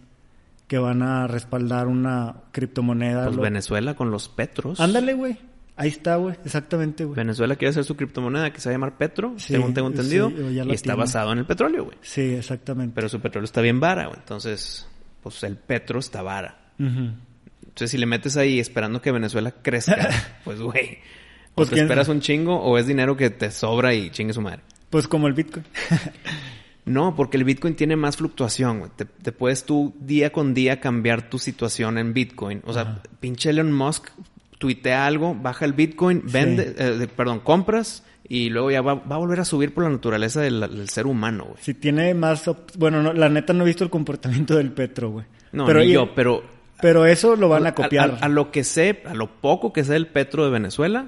que 0.67 0.77
van 0.77 1.01
a 1.01 1.27
respaldar 1.27 1.87
una 1.87 2.35
criptomoneda. 2.51 3.25
Pues 3.25 3.37
Venezuela 3.37 3.95
con 3.95 4.11
los 4.11 4.29
petros. 4.29 4.79
Ándale, 4.79 5.13
güey. 5.13 5.37
Ahí 5.75 5.89
está, 5.89 6.17
güey. 6.17 6.35
Exactamente, 6.43 7.05
güey. 7.05 7.15
Venezuela 7.15 7.55
quiere 7.55 7.69
hacer 7.69 7.85
su 7.85 7.95
criptomoneda 7.95 8.51
que 8.51 8.59
se 8.59 8.69
va 8.69 8.71
a 8.71 8.75
llamar 8.75 8.97
Petro, 8.97 9.33
según 9.37 9.73
tengo 9.73 9.87
entendido. 9.87 10.29
y 10.29 10.71
está 10.71 10.93
basado 10.93 11.31
en 11.31 11.39
el 11.39 11.45
petróleo, 11.45 11.85
güey. 11.85 11.97
Sí, 12.01 12.21
exactamente. 12.21 12.91
Pero 12.93 13.09
su 13.09 13.19
petróleo 13.19 13.45
está 13.45 13.61
bien 13.61 13.79
vara, 13.79 14.07
güey. 14.07 14.19
Entonces, 14.19 14.87
pues 15.23 15.41
el 15.43 15.55
petro 15.55 15.99
está 15.99 16.21
vara. 16.21 16.57
Entonces, 17.79 17.91
si 17.91 17.97
le 17.97 18.05
metes 18.05 18.35
ahí 18.35 18.59
esperando 18.59 19.01
que 19.01 19.09
Venezuela 19.09 19.51
crezca, 19.61 20.09
pues, 20.43 20.59
güey, 20.59 20.97
o 21.51 21.55
Pues, 21.55 21.69
te 21.69 21.75
¿quién 21.75 21.85
esperas 21.85 22.09
un 22.09 22.19
chingo 22.19 22.59
o 22.59 22.77
es 22.77 22.87
dinero 22.87 23.15
que 23.15 23.29
te 23.29 23.51
sobra 23.51 23.93
y 23.93 24.09
chingue 24.09 24.33
su 24.33 24.41
madre. 24.41 24.59
Pues 24.89 25.07
como 25.07 25.27
el 25.27 25.33
Bitcoin. 25.33 25.65
No, 26.85 27.15
porque 27.15 27.37
el 27.37 27.43
Bitcoin 27.43 27.75
tiene 27.75 27.95
más 27.95 28.17
fluctuación, 28.17 28.79
güey. 28.79 28.91
Te, 28.95 29.05
te 29.05 29.31
puedes 29.31 29.63
tú 29.63 29.93
día 29.99 30.31
con 30.31 30.55
día 30.55 30.79
cambiar 30.79 31.29
tu 31.29 31.37
situación 31.37 31.99
en 31.99 32.15
Bitcoin. 32.15 32.63
O 32.65 32.73
sea, 32.73 32.81
Ajá. 32.81 33.03
pinche 33.19 33.51
Elon 33.51 33.71
Musk 33.71 34.09
tuitea 34.57 35.05
algo, 35.05 35.35
baja 35.35 35.65
el 35.65 35.73
Bitcoin, 35.73 36.23
vende, 36.25 36.73
eh, 36.79 37.07
perdón, 37.15 37.41
compras 37.41 38.03
y 38.27 38.49
luego 38.49 38.71
ya 38.71 38.81
va, 38.81 38.95
va 38.95 39.17
a 39.17 39.19
volver 39.19 39.39
a 39.39 39.45
subir 39.45 39.71
por 39.71 39.83
la 39.83 39.91
naturaleza 39.91 40.41
del, 40.41 40.61
del 40.61 40.89
ser 40.89 41.05
humano, 41.05 41.45
güey. 41.51 41.57
Si 41.61 41.75
tiene 41.75 42.13
más... 42.15 42.49
Bueno, 42.75 43.03
no, 43.03 43.13
la 43.13 43.29
neta 43.29 43.53
no 43.53 43.63
he 43.63 43.67
visto 43.67 43.83
el 43.83 43.91
comportamiento 43.91 44.55
del 44.55 44.71
Petro, 44.71 45.11
güey. 45.11 45.25
No, 45.51 45.67
pero, 45.67 45.81
ni 45.81 45.91
yo, 45.91 46.15
pero... 46.15 46.43
pero 46.81 47.05
eso 47.05 47.35
lo 47.35 47.49
van 47.49 47.67
a 47.67 47.73
copiar. 47.75 48.17
A, 48.21 48.25
a 48.25 48.29
lo 48.29 48.51
que 48.51 48.63
sé, 48.63 49.03
a 49.05 49.13
lo 49.13 49.27
poco 49.41 49.73
que 49.73 49.83
sé 49.83 49.93
del 49.93 50.07
petro 50.07 50.45
de 50.45 50.51
Venezuela, 50.51 51.07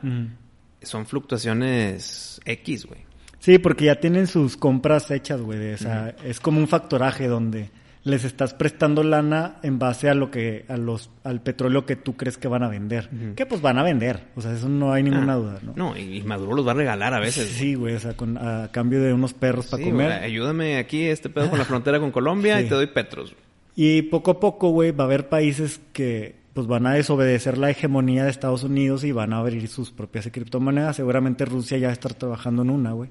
son 0.82 1.06
fluctuaciones 1.06 2.40
X, 2.46 2.86
güey. 2.86 3.02
Sí, 3.40 3.58
porque 3.58 3.86
ya 3.86 3.96
tienen 4.00 4.28
sus 4.28 4.56
compras 4.58 5.10
hechas, 5.12 5.42
güey. 5.42 5.74
O 5.74 5.78
sea, 5.78 6.16
es 6.24 6.40
como 6.40 6.60
un 6.60 6.68
factoraje 6.68 7.28
donde 7.28 7.72
les 8.04 8.24
estás 8.24 8.54
prestando 8.56 9.04
lana 9.04 9.58
en 9.64 9.78
base 9.80 10.10
a 10.10 10.16
lo 10.16 10.30
que, 10.32 10.66
a 10.68 10.78
los, 10.78 11.10
al 11.24 11.42
petróleo 11.42 11.86
que 11.86 11.96
tú 11.96 12.16
crees 12.18 12.38
que 12.38 12.48
van 12.48 12.64
a 12.64 12.68
vender. 12.68 13.10
Que 13.36 13.46
pues 13.48 13.62
van 13.62 13.78
a 13.80 13.84
vender. 13.84 14.28
O 14.36 14.42
sea, 14.42 14.54
eso 14.54 14.70
no 14.70 14.92
hay 14.94 15.04
ninguna 15.04 15.34
Ah, 15.34 15.38
duda, 15.38 15.60
¿no? 15.64 15.74
No, 15.76 15.98
y, 15.98 16.22
Maduro 16.24 16.56
los 16.56 16.68
va 16.68 16.72
a 16.72 16.76
regalar 16.76 17.14
a 17.16 17.20
veces. 17.20 17.50
Sí, 17.50 17.74
güey, 17.76 17.96
o 17.96 18.00
sea, 18.00 18.14
con, 18.16 18.38
a 18.38 18.70
cambio 18.72 19.02
de 19.02 19.14
unos 19.14 19.34
perros 19.34 19.68
para 19.68 19.84
comer. 19.84 20.08
güey, 20.08 20.24
ayúdame 20.24 20.78
aquí 20.78 21.04
este 21.06 21.30
pedo 21.30 21.50
con 21.50 21.58
la 21.60 21.66
frontera 21.66 22.00
con 22.00 22.12
Colombia 22.12 22.58
Sí. 22.60 22.66
y 22.66 22.70
te 22.70 22.76
doy 22.76 22.88
petros. 22.88 23.36
Y 23.76 24.04
poco 24.04 24.32
a 24.32 24.40
poco, 24.40 24.70
güey, 24.70 24.92
va 24.92 25.04
a 25.04 25.08
haber 25.08 25.30
países 25.30 25.80
que 25.94 26.36
pues 26.54 26.68
van 26.68 26.86
a 26.86 26.94
desobedecer 26.94 27.58
la 27.58 27.70
hegemonía 27.70 28.26
de 28.26 28.30
Estados 28.30 28.64
Unidos 28.64 29.06
y 29.06 29.14
van 29.14 29.32
a 29.32 29.38
abrir 29.38 29.68
sus 29.70 29.92
propias 29.92 30.28
criptomonedas. 30.32 30.98
Seguramente 30.98 31.46
Rusia 31.46 31.78
ya 31.78 31.88
va 31.88 31.92
a 31.92 31.94
estar 31.94 32.14
trabajando 32.14 32.62
en 32.64 32.70
una, 32.70 32.92
güey. 32.92 33.10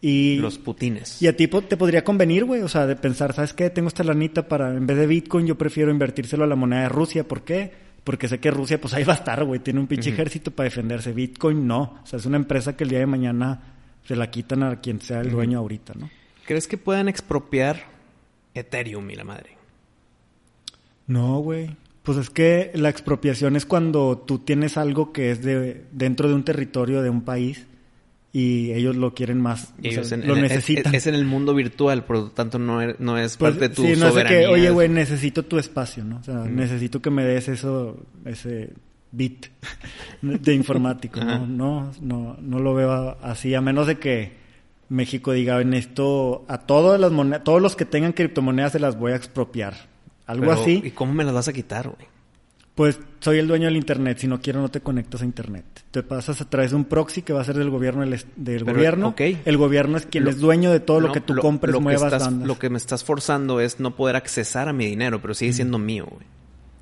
Y, 0.00 0.36
Los 0.38 0.58
putines. 0.58 1.20
y 1.22 1.26
a 1.28 1.36
ti 1.36 1.46
po- 1.46 1.62
te 1.62 1.76
podría 1.76 2.02
convenir, 2.04 2.44
güey, 2.44 2.62
o 2.62 2.68
sea, 2.68 2.86
de 2.86 2.96
pensar, 2.96 3.32
¿sabes 3.34 3.52
qué? 3.52 3.70
Tengo 3.70 3.86
esta 3.88 4.02
lanita 4.04 4.48
para, 4.48 4.74
en 4.76 4.84
vez 4.86 4.96
de 4.96 5.06
Bitcoin, 5.06 5.46
yo 5.46 5.56
prefiero 5.56 5.90
invertírselo 5.92 6.42
a 6.44 6.46
la 6.48 6.56
moneda 6.56 6.82
de 6.82 6.88
Rusia. 6.88 7.26
¿Por 7.26 7.42
qué? 7.42 7.72
Porque 8.02 8.26
sé 8.26 8.38
que 8.40 8.50
Rusia, 8.50 8.80
pues 8.80 8.94
ahí 8.94 9.04
va 9.04 9.12
a 9.12 9.16
estar, 9.16 9.44
güey, 9.44 9.60
tiene 9.60 9.78
un 9.78 9.86
pinche 9.86 10.10
ejército 10.10 10.50
para 10.50 10.64
defenderse. 10.68 11.12
Bitcoin 11.12 11.66
no. 11.68 12.00
O 12.02 12.06
sea, 12.06 12.18
es 12.18 12.26
una 12.26 12.36
empresa 12.36 12.76
que 12.76 12.82
el 12.84 12.90
día 12.90 12.98
de 13.00 13.06
mañana 13.06 13.60
se 14.04 14.16
la 14.16 14.28
quitan 14.30 14.64
a 14.64 14.80
quien 14.80 15.00
sea 15.00 15.20
el 15.20 15.30
dueño 15.30 15.58
ahorita, 15.60 15.94
¿no? 15.96 16.10
¿Crees 16.46 16.66
que 16.66 16.76
puedan 16.78 17.08
expropiar 17.08 17.84
Ethereum 18.54 19.08
y 19.10 19.14
la 19.14 19.22
madre? 19.24 19.50
No, 21.12 21.38
güey. 21.40 21.76
Pues 22.02 22.18
es 22.18 22.30
que 22.30 22.72
la 22.74 22.88
expropiación 22.88 23.54
es 23.54 23.64
cuando 23.66 24.18
tú 24.18 24.38
tienes 24.40 24.76
algo 24.76 25.12
que 25.12 25.30
es 25.30 25.42
de 25.44 25.84
dentro 25.92 26.28
de 26.28 26.34
un 26.34 26.42
territorio 26.44 27.00
de 27.02 27.10
un 27.10 27.22
país 27.22 27.66
y 28.32 28.72
ellos 28.72 28.96
lo 28.96 29.12
quieren 29.14 29.40
más, 29.40 29.74
o 29.78 29.86
Ellos 29.86 30.08
sea, 30.08 30.18
en- 30.18 30.26
lo 30.26 30.34
en- 30.34 30.42
necesitan. 30.42 30.94
Es, 30.94 31.02
es 31.02 31.06
en 31.08 31.14
el 31.14 31.24
mundo 31.26 31.54
virtual, 31.54 32.04
por 32.04 32.16
lo 32.16 32.30
tanto 32.30 32.58
no 32.58 32.80
es, 32.82 32.98
no 32.98 33.18
es 33.18 33.36
Pues, 33.36 33.52
parte 33.52 33.68
de 33.68 33.74
tu 33.74 33.82
sí, 33.82 33.88
no 33.98 34.06
es 34.06 34.12
soberanía. 34.12 34.40
que, 34.40 34.46
oye, 34.46 34.70
güey, 34.70 34.88
necesito 34.88 35.44
tu 35.44 35.58
espacio, 35.58 36.02
¿no? 36.02 36.16
O 36.16 36.22
sea, 36.24 36.36
Mm. 36.38 36.56
necesito 36.56 37.00
que 37.02 37.10
me 37.10 37.24
des 37.24 37.48
eso, 37.48 37.96
ese 38.24 38.70
bit 39.12 39.46
de 40.22 40.54
informático. 40.54 41.20
¿no? 41.22 41.46
No, 41.46 41.92
no, 42.00 42.36
no 42.40 42.58
lo 42.58 42.74
veo 42.74 43.16
así, 43.22 43.54
a 43.54 43.60
menos 43.60 43.86
de 43.86 43.98
que 43.98 44.32
México 44.88 45.32
diga, 45.32 45.60
en 45.60 45.74
esto, 45.74 46.44
a 46.48 46.58
todas 46.58 46.98
las 46.98 47.12
monedas, 47.12 47.44
todos 47.44 47.60
los 47.62 47.76
que 47.76 47.84
tengan 47.84 48.12
criptomonedas 48.12 48.72
se 48.72 48.80
las 48.80 48.98
voy 48.98 49.12
a 49.12 49.16
expropiar. 49.16 49.91
Algo 50.26 50.46
Pero, 50.46 50.60
así. 50.60 50.80
¿Y 50.84 50.90
cómo 50.92 51.12
me 51.12 51.24
las 51.24 51.34
vas 51.34 51.48
a 51.48 51.52
quitar, 51.52 51.88
güey? 51.88 52.06
Pues 52.74 52.98
soy 53.20 53.38
el 53.38 53.46
dueño 53.48 53.66
del 53.66 53.76
internet, 53.76 54.16
si 54.18 54.26
no 54.26 54.40
quiero 54.40 54.62
no 54.62 54.70
te 54.70 54.80
conectas 54.80 55.20
a 55.20 55.24
internet. 55.26 55.64
Te 55.90 56.02
pasas 56.02 56.40
a 56.40 56.48
través 56.48 56.70
de 56.70 56.76
un 56.78 56.86
proxy 56.86 57.20
que 57.20 57.34
va 57.34 57.42
a 57.42 57.44
ser 57.44 57.58
del 57.58 57.68
gobierno 57.68 58.00
del, 58.00 58.14
est- 58.14 58.28
del 58.34 58.64
Pero, 58.64 58.74
gobierno. 58.76 59.14
El 59.18 59.56
gobierno 59.58 59.98
es 59.98 60.06
quien 60.06 60.24
Lo- 60.24 60.30
es 60.30 60.38
dueño 60.38 60.72
de 60.72 60.80
todo 60.80 61.00
lo 61.00 61.12
que 61.12 61.20
tú 61.20 61.36
compres, 61.36 61.72
lo 61.72 61.80
que 61.80 61.82
muevas, 61.82 62.04
estás- 62.04 62.24
bandas. 62.24 62.48
Lo 62.48 62.58
que 62.58 62.70
me 62.70 62.78
estás 62.78 63.04
forzando 63.04 63.60
es 63.60 63.78
no 63.78 63.94
poder 63.94 64.16
accesar 64.16 64.68
a 64.68 64.72
mi 64.72 64.86
dinero, 64.86 65.20
pero 65.20 65.34
sigue 65.34 65.52
siendo 65.52 65.78
mío, 65.78 66.06
güey. 66.10 66.24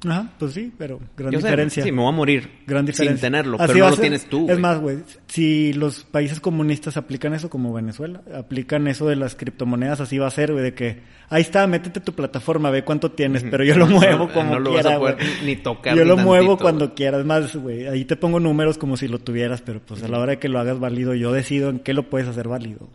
Ajá, 0.08 0.30
pues 0.38 0.52
sí, 0.54 0.72
pero 0.78 0.98
gran 1.16 1.30
Yo 1.30 1.40
sé, 1.40 1.46
diferencia. 1.48 1.82
sí, 1.84 1.92
me 1.92 2.00
voy 2.00 2.08
a 2.08 2.16
morir 2.16 2.48
Gran 2.66 2.86
diferencia. 2.86 3.16
sin 3.16 3.20
tenerlo, 3.20 3.58
Así 3.60 3.72
pero 3.74 3.84
no 3.84 3.90
lo 3.90 3.96
tienes 3.98 4.24
tú, 4.30 4.48
Es 4.48 4.58
más, 4.58 4.78
güey, 4.80 4.98
si 5.26 5.74
los 5.74 6.04
países 6.04 6.40
comunistas 6.40 6.96
aplican 6.96 7.34
eso 7.34 7.50
como 7.50 7.72
Venezuela, 7.74 8.22
aplican 8.34 8.86
eso 8.88 9.06
de 9.06 9.16
las 9.16 9.34
criptomonedas, 9.34 10.00
así 10.00 10.16
va 10.16 10.26
a 10.26 10.30
ser, 10.30 10.52
güey, 10.52 10.64
de 10.64 10.72
que 10.74 11.00
ahí 11.28 11.42
está, 11.42 11.66
métete 11.66 12.00
tu 12.00 12.14
plataforma, 12.14 12.70
ve 12.70 12.82
cuánto 12.82 13.10
tienes, 13.10 13.44
pero 13.50 13.62
yo 13.62 13.76
lo 13.76 13.86
muevo 13.86 14.26
no, 14.28 14.32
como 14.32 14.52
no 14.54 14.58
lo 14.60 14.72
vas 14.72 14.82
quiera, 14.82 14.96
güey. 14.96 15.14
ni 15.44 15.56
tocar 15.56 15.94
Yo 15.94 16.04
lo 16.06 16.16
muevo 16.16 16.56
cuando 16.56 16.86
güey. 16.86 16.94
quieras, 16.96 17.26
más, 17.26 17.54
güey, 17.54 17.86
ahí 17.86 18.06
te 18.06 18.16
pongo 18.16 18.40
números 18.40 18.78
como 18.78 18.96
si 18.96 19.06
lo 19.06 19.18
tuvieras, 19.18 19.60
pero 19.60 19.80
pues 19.80 20.02
a 20.02 20.08
la 20.08 20.18
hora 20.18 20.32
de 20.32 20.38
que 20.38 20.48
lo 20.48 20.58
hagas 20.60 20.78
válido, 20.80 21.14
yo 21.14 21.30
decido 21.32 21.68
en 21.68 21.78
qué 21.78 21.92
lo 21.92 22.08
puedes 22.08 22.26
hacer 22.26 22.48
válido. 22.48 22.88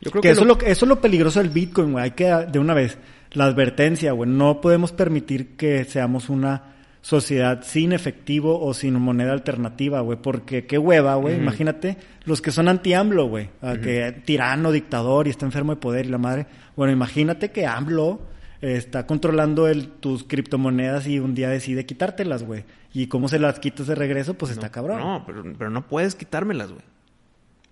Yo 0.00 0.10
creo 0.10 0.22
que, 0.22 0.28
que, 0.28 0.32
eso, 0.32 0.44
lo- 0.44 0.54
es 0.56 0.62
lo, 0.62 0.68
eso 0.68 0.84
es 0.84 0.88
lo 0.88 1.00
peligroso 1.00 1.40
del 1.40 1.48
Bitcoin, 1.50 1.92
güey. 1.92 2.04
Hay 2.04 2.10
que, 2.10 2.24
de 2.24 2.58
una 2.58 2.74
vez, 2.74 2.98
la 3.36 3.44
advertencia, 3.44 4.12
güey. 4.12 4.28
No 4.30 4.60
podemos 4.60 4.92
permitir 4.92 5.56
que 5.56 5.84
seamos 5.84 6.30
una 6.30 6.74
sociedad 7.02 7.62
sin 7.62 7.92
efectivo 7.92 8.60
o 8.60 8.74
sin 8.74 8.94
moneda 8.94 9.32
alternativa, 9.32 10.00
güey. 10.00 10.18
Porque 10.20 10.66
qué 10.66 10.78
hueva, 10.78 11.14
güey. 11.16 11.36
Imagínate 11.36 11.98
los 12.24 12.40
que 12.40 12.50
son 12.50 12.68
anti-AMLO, 12.68 13.28
güey. 13.28 13.50
Que 13.82 14.22
tirano, 14.24 14.72
dictador 14.72 15.26
y 15.26 15.30
está 15.30 15.44
enfermo 15.44 15.74
de 15.74 15.80
poder 15.80 16.06
y 16.06 16.08
la 16.08 16.18
madre. 16.18 16.46
Bueno, 16.74 16.92
imagínate 16.92 17.50
que 17.50 17.66
AMLO 17.66 18.20
eh, 18.62 18.76
está 18.76 19.06
controlando 19.06 19.68
el, 19.68 19.88
tus 19.88 20.24
criptomonedas 20.24 21.06
y 21.06 21.18
un 21.18 21.34
día 21.34 21.50
decide 21.50 21.84
quitártelas, 21.84 22.42
güey. 22.42 22.64
Y 22.94 23.08
cómo 23.08 23.28
se 23.28 23.38
las 23.38 23.60
quitas 23.60 23.86
de 23.86 23.94
regreso, 23.94 24.34
pues 24.34 24.52
está 24.52 24.70
cabrón. 24.70 25.00
No, 25.00 25.24
pero, 25.26 25.44
pero 25.58 25.70
no 25.70 25.86
puedes 25.86 26.14
quitármelas, 26.14 26.70
güey. 26.70 26.82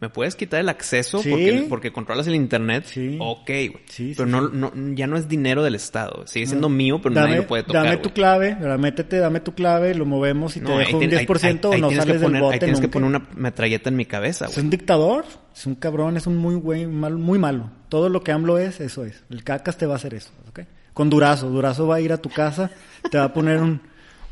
Me 0.01 0.11
puedes 0.11 0.34
quitar 0.36 0.61
el 0.61 0.68
acceso 0.68 1.18
Sí. 1.22 1.30
porque, 1.30 1.66
porque 1.68 1.92
controlas 1.92 2.26
el 2.26 2.34
internet. 2.34 2.84
Sí. 2.86 3.16
Ok, 3.20 3.47
güey. 3.47 3.72
Sí, 3.86 4.09
sí, 4.09 4.14
pero 4.16 4.28
no, 4.28 4.49
no, 4.51 4.72
ya 4.95 5.07
no 5.07 5.16
es 5.16 5.28
dinero 5.28 5.62
del 5.62 5.76
Estado. 5.76 6.26
Sigue 6.26 6.47
siendo 6.47 6.68
No. 6.68 6.74
mío, 6.74 7.01
pero 7.01 7.14
dame, 7.14 7.28
nadie 7.28 7.40
lo 7.42 7.47
puede 7.47 7.62
tocar. 7.62 7.84
Dame 7.84 7.97
tu 7.99 8.11
clave, 8.12 8.55
¿verdad? 8.61 8.78
métete, 8.78 9.16
dame 9.18 9.40
tu 9.40 9.55
clave, 9.55 9.95
lo 9.95 10.05
movemos 10.05 10.57
y 10.57 10.61
te 10.61 10.66
No, 10.68 10.76
dejo 10.76 10.99
un 10.99 11.05
tien- 11.05 11.11
ahí- 11.16 11.26
10% 11.26 11.70
ahí- 11.72 11.78
o 11.78 11.80
no 11.80 11.90
sales 11.90 12.20
del 12.20 12.22
poner- 12.22 12.42
bote 12.42 12.55
Ahí 12.55 12.59
tienes 12.61 12.80
que 12.80 12.88
poner 12.88 13.09
una 13.09 13.26
metralleta 13.36 13.88
en 13.88 13.97
mi 13.97 14.05
cabeza, 14.05 14.47
Es 14.47 14.55
güey. 14.55 14.64
un 14.64 14.70
dictador, 14.70 15.24
es 15.57 15.64
un 15.64 15.74
cabrón, 15.76 16.16
es 16.18 16.26
un 16.26 16.36
muy 16.36 16.57
güey, 16.57 16.86
mal, 16.86 17.16
muy 17.16 17.38
malo. 17.38 17.70
Todo 17.88 18.09
lo 18.11 18.22
que 18.22 18.32
AMLO 18.32 18.59
es, 18.59 18.80
eso 18.80 19.05
es. 19.07 19.22
El 19.30 19.42
cacas 19.45 19.78
te 19.78 19.86
va 19.86 19.95
a 19.95 19.97
hacer 19.97 20.12
eso, 20.14 20.30
¿ok? 20.51 20.61
Con 20.92 21.09
Durazo, 21.09 21.49
Durazo 21.49 21.86
va 21.86 21.97
a 21.97 22.01
ir 22.01 22.12
a 22.12 22.18
tu 22.18 22.28
casa, 22.28 22.70
te 23.11 23.16
va 23.16 23.24
a 23.24 23.32
poner 23.32 23.59
un, 23.62 23.80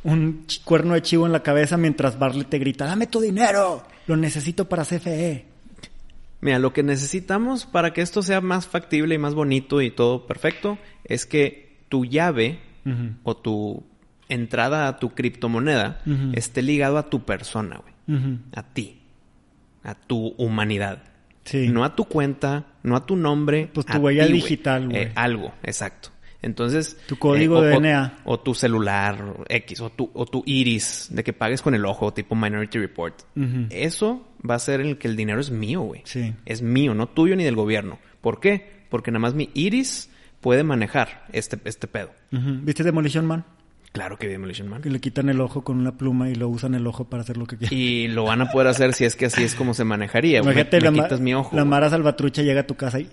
un 0.04 0.44
cuerno 0.64 0.94
de 0.94 1.02
chivo 1.02 1.24
en 1.24 1.32
la 1.32 1.42
cabeza 1.42 1.76
mientras 1.78 2.18
Barley 2.18 2.44
te 2.44 2.58
grita, 2.58 2.84
dame 2.84 3.06
tu 3.06 3.20
dinero, 3.20 3.84
lo 4.06 4.16
necesito 4.16 4.68
para 4.68 4.82
E". 4.82 4.86
CFE. 4.86 5.51
Mira, 6.43 6.59
lo 6.59 6.72
que 6.74 6.82
necesitamos 6.82 7.64
para 7.64 7.93
que 7.95 8.03
esto 8.03 8.20
sea 8.22 8.40
más 8.43 8.66
factible 8.66 9.14
y 9.14 9.18
más 9.18 9.34
bonito 9.34 9.80
y 9.80 9.90
todo 9.90 10.26
perfecto 10.26 10.76
es 11.05 11.24
que 11.24 11.78
tu 11.88 12.05
llave 12.05 12.59
o 13.22 13.36
tu 13.36 13.84
entrada 14.28 14.88
a 14.88 14.99
tu 14.99 15.14
criptomoneda 15.14 16.01
esté 16.34 16.62
ligado 16.62 16.99
a 16.99 17.09
tu 17.09 17.24
persona, 17.24 17.80
güey. 17.80 17.95
A 18.55 18.62
ti. 18.64 18.99
A 19.84 19.95
tu 19.95 20.34
humanidad. 20.36 21.05
Sí. 21.45 21.68
No 21.68 21.84
a 21.84 21.95
tu 21.97 22.05
cuenta, 22.05 22.66
no 22.82 22.97
a 22.97 23.07
tu 23.07 23.16
nombre. 23.16 23.68
Pues 23.72 23.86
tu 23.86 23.93
a 23.97 23.99
huella 24.01 24.26
ti, 24.26 24.32
digital, 24.34 24.88
güey. 24.88 25.03
Eh, 25.03 25.12
algo, 25.14 25.53
exacto. 25.62 26.11
Entonces. 26.40 26.97
Tu 27.07 27.16
código 27.18 27.59
o- 27.59 27.62
de 27.62 27.74
o- 27.76 27.80
DNA. 27.80 28.18
O, 28.24 28.40
tu 28.40 28.55
celular, 28.55 29.22
o 29.22 29.45
X, 29.49 29.80
o 29.80 29.90
tu, 29.90 30.11
o 30.14 30.26
tu 30.26 30.43
iris, 30.47 31.09
de 31.11 31.22
que 31.24 31.32
pagues 31.32 31.62
con 31.62 31.74
el 31.74 31.84
ojo, 31.84 32.12
tipo 32.12 32.34
Minority 32.34 32.78
Report. 32.78 33.14
Eso 33.70 34.26
va 34.49 34.55
a 34.57 34.59
ser 34.59 34.80
el 34.80 34.99
que 34.99 35.09
el 35.09 35.16
dinero 35.16 35.40
es 35.40 35.51
mío, 35.51 35.80
güey. 35.82 36.03
Sí. 36.05 36.34
Es 36.47 36.62
mío, 36.62 36.95
no 36.95 37.09
tuyo 37.09 37.36
ni 37.36 37.45
del 37.45 37.57
gobierno. 37.57 37.99
¿Por 38.20 38.40
qué? 38.40 38.82
Porque 38.88 39.11
nada 39.11 39.20
más 39.20 39.34
mi 39.34 39.51
iris 39.55 40.11
puede 40.40 40.62
manejar 40.64 41.26
este, 41.32 41.59
este 41.64 41.86
pedo. 41.86 42.11
Ujú. 42.32 42.59
¿Viste 42.62 42.82
Demolition 42.82 43.26
Man? 43.26 43.45
Claro 43.93 44.18
que 44.18 44.26
Demolition 44.26 44.68
Man. 44.68 44.80
Que 44.82 44.90
le 44.90 45.01
quitan 45.01 45.28
el 45.28 45.40
ojo 45.40 45.62
con 45.64 45.78
una 45.78 45.97
pluma 45.99 46.30
y 46.30 46.34
lo 46.34 46.49
usan 46.49 46.74
el 46.74 46.86
ojo 46.86 47.05
para 47.05 47.22
hacer 47.22 47.36
lo 47.36 47.47
que 47.47 47.59
quieren. 47.59 47.78
Y 47.78 48.09
lo 48.09 48.24
van 48.24 48.40
a 48.40 48.51
poder 48.51 48.68
hacer 48.68 48.95
si 48.95 49.05
es 49.05 49.16
que 49.16 49.26
así 49.26 49.43
es 49.45 49.55
como 49.55 49.74
se 49.74 49.84
manejaría. 49.84 50.40
güey. 50.40 50.55
Imagínate, 50.55 50.80
me, 50.80 50.90
me 50.93 51.03
quitas 51.03 51.20
mi 51.20 51.34
ojo. 51.34 51.55
la. 51.55 51.64
Mara 51.64 51.90
Salvatrucha 51.90 52.43
llega 52.43 52.62
a 52.62 52.66
tu 52.66 52.74
casa 52.74 53.01
y 53.01 53.09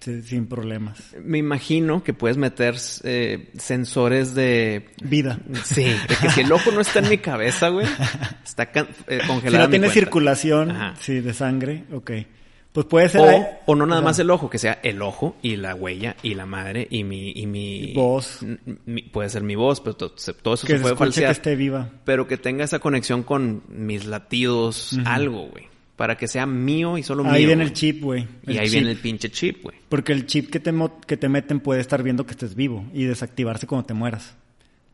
sí, 0.00 0.22
sin 0.22 0.46
problemas. 0.46 0.98
Me 1.22 1.38
imagino 1.38 2.02
que 2.02 2.12
puedes 2.14 2.36
meter 2.36 2.74
eh, 3.04 3.50
sensores 3.58 4.34
de... 4.34 4.86
Vida. 5.02 5.38
Sí, 5.64 5.84
de 5.84 6.16
que 6.20 6.30
si 6.30 6.40
el 6.40 6.52
ojo 6.52 6.70
no 6.72 6.80
está 6.80 6.98
en 7.00 7.08
mi 7.08 7.18
cabeza, 7.18 7.68
güey, 7.68 7.86
está 8.44 8.66
can- 8.72 8.88
eh, 9.06 9.20
Si 9.22 9.28
no 9.28 9.40
tiene 9.40 9.68
cuenta. 9.68 9.90
circulación, 9.90 10.70
Ajá. 10.70 10.94
sí, 11.00 11.20
de 11.20 11.32
sangre, 11.34 11.84
ok. 11.92 12.10
Pues 12.72 12.86
puede 12.86 13.08
ser... 13.08 13.20
O, 13.66 13.72
o 13.72 13.74
no 13.74 13.84
nada 13.84 14.00
sea, 14.00 14.04
más 14.04 14.18
el 14.20 14.30
ojo, 14.30 14.48
que 14.48 14.58
sea 14.58 14.78
el 14.84 15.02
ojo 15.02 15.36
y 15.42 15.56
la 15.56 15.74
huella 15.74 16.14
y 16.22 16.34
la 16.34 16.46
madre 16.46 16.86
y 16.88 17.02
mi... 17.02 17.32
Y 17.34 17.46
mi 17.46 17.92
Voz. 17.94 18.40
mi- 18.86 19.02
puede 19.02 19.28
ser 19.28 19.42
mi 19.42 19.56
voz, 19.56 19.80
pero 19.80 19.94
todo 19.96 20.14
eso 20.54 20.66
Que 20.68 20.74
se 20.74 20.78
se 20.78 20.82
puede 20.82 20.94
escuche 20.94 20.94
que 20.94 20.96
falsear. 20.96 21.32
esté 21.32 21.56
viva. 21.56 21.90
Pero 22.04 22.28
que 22.28 22.36
tenga 22.36 22.62
esa 22.64 22.78
conexión 22.78 23.24
con 23.24 23.64
mis 23.68 24.04
latidos, 24.06 24.96
algo, 25.04 25.48
güey. 25.48 25.69
Para 26.00 26.16
que 26.16 26.26
sea 26.28 26.46
mío 26.46 26.96
y 26.96 27.02
solo 27.02 27.24
Ahí 27.26 27.40
mío. 27.40 27.48
viene 27.48 27.64
güey. 27.64 27.66
el 27.68 27.72
chip, 27.74 28.02
güey. 28.02 28.26
Y 28.46 28.56
ahí 28.56 28.64
chip. 28.68 28.72
viene 28.72 28.90
el 28.92 28.96
pinche 28.96 29.28
chip, 29.30 29.62
güey. 29.62 29.76
Porque 29.90 30.12
el 30.14 30.24
chip 30.24 30.48
que 30.50 30.58
te, 30.58 30.72
mo- 30.72 30.98
que 31.06 31.18
te 31.18 31.28
meten 31.28 31.60
puede 31.60 31.82
estar 31.82 32.02
viendo 32.02 32.24
que 32.24 32.30
estés 32.30 32.54
vivo 32.54 32.86
y 32.94 33.04
desactivarse 33.04 33.66
cuando 33.66 33.84
te 33.86 33.92
mueras. 33.92 34.34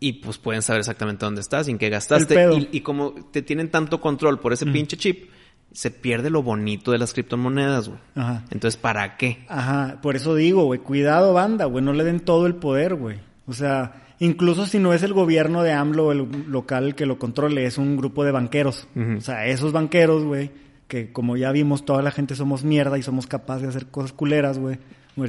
Y 0.01 0.15
pues 0.15 0.37
pueden 0.39 0.63
saber 0.63 0.81
exactamente 0.81 1.25
dónde 1.25 1.43
estás 1.43 1.69
en 1.69 1.79
qué 1.79 1.91
gastaste. 1.91 2.35
El 2.35 2.41
pedo. 2.41 2.59
Y, 2.59 2.69
y 2.73 2.81
como 2.81 3.13
te 3.31 3.43
tienen 3.43 3.71
tanto 3.71 4.01
control 4.01 4.41
por 4.41 4.53
ese 4.53 4.67
pinche 4.67 4.97
chip, 4.97 5.31
se 5.71 5.93
pierde 5.93 6.29
lo 6.29 6.43
bonito 6.43 6.91
de 6.91 6.99
las 6.99 7.13
criptomonedas, 7.13 7.89
güey. 7.89 8.01
Ajá. 8.17 8.45
Entonces, 8.51 8.77
¿para 8.77 9.17
qué? 9.17 9.45
Ajá, 9.49 10.01
por 10.03 10.17
eso 10.17 10.35
digo, 10.35 10.65
güey, 10.65 10.81
cuidado 10.81 11.33
banda, 11.35 11.67
güey, 11.67 11.85
no 11.85 11.93
le 11.93 12.03
den 12.03 12.19
todo 12.19 12.47
el 12.47 12.57
poder, 12.57 12.97
güey. 12.97 13.19
O 13.47 13.53
sea, 13.53 14.03
incluso 14.19 14.67
si 14.67 14.81
no 14.81 14.93
es 14.93 15.05
el 15.05 15.13
gobierno 15.13 15.63
de 15.63 15.73
AMLO 15.73 16.11
el 16.11 16.27
local 16.49 16.97
que 16.97 17.07
lo 17.07 17.17
controle, 17.19 17.65
es 17.65 17.79
un 17.79 17.97
grupo 17.97 18.25
de 18.25 18.33
banqueros. 18.33 18.89
O 19.17 19.21
sea, 19.21 19.47
esos 19.47 19.71
banqueros, 19.71 20.25
güey, 20.25 20.51
que 20.89 21.13
como 21.13 21.37
ya 21.37 21.53
vimos, 21.53 21.85
toda 21.85 22.03
la 22.03 22.11
gente 22.11 22.35
somos 22.35 22.65
mierda 22.65 22.99
y 22.99 23.03
somos 23.03 23.27
capaces 23.27 23.63
de 23.63 23.69
hacer 23.69 23.87
cosas 23.87 24.13
culeras, 24.13 24.59
güey. 24.59 24.79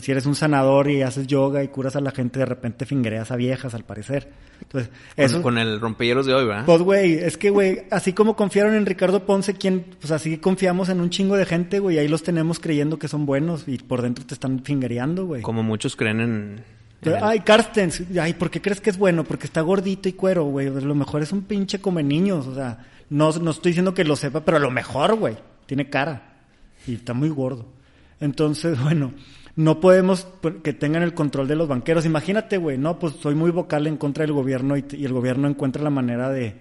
Si 0.02 0.12
eres 0.12 0.26
un 0.26 0.36
sanador 0.36 0.90
y 0.90 1.02
haces 1.02 1.28
yoga 1.28 1.64
y 1.64 1.70
curas 1.70 1.96
a 1.96 2.02
la 2.02 2.12
gente, 2.12 2.40
de 2.40 2.46
repente 2.46 2.86
fingereas 2.86 3.32
a 3.32 3.38
viejas, 3.38 3.74
al 3.74 3.86
parecer. 3.86 4.28
Entonces, 4.62 4.90
Con, 5.16 5.26
eso... 5.26 5.42
con 5.42 5.58
el 5.58 5.80
rompehielos 5.80 6.26
de 6.26 6.34
hoy, 6.34 6.46
¿verdad? 6.46 6.66
Pues, 6.66 6.82
güey, 6.82 7.14
es 7.14 7.38
que, 7.38 7.52
güey, 7.52 7.84
así 7.90 8.12
como 8.12 8.36
confiaron 8.36 8.76
en 8.76 8.86
Ricardo 8.86 9.26
Ponce, 9.26 9.54
quien, 9.54 9.86
pues 10.02 10.12
así 10.12 10.40
confiamos 10.40 10.90
en 10.90 11.00
un 11.00 11.10
chingo 11.10 11.38
de 11.38 11.46
gente, 11.46 11.80
güey, 11.80 12.00
ahí 12.00 12.10
los 12.10 12.22
tenemos 12.22 12.60
creyendo 12.60 13.00
que 13.00 13.08
son 13.08 13.26
buenos 13.26 13.64
y 13.66 13.78
por 13.78 14.02
dentro 14.02 14.26
te 14.26 14.34
están 14.34 14.62
fingereando, 14.62 15.26
güey. 15.26 15.42
Como 15.42 15.64
muchos 15.64 15.96
creen 15.96 16.20
en... 16.20 16.64
Ay, 17.22 17.40
Carstens, 17.40 18.04
ay, 18.20 18.34
¿por 18.34 18.50
qué 18.50 18.60
crees 18.60 18.82
que 18.82 18.90
es 18.90 18.98
bueno? 18.98 19.24
Porque 19.24 19.46
está 19.46 19.62
gordito 19.62 20.10
y 20.10 20.14
cuero, 20.14 20.44
güey. 20.46 20.68
A 20.68 20.72
lo 20.72 20.96
mejor 20.96 21.22
es 21.22 21.32
un 21.32 21.44
pinche 21.44 21.80
come 21.80 22.04
niños, 22.04 22.46
o 22.48 22.56
sea, 22.56 22.80
no, 23.10 23.32
no 23.32 23.52
estoy 23.52 23.72
diciendo 23.72 23.94
que 23.94 24.04
lo 24.04 24.16
sepa, 24.16 24.44
pero 24.44 24.58
a 24.58 24.60
lo 24.62 24.72
mejor, 24.72 25.16
güey, 25.16 25.36
tiene 25.66 25.90
cara 25.90 26.42
y 26.86 26.96
está 26.96 27.14
muy 27.14 27.30
gordo. 27.30 27.66
Entonces, 28.20 28.80
bueno, 28.84 29.14
no 29.56 29.80
podemos 29.80 30.24
p- 30.42 30.58
que 30.64 30.74
tengan 30.74 31.04
el 31.04 31.14
control 31.14 31.48
de 31.48 31.56
los 31.56 31.68
banqueros. 31.68 32.06
Imagínate, 32.06 32.58
güey, 32.58 32.78
no, 32.78 33.00
pues 33.00 33.14
soy 33.16 33.36
muy 33.36 33.52
vocal 33.52 33.88
en 33.88 33.98
contra 33.98 34.24
del 34.24 34.34
gobierno 34.34 34.78
y, 34.78 34.86
el 35.04 35.14
gobierno 35.14 35.48
encuentra 35.48 35.82
la 35.84 35.90
manera 35.90 36.30
de, 36.30 36.56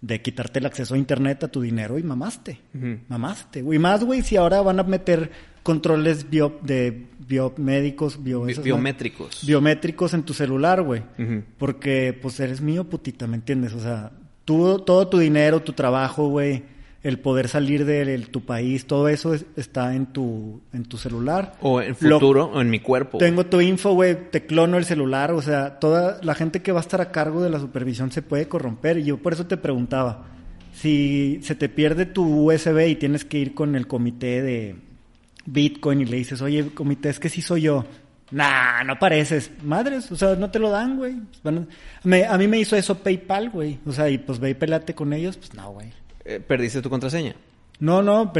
de 0.00 0.22
quitarte 0.22 0.58
el 0.60 0.66
acceso 0.66 0.94
a 0.94 0.98
internet, 0.98 1.44
a 1.44 1.48
tu 1.48 1.60
dinero 1.60 1.98
y 1.98 2.02
mamaste. 2.02 2.60
Ujú. 2.74 2.98
Mamaste, 3.08 3.62
güey. 3.62 3.78
Más, 3.78 4.04
güey, 4.04 4.22
si 4.22 4.36
ahora 4.36 4.60
van 4.62 4.78
a 4.80 4.84
meter 4.84 5.30
controles 5.62 6.30
bio, 6.30 6.58
de 6.62 7.06
biomédicos, 7.26 8.22
bio, 8.22 8.42
bi- 8.44 8.52
esas- 8.52 8.64
biométricos. 8.64 9.44
biométricos 9.44 10.14
en 10.14 10.22
tu 10.22 10.32
celular, 10.32 10.82
güey. 10.82 11.02
Porque, 11.58 12.16
pues, 12.20 12.38
eres 12.40 12.60
mío, 12.60 12.84
putita, 12.84 13.26
¿me 13.26 13.36
entiendes? 13.36 13.72
O 13.72 13.80
sea, 13.80 14.12
tú, 14.46 14.78
todo 14.78 15.08
tu 15.08 15.18
dinero, 15.18 15.60
tu 15.60 15.74
trabajo, 15.74 16.28
güey, 16.28 16.62
el 17.02 17.18
poder 17.20 17.48
salir 17.48 17.84
de 17.84 18.14
el- 18.14 18.30
tu 18.30 18.40
país, 18.44 18.86
todo 18.86 19.08
eso 19.08 19.34
es- 19.34 19.44
está 19.56 19.94
en 19.94 20.06
tu, 20.06 20.60
en 20.72 20.84
tu 20.84 20.96
celular. 20.96 21.54
O 21.60 21.80
en 21.82 21.94
Lo- 22.00 22.18
futuro, 22.18 22.46
o 22.46 22.60
en 22.60 22.70
mi 22.70 22.80
cuerpo. 22.80 23.18
tengo 23.18 23.44
tu 23.46 23.60
info, 23.60 23.92
güey, 23.92 24.30
te 24.30 24.44
clono 24.46 24.76
el 24.78 24.84
celular, 24.86 25.30
o 25.32 25.40
sea, 25.42 25.78
toda 25.78 26.18
la 26.22 26.34
gente 26.34 26.62
que 26.62 26.72
va 26.72 26.80
a 26.80 26.82
estar 26.82 27.00
a 27.02 27.12
cargo 27.12 27.42
de 27.42 27.50
la 27.50 27.60
supervisión 27.60 28.10
se 28.10 28.22
puede 28.22 28.48
corromper. 28.48 28.98
Y 28.98 29.04
yo 29.04 29.18
por 29.18 29.34
eso 29.34 29.46
te 29.46 29.56
preguntaba, 29.58 30.26
si 30.72 31.38
se 31.42 31.54
te 31.54 31.68
pierde 31.68 32.06
tu 32.06 32.24
USB 32.50 32.88
y 32.88 32.96
tienes 32.96 33.24
que 33.24 33.38
ir 33.38 33.54
con 33.54 33.76
el 33.76 33.86
comité 33.86 34.42
de 34.42 34.76
Bitcoin 35.44 36.00
y 36.00 36.06
le 36.06 36.16
dices, 36.16 36.42
oye, 36.42 36.70
comité, 36.74 37.08
es 37.08 37.20
que 37.20 37.28
sí 37.28 37.40
soy 37.40 37.62
yo. 37.62 37.84
Nah, 38.30 38.82
no 38.84 38.98
pareces. 38.98 39.50
Madres, 39.62 40.10
o 40.10 40.16
sea, 40.16 40.34
no 40.34 40.50
te 40.50 40.58
lo 40.58 40.70
dan, 40.70 40.96
güey. 40.96 41.16
A- 41.44 41.52
me- 42.04 42.24
a 42.24 42.36
mí 42.36 42.48
me 42.48 42.58
hizo 42.58 42.74
eso 42.76 42.98
PayPal, 42.98 43.50
güey. 43.50 43.78
O 43.86 43.92
sea, 43.92 44.08
y 44.08 44.18
pues 44.18 44.38
ve 44.40 44.50
y 44.50 44.54
pelate 44.54 44.94
con 44.94 45.12
ellos, 45.12 45.36
pues 45.36 45.54
no, 45.54 45.70
güey. 45.72 45.92
Eh, 46.24 46.40
perdiste 46.40 46.82
tu 46.82 46.90
contraseña. 46.90 47.34
No, 47.78 48.02
no, 48.02 48.32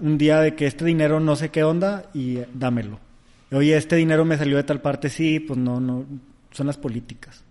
un 0.00 0.18
día 0.18 0.40
de 0.40 0.54
que 0.56 0.66
este 0.66 0.84
dinero 0.84 1.20
no 1.20 1.36
sé 1.36 1.50
qué 1.50 1.62
onda 1.62 2.06
y 2.14 2.38
eh, 2.38 2.48
dámelo. 2.54 2.98
Oye, 3.52 3.76
este 3.76 3.96
dinero 3.96 4.24
me 4.24 4.36
salió 4.38 4.56
de 4.56 4.62
tal 4.64 4.80
parte, 4.80 5.08
sí, 5.10 5.38
pues 5.40 5.58
no, 5.58 5.80
no, 5.80 6.06
son 6.50 6.66
las 6.66 6.76
políticas. 6.76 7.44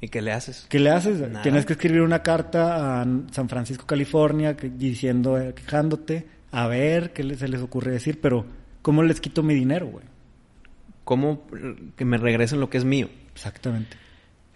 ¿Y 0.00 0.08
qué 0.08 0.20
le 0.22 0.32
haces? 0.32 0.66
¿Qué 0.68 0.78
le 0.78 0.90
haces? 0.90 1.20
Nada. 1.20 1.42
Tienes 1.42 1.64
que 1.66 1.72
escribir 1.74 2.02
una 2.02 2.22
carta 2.22 3.00
a 3.02 3.06
San 3.32 3.48
Francisco, 3.48 3.86
California, 3.86 4.56
que- 4.56 4.68
diciendo, 4.70 5.38
eh, 5.38 5.54
quejándote, 5.54 6.26
a 6.52 6.66
ver 6.68 7.12
qué 7.12 7.34
se 7.36 7.48
les 7.48 7.60
ocurre 7.62 7.92
decir, 7.92 8.20
pero 8.20 8.44
¿cómo 8.82 9.02
les 9.02 9.20
quito 9.20 9.42
mi 9.42 9.54
dinero, 9.54 9.86
güey? 9.88 10.04
¿Cómo 11.04 11.46
que 11.96 12.04
me 12.04 12.16
regresen 12.18 12.60
lo 12.60 12.70
que 12.70 12.78
es 12.78 12.84
mío? 12.84 13.08
Exactamente. 13.34 13.96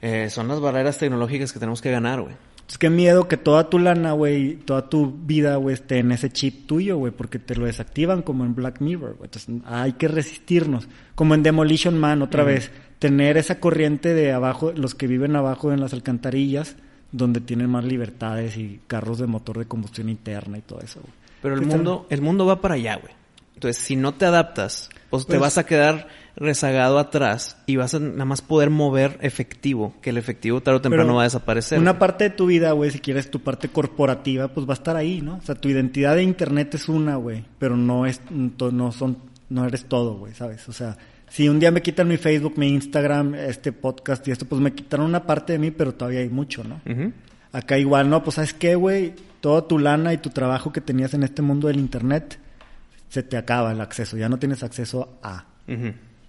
Eh, 0.00 0.30
son 0.30 0.48
las 0.48 0.60
barreras 0.60 0.98
tecnológicas 0.98 1.52
que 1.52 1.58
tenemos 1.58 1.82
que 1.82 1.90
ganar, 1.90 2.22
güey. 2.22 2.34
Es 2.68 2.76
que 2.76 2.90
miedo 2.90 3.28
que 3.28 3.38
toda 3.38 3.70
tu 3.70 3.78
lana, 3.78 4.12
güey, 4.12 4.56
toda 4.56 4.90
tu 4.90 5.10
vida, 5.10 5.56
güey, 5.56 5.72
esté 5.74 5.98
en 5.98 6.12
ese 6.12 6.30
chip 6.30 6.66
tuyo, 6.66 6.98
güey, 6.98 7.12
porque 7.12 7.38
te 7.38 7.56
lo 7.56 7.64
desactivan 7.64 8.20
como 8.22 8.44
en 8.44 8.54
Black 8.54 8.80
Mirror, 8.80 9.16
güey. 9.16 9.24
Entonces 9.26 9.54
hay 9.64 9.94
que 9.94 10.06
resistirnos. 10.06 10.86
Como 11.14 11.34
en 11.34 11.42
Demolition 11.42 11.98
Man, 11.98 12.20
otra 12.20 12.44
vez, 12.44 12.70
tener 12.98 13.38
esa 13.38 13.58
corriente 13.58 14.12
de 14.12 14.32
abajo, 14.32 14.72
los 14.76 14.94
que 14.94 15.06
viven 15.06 15.34
abajo 15.34 15.72
en 15.72 15.80
las 15.80 15.94
alcantarillas, 15.94 16.76
donde 17.10 17.40
tienen 17.40 17.70
más 17.70 17.84
libertades 17.84 18.58
y 18.58 18.80
carros 18.86 19.18
de 19.18 19.26
motor 19.26 19.58
de 19.58 19.64
combustión 19.64 20.10
interna 20.10 20.58
y 20.58 20.60
todo 20.60 20.80
eso, 20.80 21.00
güey. 21.00 21.12
Pero 21.40 21.54
el 21.54 21.62
mundo, 21.62 22.06
el 22.10 22.20
mundo 22.20 22.44
va 22.44 22.60
para 22.60 22.74
allá, 22.74 22.96
güey. 22.96 23.14
Entonces, 23.54 23.82
si 23.82 23.96
no 23.96 24.12
te 24.12 24.26
adaptas, 24.26 24.90
pues, 25.08 25.24
te 25.24 25.30
Pues- 25.32 25.40
vas 25.40 25.56
a 25.58 25.64
quedar 25.64 26.08
rezagado 26.38 26.98
atrás 26.98 27.56
y 27.66 27.76
vas 27.76 27.94
a 27.94 27.98
nada 27.98 28.24
más 28.24 28.42
poder 28.42 28.70
mover 28.70 29.18
efectivo, 29.22 29.94
que 30.00 30.10
el 30.10 30.18
efectivo 30.18 30.60
tarde 30.60 30.78
o 30.78 30.80
temprano 30.80 31.08
Pero 31.08 31.16
va 31.16 31.22
a 31.22 31.24
desaparecer. 31.24 31.78
Una 31.78 31.98
parte 31.98 32.24
de 32.24 32.30
tu 32.30 32.46
vida, 32.46 32.72
güey, 32.72 32.90
si 32.90 33.00
quieres 33.00 33.30
tu 33.30 33.40
parte 33.40 33.68
corporativa, 33.68 34.48
pues 34.48 34.66
va 34.66 34.72
a 34.72 34.74
estar 34.74 34.96
ahí, 34.96 35.20
¿no? 35.20 35.36
O 35.36 35.42
sea, 35.42 35.54
tu 35.54 35.68
identidad 35.68 36.14
de 36.14 36.22
internet 36.22 36.74
es 36.74 36.88
una, 36.88 37.16
güey, 37.16 37.44
pero 37.58 37.76
no 37.76 38.06
es 38.06 38.20
no 38.30 38.92
son 38.92 39.18
no 39.50 39.66
eres 39.66 39.86
todo, 39.86 40.16
güey, 40.18 40.34
¿sabes? 40.34 40.68
O 40.68 40.72
sea, 40.72 40.96
si 41.28 41.48
un 41.48 41.58
día 41.58 41.70
me 41.70 41.82
quitan 41.82 42.08
mi 42.08 42.16
Facebook, 42.16 42.54
mi 42.56 42.68
Instagram, 42.68 43.34
este 43.34 43.72
podcast 43.72 44.26
y 44.28 44.30
esto, 44.30 44.46
pues 44.46 44.60
me 44.60 44.72
quitaron 44.72 45.06
una 45.06 45.24
parte 45.24 45.54
de 45.54 45.58
mí, 45.58 45.70
pero 45.70 45.94
todavía 45.94 46.20
hay 46.20 46.28
mucho, 46.28 46.64
¿no? 46.64 46.80
Acá 47.52 47.78
igual, 47.78 48.10
¿no? 48.10 48.22
Pues 48.22 48.36
sabes 48.36 48.54
qué, 48.54 48.74
güey, 48.74 49.14
toda 49.40 49.66
tu 49.66 49.78
lana 49.78 50.12
y 50.12 50.18
tu 50.18 50.30
trabajo 50.30 50.72
que 50.72 50.80
tenías 50.80 51.14
en 51.14 51.22
este 51.22 51.42
mundo 51.42 51.68
del 51.68 51.78
internet 51.78 52.38
se 53.08 53.22
te 53.22 53.38
acaba 53.38 53.72
el 53.72 53.80
acceso, 53.80 54.16
ya 54.16 54.28
no 54.28 54.38
tienes 54.38 54.62
acceso 54.62 55.18
a. 55.22 55.46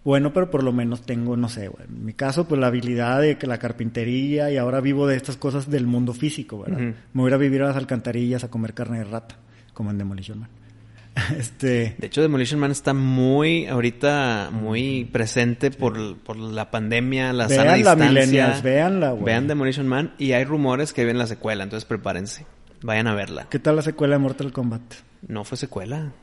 bueno, 0.04 0.34
pero 0.34 0.50
por 0.50 0.64
lo 0.64 0.72
menos 0.72 1.02
tengo, 1.02 1.36
no 1.36 1.50
sé, 1.50 1.68
güey. 1.68 1.86
En 1.88 2.06
mi 2.06 2.14
caso, 2.14 2.47
pues 2.47 2.60
la 2.60 2.68
habilidad 2.68 3.22
de 3.22 3.38
que 3.38 3.47
la 3.47 3.58
carpintería 3.58 4.50
y 4.52 4.58
ahora 4.58 4.80
vivo 4.82 5.08
de 5.08 5.18
estas 5.18 5.36
cosas 5.38 5.70
del 5.70 5.88
mundo 5.88 6.14
físico, 6.14 6.60
¿verdad? 6.60 6.80
Me 6.80 7.22
voy 7.22 7.26
a 7.26 7.30
ir 7.30 7.34
a 7.34 7.38
vivir 7.38 7.62
a 7.64 7.68
las 7.68 7.76
alcantarillas 7.76 8.43
a 8.43 8.50
comer 8.50 8.74
carne 8.74 9.00
de 9.00 9.04
rata, 9.04 9.36
como 9.74 9.91
en 9.91 9.97
Demolition 9.97 10.39
Man. 10.39 10.50
este, 11.38 11.95
De 11.97 12.08
hecho, 12.08 12.22
Demolition 12.22 12.60
Man 12.60 12.72
está 12.72 12.93
muy, 12.93 13.66
ahorita, 13.66 14.52
muy 14.54 15.06
presente 15.06 15.72
por, 15.72 16.18
por 16.20 16.38
la 16.38 16.72
pandemia, 16.72 17.34
la 17.34 17.50
sana 17.50 17.74
Véanla, 17.74 17.76
distancia. 17.95 18.10
millennials, 18.10 18.64
véanla, 18.64 19.12
güey. 19.12 19.26
Vean 19.26 19.47
Demolition 19.47 19.88
Man 19.88 20.14
y 20.18 20.32
hay 20.32 20.45
rumores 20.45 20.93
que 20.93 21.04
viene 21.04 21.20
la 21.20 21.28
secuela, 21.28 21.64
entonces 21.64 21.86
prepárense. 21.86 22.45
Vayan 22.82 23.08
a 23.08 23.16
verla. 23.16 23.47
¿qué 23.50 23.60
tal 23.60 23.76
la 23.76 23.82
secuela 23.82 24.16
de 24.16 24.20
Mortal 24.20 24.54
Kombat? 24.54 24.82
No 25.28 25.43
fue 25.43 25.58
secuela, 25.58 26.14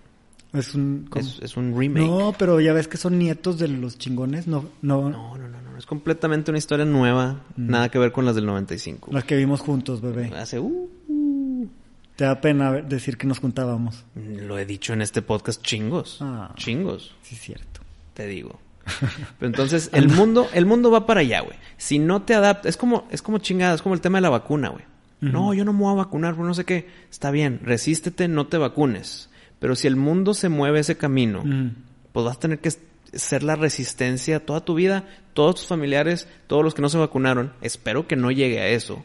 Es 0.57 0.75
un... 0.75 1.09
es, 1.17 1.39
es 1.43 1.57
un 1.57 1.79
remake. 1.79 2.07
No, 2.07 2.35
pero 2.39 2.61
ya 2.61 2.73
ves 2.73 2.89
que 2.89 2.97
son 2.97 3.19
nietos 3.19 3.59
de 3.59 3.69
los 3.69 3.99
chingones, 3.99 4.47
no, 4.47 4.65
no, 4.83 5.09
No, 5.11 5.37
no, 5.37 5.49
no, 5.49 5.61
no. 5.63 5.79
Es 5.79 5.87
completamente 5.87 6.51
una 6.51 6.59
historia 6.59 6.85
nueva. 6.87 7.43
Mm. 7.57 7.71
Nada 7.71 7.89
que 7.91 7.99
ver 7.99 8.13
con 8.13 8.25
las 8.25 8.35
del 8.35 8.47
95. 8.47 9.11
las 9.13 9.25
que 9.25 9.37
vimos 9.37 9.61
juntos, 9.61 10.01
bebé. 10.01 10.33
Hace, 10.37 10.59
uh, 10.59 10.89
uh, 11.09 11.69
Te 12.17 12.25
da 12.25 12.41
pena 12.41 12.73
decir 12.73 13.17
que 13.19 13.27
nos 13.27 13.39
juntábamos. 13.41 14.05
lo 14.15 14.59
he 14.59 14.65
dicho 14.65 14.93
en 14.93 15.03
este 15.03 15.21
podcast 15.23 15.63
chingos. 15.63 16.19
Ah. 16.23 16.53
Chingos, 16.57 17.15
Sí, 17.23 17.37
cierto. 17.37 17.81
te 18.15 18.27
digo. 18.27 18.59
Pero 19.39 19.49
entonces, 19.49 19.91
el 19.93 20.09
mundo, 20.09 20.49
el 20.55 20.65
mundo 20.65 20.91
va 20.91 21.07
para 21.07 21.21
allá, 21.21 21.41
güey. 21.41 21.57
Si 21.77 21.99
no 21.99 22.23
te 22.23 22.35
adaptas, 22.35 22.71
es 22.71 22.77
como, 22.77 23.07
es 23.11 23.21
como 23.21 23.39
chingada, 23.39 23.75
es 23.75 23.83
como 23.83 23.95
el 23.95 24.01
tema 24.01 24.19
de 24.19 24.23
la 24.23 24.31
vacuna, 24.31 24.69
güey. 24.71 24.85
No, 25.21 25.55
yo 25.55 25.65
no 25.65 25.73
me 25.73 25.81
voy 25.81 25.93
a 25.93 25.97
vacunar, 25.97 26.39
no 26.39 26.55
sé 26.55 26.65
qué. 26.65 26.89
Está 27.11 27.31
bien, 27.31 27.61
resístete, 27.65 28.29
no 28.29 28.47
te 28.47 28.59
vacunes. 28.59 29.29
Pero 29.67 29.75
si 29.75 29.89
el 29.89 29.97
mundo 29.97 30.33
se 30.33 30.49
mueve 30.49 30.79
ese 30.79 30.97
camino, 30.97 31.43
Mm. 31.45 31.71
pues 32.13 32.25
vas 32.25 32.37
a 32.37 32.39
tener 32.39 32.61
que 32.61 32.71
ser 33.13 33.43
la 33.43 33.57
resistencia 33.57 34.47
toda 34.47 34.65
tu 34.65 34.77
vida, 34.77 35.03
todos 35.35 35.57
tus 35.57 35.67
familiares, 35.67 36.29
todos 36.47 36.63
los 36.63 36.73
que 36.73 36.83
no 36.83 36.89
se 36.89 36.99
vacunaron. 36.99 37.53
Espero 37.63 38.07
que 38.07 38.15
no 38.15 38.31
llegue 38.31 38.61
a 38.61 38.69
eso. 38.69 39.05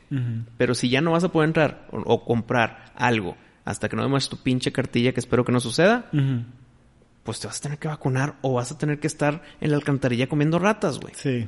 Pero 0.57 0.76
si 0.76 0.88
ya 0.89 1.01
no 1.01 1.14
vas 1.14 1.24
a 1.24 1.32
poder 1.32 1.49
entrar 1.49 1.88
o, 1.91 1.97
o 2.01 2.24
comprar 2.26 2.93
algo 2.95 3.36
hasta 3.66 3.89
que 3.89 3.95
no 3.95 4.03
demuestres 4.03 4.38
tu 4.38 4.43
pinche 4.43 4.72
cartilla, 4.72 5.14
que 5.14 5.20
espero 5.20 5.43
que 5.43 5.51
no 5.51 5.59
suceda, 5.59 6.05
pues 7.24 7.39
te 7.39 7.47
vas 7.47 7.57
a 7.57 7.62
tener 7.64 7.80
que 7.80 7.88
vacunar 7.88 8.36
o 8.41 8.53
vas 8.53 8.72
a 8.72 8.78
tener 8.78 8.99
que 8.99 9.07
estar 9.07 9.41
en 9.62 9.72
la 9.72 9.78
alcantarilla 9.78 10.28
comiendo 10.28 10.59
ratas, 10.59 10.99
güey. 10.99 11.16
Sí. 11.16 11.47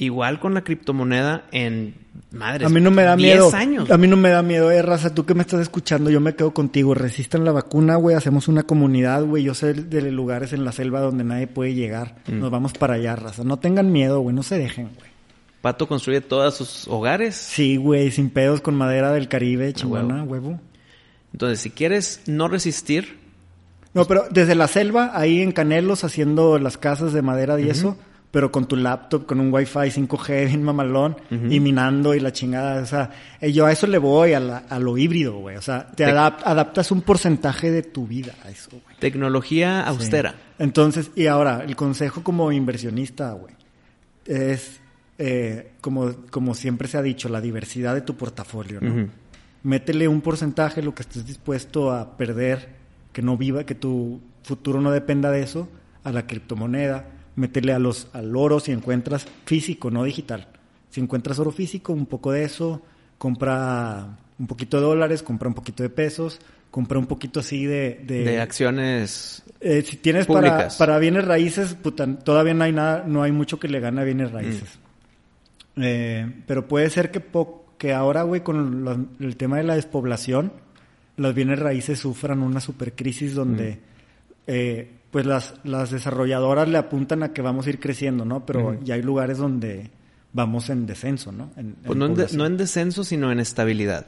Igual 0.00 0.40
con 0.40 0.54
la 0.54 0.62
criptomoneda 0.64 1.44
en 1.52 1.94
madres. 2.32 2.66
A 2.66 2.70
mí 2.70 2.80
no 2.80 2.90
me 2.90 3.02
da 3.02 3.16
10 3.16 3.34
miedo. 3.34 3.50
años. 3.54 3.90
A 3.90 3.98
mí 3.98 4.08
no 4.08 4.16
me 4.16 4.30
da 4.30 4.42
miedo, 4.42 4.70
eh, 4.70 4.80
raza. 4.80 5.14
Tú 5.14 5.26
que 5.26 5.34
me 5.34 5.42
estás 5.42 5.60
escuchando, 5.60 6.08
yo 6.08 6.20
me 6.20 6.34
quedo 6.34 6.54
contigo. 6.54 6.94
Resistan 6.94 7.44
la 7.44 7.52
vacuna, 7.52 7.96
güey. 7.96 8.16
Hacemos 8.16 8.48
una 8.48 8.62
comunidad, 8.62 9.22
güey. 9.24 9.42
Yo 9.44 9.52
sé 9.52 9.74
de 9.74 10.10
lugares 10.10 10.54
en 10.54 10.64
la 10.64 10.72
selva 10.72 11.00
donde 11.00 11.22
nadie 11.22 11.46
puede 11.46 11.74
llegar. 11.74 12.16
Mm. 12.28 12.38
Nos 12.40 12.50
vamos 12.50 12.72
para 12.72 12.94
allá, 12.94 13.14
raza. 13.14 13.44
No 13.44 13.58
tengan 13.58 13.92
miedo, 13.92 14.20
güey. 14.20 14.34
No 14.34 14.42
se 14.42 14.56
dejen, 14.56 14.88
güey. 14.96 15.10
Pato 15.60 15.86
construye 15.86 16.22
todos 16.22 16.56
sus 16.56 16.88
hogares. 16.88 17.34
Sí, 17.36 17.76
güey. 17.76 18.10
Sin 18.10 18.30
pedos 18.30 18.62
con 18.62 18.74
madera 18.76 19.12
del 19.12 19.28
Caribe, 19.28 19.70
chingona, 19.74 20.22
huevo. 20.22 20.58
Entonces, 21.34 21.60
si 21.60 21.68
quieres 21.68 22.22
no 22.26 22.48
resistir, 22.48 23.18
No, 23.92 24.06
pero 24.06 24.24
desde 24.30 24.54
la 24.54 24.66
selva, 24.66 25.10
ahí 25.12 25.42
en 25.42 25.52
Canelos, 25.52 26.04
haciendo 26.04 26.58
las 26.58 26.78
casas 26.78 27.12
de 27.12 27.20
madera 27.22 27.60
y 27.60 27.68
eso, 27.68 27.98
pero 28.30 28.52
con 28.52 28.66
tu 28.66 28.76
laptop, 28.76 29.26
con 29.26 29.40
un 29.40 29.52
Wi-Fi 29.52 29.90
5G 29.90 30.46
bien 30.46 30.62
mamalón 30.62 31.16
y 31.30 31.58
minando 31.58 32.14
y 32.14 32.20
la 32.20 32.32
chingada. 32.32 32.80
O 32.80 32.86
sea, 32.86 33.10
eh, 33.40 33.52
yo 33.52 33.66
a 33.66 33.72
eso 33.72 33.88
le 33.88 33.98
voy, 33.98 34.34
a, 34.34 34.58
a 34.68 34.78
lo 34.78 34.96
híbrido, 34.96 35.38
güey. 35.38 35.56
O 35.56 35.62
sea, 35.62 35.88
te 35.88 36.04
adaptas 36.04 36.92
un 36.92 37.02
porcentaje 37.02 37.72
de 37.72 37.82
tu 37.82 38.06
vida 38.06 38.34
a 38.44 38.50
eso, 38.50 38.70
güey. 38.70 38.96
Tecnología 39.00 39.82
austera. 39.82 40.34
Entonces, 40.58 41.10
y 41.16 41.26
ahora, 41.26 41.64
el 41.66 41.74
consejo 41.74 42.22
como 42.22 42.52
inversionista, 42.52 43.32
güey, 43.32 43.54
es, 44.26 44.80
eh, 45.18 45.72
como, 45.80 46.14
como 46.30 46.54
siempre 46.54 46.86
se 46.86 46.98
ha 46.98 47.02
dicho, 47.02 47.28
la 47.28 47.40
diversidad 47.40 47.94
de 47.94 48.02
tu 48.02 48.16
portafolio, 48.16 48.80
¿no? 48.80 49.08
Métele 49.62 50.06
un 50.06 50.20
porcentaje, 50.20 50.82
lo 50.82 50.94
que 50.94 51.02
estés 51.02 51.26
dispuesto 51.26 51.90
a 51.90 52.16
perder, 52.16 52.68
que 53.12 53.22
no 53.22 53.36
viva, 53.36 53.64
que 53.64 53.74
tu 53.74 54.20
futuro 54.44 54.80
no 54.80 54.92
dependa 54.92 55.30
de 55.30 55.42
eso, 55.42 55.68
a 56.04 56.12
la 56.12 56.26
criptomoneda 56.26 57.19
métele 57.36 57.72
a 57.72 57.78
los, 57.78 58.08
al 58.12 58.34
oro 58.36 58.60
si 58.60 58.72
encuentras 58.72 59.26
físico, 59.44 59.90
no 59.90 60.04
digital. 60.04 60.48
Si 60.90 61.00
encuentras 61.00 61.38
oro 61.38 61.52
físico, 61.52 61.92
un 61.92 62.06
poco 62.06 62.32
de 62.32 62.44
eso, 62.44 62.82
compra 63.18 64.18
un 64.38 64.46
poquito 64.46 64.78
de 64.78 64.82
dólares, 64.82 65.22
compra 65.22 65.48
un 65.48 65.54
poquito 65.54 65.82
de 65.82 65.90
pesos, 65.90 66.40
compra 66.70 66.98
un 66.98 67.06
poquito 67.06 67.40
así 67.40 67.66
de... 67.66 68.00
De, 68.04 68.40
acciones 68.40 69.42
eh, 69.60 69.82
Si 69.82 69.96
tienes 69.96 70.26
para, 70.26 70.68
para, 70.78 70.98
bienes 70.98 71.24
raíces, 71.24 71.76
todavía 72.24 72.54
no 72.54 72.64
hay 72.64 72.72
nada, 72.72 73.04
no 73.06 73.22
hay 73.22 73.32
mucho 73.32 73.60
que 73.60 73.68
le 73.68 73.80
gane 73.80 74.00
a 74.00 74.04
bienes 74.04 74.32
raíces. 74.32 74.78
Mm. 75.76 75.82
Eh, 75.82 76.32
pero 76.46 76.66
puede 76.66 76.90
ser 76.90 77.10
que, 77.10 77.22
que 77.78 77.92
ahora, 77.92 78.22
güey, 78.22 78.42
con 78.42 79.10
el 79.20 79.36
tema 79.36 79.58
de 79.58 79.64
la 79.64 79.76
despoblación, 79.76 80.52
los 81.16 81.34
bienes 81.34 81.58
raíces 81.58 81.98
sufran 81.98 82.42
una 82.42 82.60
supercrisis 82.60 83.34
donde... 83.34 83.72
Mm. 83.72 83.78
Eh, 84.46 84.90
pues 85.10 85.26
las, 85.26 85.54
las 85.64 85.90
desarrolladoras 85.90 86.68
le 86.68 86.78
apuntan 86.78 87.22
a 87.22 87.32
que 87.32 87.42
vamos 87.42 87.66
a 87.66 87.70
ir 87.70 87.80
creciendo, 87.80 88.24
¿no? 88.24 88.46
Pero 88.46 88.78
ya 88.82 88.94
hay 88.94 89.02
lugares 89.02 89.38
donde 89.38 89.90
vamos 90.32 90.70
en 90.70 90.86
descenso, 90.86 91.32
¿no? 91.32 91.50
pues 91.84 91.98
no, 91.98 92.06
en 92.06 92.14
no, 92.36 92.46
en 92.46 92.56
descenso, 92.56 93.02
sino 93.02 93.32
en 93.32 93.40
estabilidad. 93.40 94.06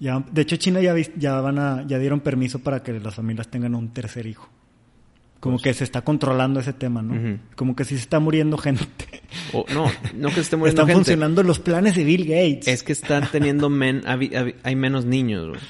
Ya, 0.00 0.24
de 0.30 0.42
hecho, 0.42 0.56
China 0.56 0.80
ya, 0.80 0.94
ya, 1.16 1.40
van 1.40 1.58
a, 1.58 1.86
ya 1.86 1.98
dieron 1.98 2.20
permiso 2.20 2.60
para 2.60 2.82
que 2.82 2.98
las 2.98 3.14
familias 3.14 3.48
tengan 3.48 3.74
un 3.74 3.88
tercer 3.92 4.26
hijo. 4.26 4.48
Como 5.40 5.56
pues 5.56 5.64
que 5.64 5.74
se 5.74 5.84
está 5.84 6.02
controlando 6.02 6.58
ese 6.58 6.72
tema, 6.72 7.00
¿no? 7.00 7.38
Como 7.54 7.76
que 7.76 7.84
sí 7.84 7.94
se 7.94 8.02
está 8.02 8.18
muriendo 8.18 8.58
gente. 8.58 8.94
no, 9.72 9.86
no 10.14 10.28
que 10.28 10.34
se 10.34 10.40
esté 10.40 10.56
muriendo 10.56 10.82
están 10.82 10.96
funcionando 10.96 11.44
los 11.44 11.60
planes 11.60 11.94
de 11.94 12.02
Bill 12.02 12.24
Gates. 12.24 12.66
Es 12.66 12.82
que 12.82 12.92
están 12.92 13.28
teniendo 13.30 13.68
men, 13.68 14.02
hay 14.06 14.76
menos 14.76 15.04
niños, 15.04 15.48
güey. 15.48 15.60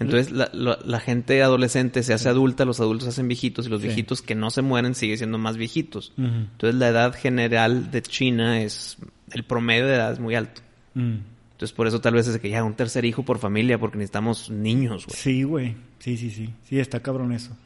Entonces 0.00 0.30
la, 0.32 0.50
la, 0.52 1.00
gente 1.00 1.42
adolescente 1.42 2.02
se 2.02 2.12
hace 2.12 2.28
adulta, 2.28 2.64
los 2.64 2.80
adultos 2.80 3.04
se 3.04 3.10
hacen 3.10 3.26
viejitos 3.26 3.66
y 3.66 3.68
los 3.68 3.82
viejitos 3.82 4.22
que 4.22 4.34
no 4.34 4.50
se 4.50 4.62
mueren 4.62 4.94
siguen 4.94 5.18
siendo 5.18 5.38
más 5.38 5.56
viejitos. 5.56 6.12
Entonces 6.16 6.74
la 6.78 6.88
edad 6.88 7.14
general 7.14 7.90
de 7.90 8.02
China 8.02 8.62
es, 8.62 8.98
el 9.32 9.42
promedio 9.42 9.86
de 9.86 9.94
edad 9.94 10.12
es 10.12 10.20
muy 10.20 10.34
alto. 10.36 10.62
Mm. 10.94 11.16
Entonces 11.52 11.72
por 11.72 11.88
eso 11.88 12.00
tal 12.00 12.14
vez 12.14 12.28
es 12.28 12.38
que 12.38 12.48
ya 12.48 12.62
un 12.62 12.74
tercer 12.74 13.04
hijo 13.04 13.24
por 13.24 13.38
familia 13.38 13.78
porque 13.78 13.98
necesitamos 13.98 14.50
niños, 14.50 15.06
güey. 15.06 15.18
Sí, 15.18 15.42
güey. 15.42 15.76
Sí, 15.98 16.16
sí, 16.16 16.30
sí. 16.30 16.50
Sí, 16.64 16.78
está 16.78 17.00
cabrón 17.00 17.32
eso. 17.32 17.56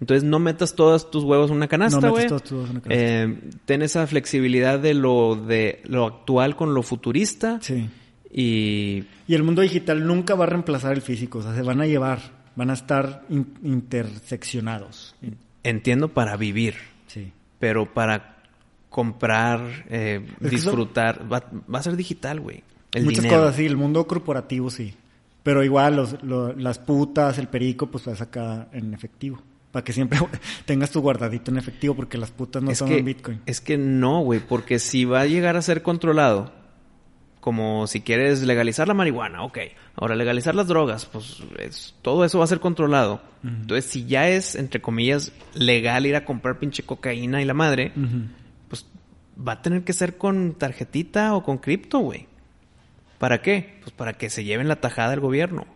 Entonces 0.00 0.24
no 0.24 0.40
metas 0.40 0.74
todos 0.74 1.10
tus 1.10 1.22
huevos 1.22 1.50
en 1.50 1.56
una 1.56 1.68
canasta, 1.68 2.08
güey. 2.08 2.10
No 2.10 2.16
metas 2.16 2.28
todos 2.28 2.42
tus 2.42 2.52
huevos 2.52 2.70
en 2.70 2.76
una 2.76 2.82
canasta. 2.82 3.04
Eh, 3.04 3.50
ten 3.64 3.82
esa 3.82 4.06
flexibilidad 4.08 4.80
de 4.80 4.94
lo, 4.94 5.36
de 5.36 5.82
lo 5.84 6.04
actual 6.04 6.56
con 6.56 6.74
lo 6.74 6.82
futurista. 6.82 7.60
Sí 7.62 7.88
y... 8.36 9.04
el 9.28 9.42
mundo 9.42 9.62
digital 9.62 10.06
nunca 10.06 10.34
va 10.34 10.44
a 10.44 10.48
reemplazar 10.48 10.92
el 10.92 11.00
físico, 11.00 11.38
o 11.38 11.42
sea, 11.42 11.54
se 11.54 11.62
van 11.62 11.80
a 11.80 11.86
llevar, 11.86 12.20
van 12.54 12.68
a 12.68 12.74
estar 12.74 13.24
interseccionados. 13.62 15.16
Entiendo 15.62 16.08
para 16.08 16.36
vivir, 16.36 16.74
sí. 17.06 17.32
pero 17.58 17.92
para 17.94 18.36
comprar, 18.90 19.86
eh, 19.88 20.26
disfrutar, 20.38 21.26
va, 21.32 21.44
a 21.72 21.82
ser 21.82 21.96
digital, 21.96 22.40
güey. 22.40 22.62
Muchas 23.02 23.26
cosas, 23.26 23.56
sí, 23.56 23.64
el 23.66 23.76
mundo 23.76 24.06
corporativo 24.06 24.70
sí. 24.70 24.94
Pero 25.42 25.62
igual 25.64 25.96
los, 25.96 26.16
las 26.56 26.78
putas, 26.78 27.38
el 27.38 27.48
perico, 27.48 27.86
pues 27.86 28.04
vas 28.04 28.20
acá 28.20 28.68
en 28.72 28.92
efectivo. 28.92 29.40
Para 29.70 29.84
que 29.84 29.92
siempre 29.92 30.18
tengas 30.64 30.90
tu 30.90 31.00
guardadito 31.00 31.50
en 31.50 31.58
efectivo, 31.58 31.94
porque 31.94 32.18
las 32.18 32.30
putas 32.30 32.62
no 32.62 32.74
son 32.74 32.92
en 32.92 33.04
Bitcoin. 33.04 33.40
Es 33.46 33.60
que 33.60 33.78
no, 33.78 34.20
güey, 34.20 34.40
porque 34.40 34.78
si 34.78 35.04
va 35.04 35.20
a 35.22 35.26
llegar 35.26 35.56
a 35.56 35.62
ser 35.62 35.82
controlado, 35.82 36.52
como 37.46 37.86
si 37.86 38.00
quieres 38.00 38.42
legalizar 38.42 38.88
la 38.88 38.94
marihuana, 38.94 39.44
ok. 39.44 39.58
Ahora 39.94 40.16
legalizar 40.16 40.56
las 40.56 40.66
drogas, 40.66 41.06
pues 41.06 41.94
todo 42.02 42.24
eso 42.24 42.38
va 42.38 42.44
a 42.44 42.48
ser 42.48 42.58
controlado. 42.58 43.20
Entonces, 43.44 43.84
si 43.84 44.04
ya 44.04 44.28
es, 44.28 44.56
entre 44.56 44.82
comillas, 44.82 45.30
legal 45.54 46.06
ir 46.06 46.16
a 46.16 46.24
comprar 46.24 46.58
pinche 46.58 46.82
cocaína 46.82 47.40
y 47.40 47.44
la 47.44 47.54
madre, 47.54 47.92
pues 48.66 48.84
va 49.38 49.52
a 49.52 49.62
tener 49.62 49.84
que 49.84 49.92
ser 49.92 50.18
con 50.18 50.54
tarjetita 50.54 51.36
o 51.36 51.44
con 51.44 51.58
cripto, 51.58 52.00
güey. 52.00 52.26
¿Para 53.18 53.42
qué? 53.42 53.78
Pues 53.80 53.92
para 53.92 54.14
que 54.14 54.28
se 54.28 54.42
lleven 54.42 54.66
la 54.66 54.80
tajada 54.80 55.10
del 55.10 55.20
gobierno. 55.20 55.66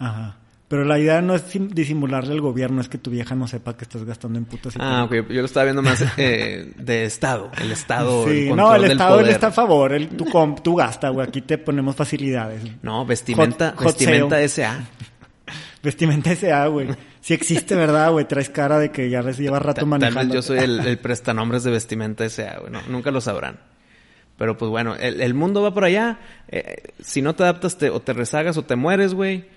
Ajá. 0.00 0.38
Pero 0.68 0.84
la 0.84 0.98
idea 0.98 1.22
no 1.22 1.36
es 1.36 1.44
disimularle 1.72 2.32
al 2.32 2.40
gobierno, 2.40 2.80
es 2.80 2.88
que 2.88 2.98
tu 2.98 3.08
vieja 3.08 3.36
no 3.36 3.46
sepa 3.46 3.76
que 3.76 3.84
estás 3.84 4.02
gastando 4.04 4.36
en 4.36 4.46
putas. 4.46 4.74
Y 4.74 4.78
ah, 4.80 5.04
ok. 5.04 5.28
Yo 5.28 5.40
lo 5.40 5.44
estaba 5.44 5.64
viendo 5.64 5.82
más 5.82 6.02
eh, 6.16 6.72
de 6.76 7.04
Estado. 7.04 7.52
El 7.60 7.70
Estado. 7.70 8.26
Sí, 8.26 8.50
no, 8.52 8.74
el 8.74 8.90
Estado 8.90 9.20
él 9.20 9.28
está 9.28 9.48
a 9.48 9.52
favor. 9.52 9.92
El, 9.92 10.08
tú, 10.08 10.26
tú 10.64 10.74
gasta, 10.74 11.10
güey. 11.10 11.28
Aquí 11.28 11.42
te 11.42 11.58
ponemos 11.58 11.94
facilidades. 11.94 12.62
No, 12.82 13.06
vestimenta, 13.06 13.76
vestimenta 13.80 14.48
SA. 14.48 14.80
vestimenta 15.84 16.34
SA, 16.34 16.66
güey. 16.66 16.88
Si 17.20 17.32
existe, 17.32 17.76
¿verdad, 17.76 18.10
güey? 18.10 18.26
Traes 18.26 18.50
cara 18.50 18.80
de 18.80 18.90
que 18.90 19.08
ya 19.08 19.22
les 19.22 19.38
lleva 19.38 19.60
rato 19.60 19.86
manejando. 19.86 20.18
Tal 20.18 20.26
vez 20.26 20.34
yo 20.34 20.42
soy 20.42 20.58
el, 20.58 20.98
prestanombres 20.98 21.62
de 21.62 21.70
vestimenta 21.70 22.28
SA, 22.28 22.58
güey. 22.58 22.72
nunca 22.88 23.12
lo 23.12 23.20
sabrán. 23.20 23.60
Pero 24.36 24.58
pues 24.58 24.68
bueno, 24.68 24.96
el, 24.96 25.32
mundo 25.32 25.62
va 25.62 25.72
por 25.72 25.84
allá. 25.84 26.18
Eh, 26.48 26.82
si 27.00 27.22
no 27.22 27.36
te 27.36 27.44
adaptas 27.44 27.78
te, 27.78 27.88
o 27.88 28.00
te 28.00 28.12
rezagas 28.12 28.56
o 28.56 28.64
te 28.64 28.74
mueres, 28.74 29.14
güey 29.14 29.54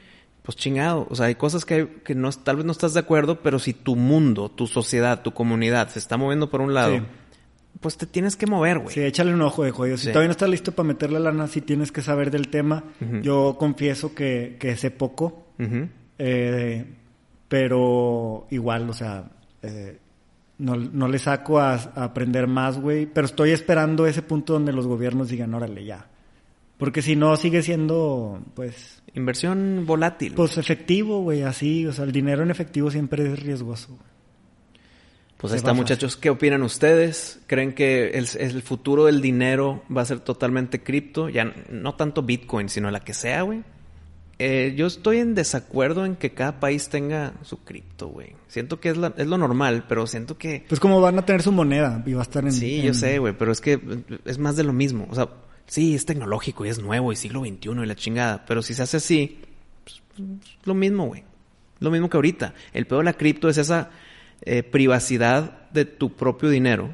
pues 0.49 0.57
chingado. 0.57 1.05
O 1.11 1.15
sea, 1.15 1.27
hay 1.27 1.35
cosas 1.35 1.63
que, 1.63 2.01
que 2.03 2.15
no, 2.15 2.31
tal 2.31 2.55
vez 2.55 2.65
no 2.65 2.71
estás 2.71 2.95
de 2.95 3.01
acuerdo, 3.01 3.39
pero 3.43 3.59
si 3.59 3.71
tu 3.71 3.95
mundo, 3.95 4.49
tu 4.49 4.65
sociedad, 4.65 5.21
tu 5.21 5.31
comunidad 5.31 5.89
se 5.89 5.99
está 5.99 6.17
moviendo 6.17 6.49
por 6.49 6.61
un 6.61 6.73
lado, 6.73 7.05
pues 7.79 7.97
te 7.97 8.07
tienes 8.07 8.35
que 8.35 8.47
mover, 8.47 8.79
güey. 8.79 8.91
Sí, 8.91 9.01
échale 9.01 9.31
un 9.31 9.43
ojo 9.43 9.63
de 9.63 9.69
joyo. 9.69 9.95
Si 9.95 10.07
todavía 10.07 10.29
no 10.29 10.31
estás 10.31 10.49
listo 10.49 10.71
para 10.71 10.87
meterle 10.87 11.19
lana, 11.19 11.45
si 11.45 11.61
tienes 11.61 11.91
que 11.91 12.01
saber 12.01 12.31
del 12.31 12.47
tema. 12.47 12.83
Yo 13.21 13.57
confieso 13.59 14.15
que, 14.15 14.57
que 14.59 14.75
sé 14.75 14.89
poco, 14.89 15.49
eh, 16.17 16.95
pero 17.47 18.47
igual, 18.49 18.89
o 18.89 18.93
sea, 18.93 19.29
eh, 19.61 19.99
no, 20.57 20.77
no, 20.77 21.07
le 21.07 21.19
saco 21.19 21.59
a, 21.59 21.73
a 21.73 22.05
aprender 22.05 22.47
más, 22.47 22.79
güey. 22.79 23.05
Pero 23.05 23.25
estoy 23.25 23.51
esperando 23.51 24.07
ese 24.07 24.23
punto 24.23 24.53
donde 24.53 24.73
los 24.73 24.87
gobiernos 24.87 25.29
digan, 25.29 25.53
órale, 25.53 25.85
ya. 25.85 26.07
Porque 26.79 27.03
si 27.03 27.15
no, 27.15 27.35
sigue 27.35 27.61
siendo, 27.61 28.41
pues 28.55 28.98
Inversión 29.13 29.85
volátil. 29.85 30.33
Pues 30.33 30.57
efectivo, 30.57 31.21
güey, 31.21 31.43
así. 31.43 31.85
O 31.85 31.93
sea, 31.93 32.05
el 32.05 32.11
dinero 32.11 32.43
en 32.43 32.51
efectivo 32.51 32.91
siempre 32.91 33.31
es 33.31 33.39
riesgoso. 33.41 33.97
Pues 35.37 35.53
ahí 35.53 35.57
está, 35.57 35.73
muchachos. 35.73 36.17
¿Qué 36.17 36.29
opinan 36.29 36.63
ustedes? 36.63 37.39
¿Creen 37.47 37.73
que 37.73 38.09
el, 38.09 38.27
el, 38.37 38.61
futuro 38.61 39.05
del 39.05 39.21
dinero 39.21 39.83
va 39.95 40.01
a 40.01 40.05
ser 40.05 40.19
totalmente 40.19 40.83
cripto? 40.83 41.29
Ya 41.29 41.53
no 41.69 41.95
tanto 41.95 42.23
Bitcoin, 42.23 42.67
sino 42.67 42.91
la 42.91 42.99
que 42.99 43.13
sea, 43.13 43.43
güey. 43.43 43.63
Eh, 44.41 44.73
yo 44.77 44.87
estoy 44.87 45.19
en 45.19 45.35
desacuerdo 45.35 46.05
en 46.05 46.15
que 46.15 46.31
cada 46.31 46.61
país 46.61 46.87
tenga 46.87 47.33
su 47.41 47.63
cripto, 47.63 48.07
güey. 48.07 48.35
Siento 48.47 48.79
que 48.79 48.89
es, 48.89 48.97
la, 48.97 49.13
es 49.17 49.27
lo 49.27 49.37
normal, 49.37 49.83
pero 49.87 50.07
siento 50.07 50.37
que... 50.37 50.65
Pues 50.67 50.79
como 50.79 51.01
van 51.01 51.19
a 51.19 51.25
tener 51.25 51.41
su 51.41 51.51
moneda 51.51 52.01
y 52.05 52.13
va 52.13 52.21
a 52.21 52.23
estar 52.23 52.45
en... 52.45 52.53
Sí, 52.53 52.81
yo 52.81 52.93
sé, 52.93 53.19
güey, 53.19 53.33
pero 53.37 53.51
es 53.51 53.59
que 53.59 53.79
es 54.23 54.37
más 54.39 54.55
de 54.55 54.63
lo 54.63 54.71
mismo. 54.71 55.07
O 55.09 55.15
sea, 55.15 55.27
sí, 55.69 55.95
es 55.95 56.05
tecnológico 56.05 56.65
y 56.65 56.69
es 56.69 56.79
nuevo 56.79 57.11
y 57.13 57.15
siglo 57.15 57.41
XXI 57.41 57.69
y 57.69 57.85
la 57.85 57.95
chingada, 57.95 58.43
pero 58.45 58.61
si 58.61 58.73
se 58.73 58.83
hace 58.83 58.97
así, 58.97 59.39
pues, 59.83 60.01
lo 60.65 60.73
mismo, 60.73 61.07
güey. 61.07 61.23
Lo 61.79 61.91
mismo 61.91 62.09
que 62.09 62.17
ahorita. 62.17 62.53
El 62.73 62.87
peor 62.87 63.01
de 63.01 63.05
la 63.05 63.13
cripto 63.13 63.47
es 63.47 63.57
esa 63.57 63.89
eh, 64.41 64.63
privacidad 64.63 65.69
de 65.71 65.85
tu 65.85 66.13
propio 66.13 66.49
dinero. 66.49 66.89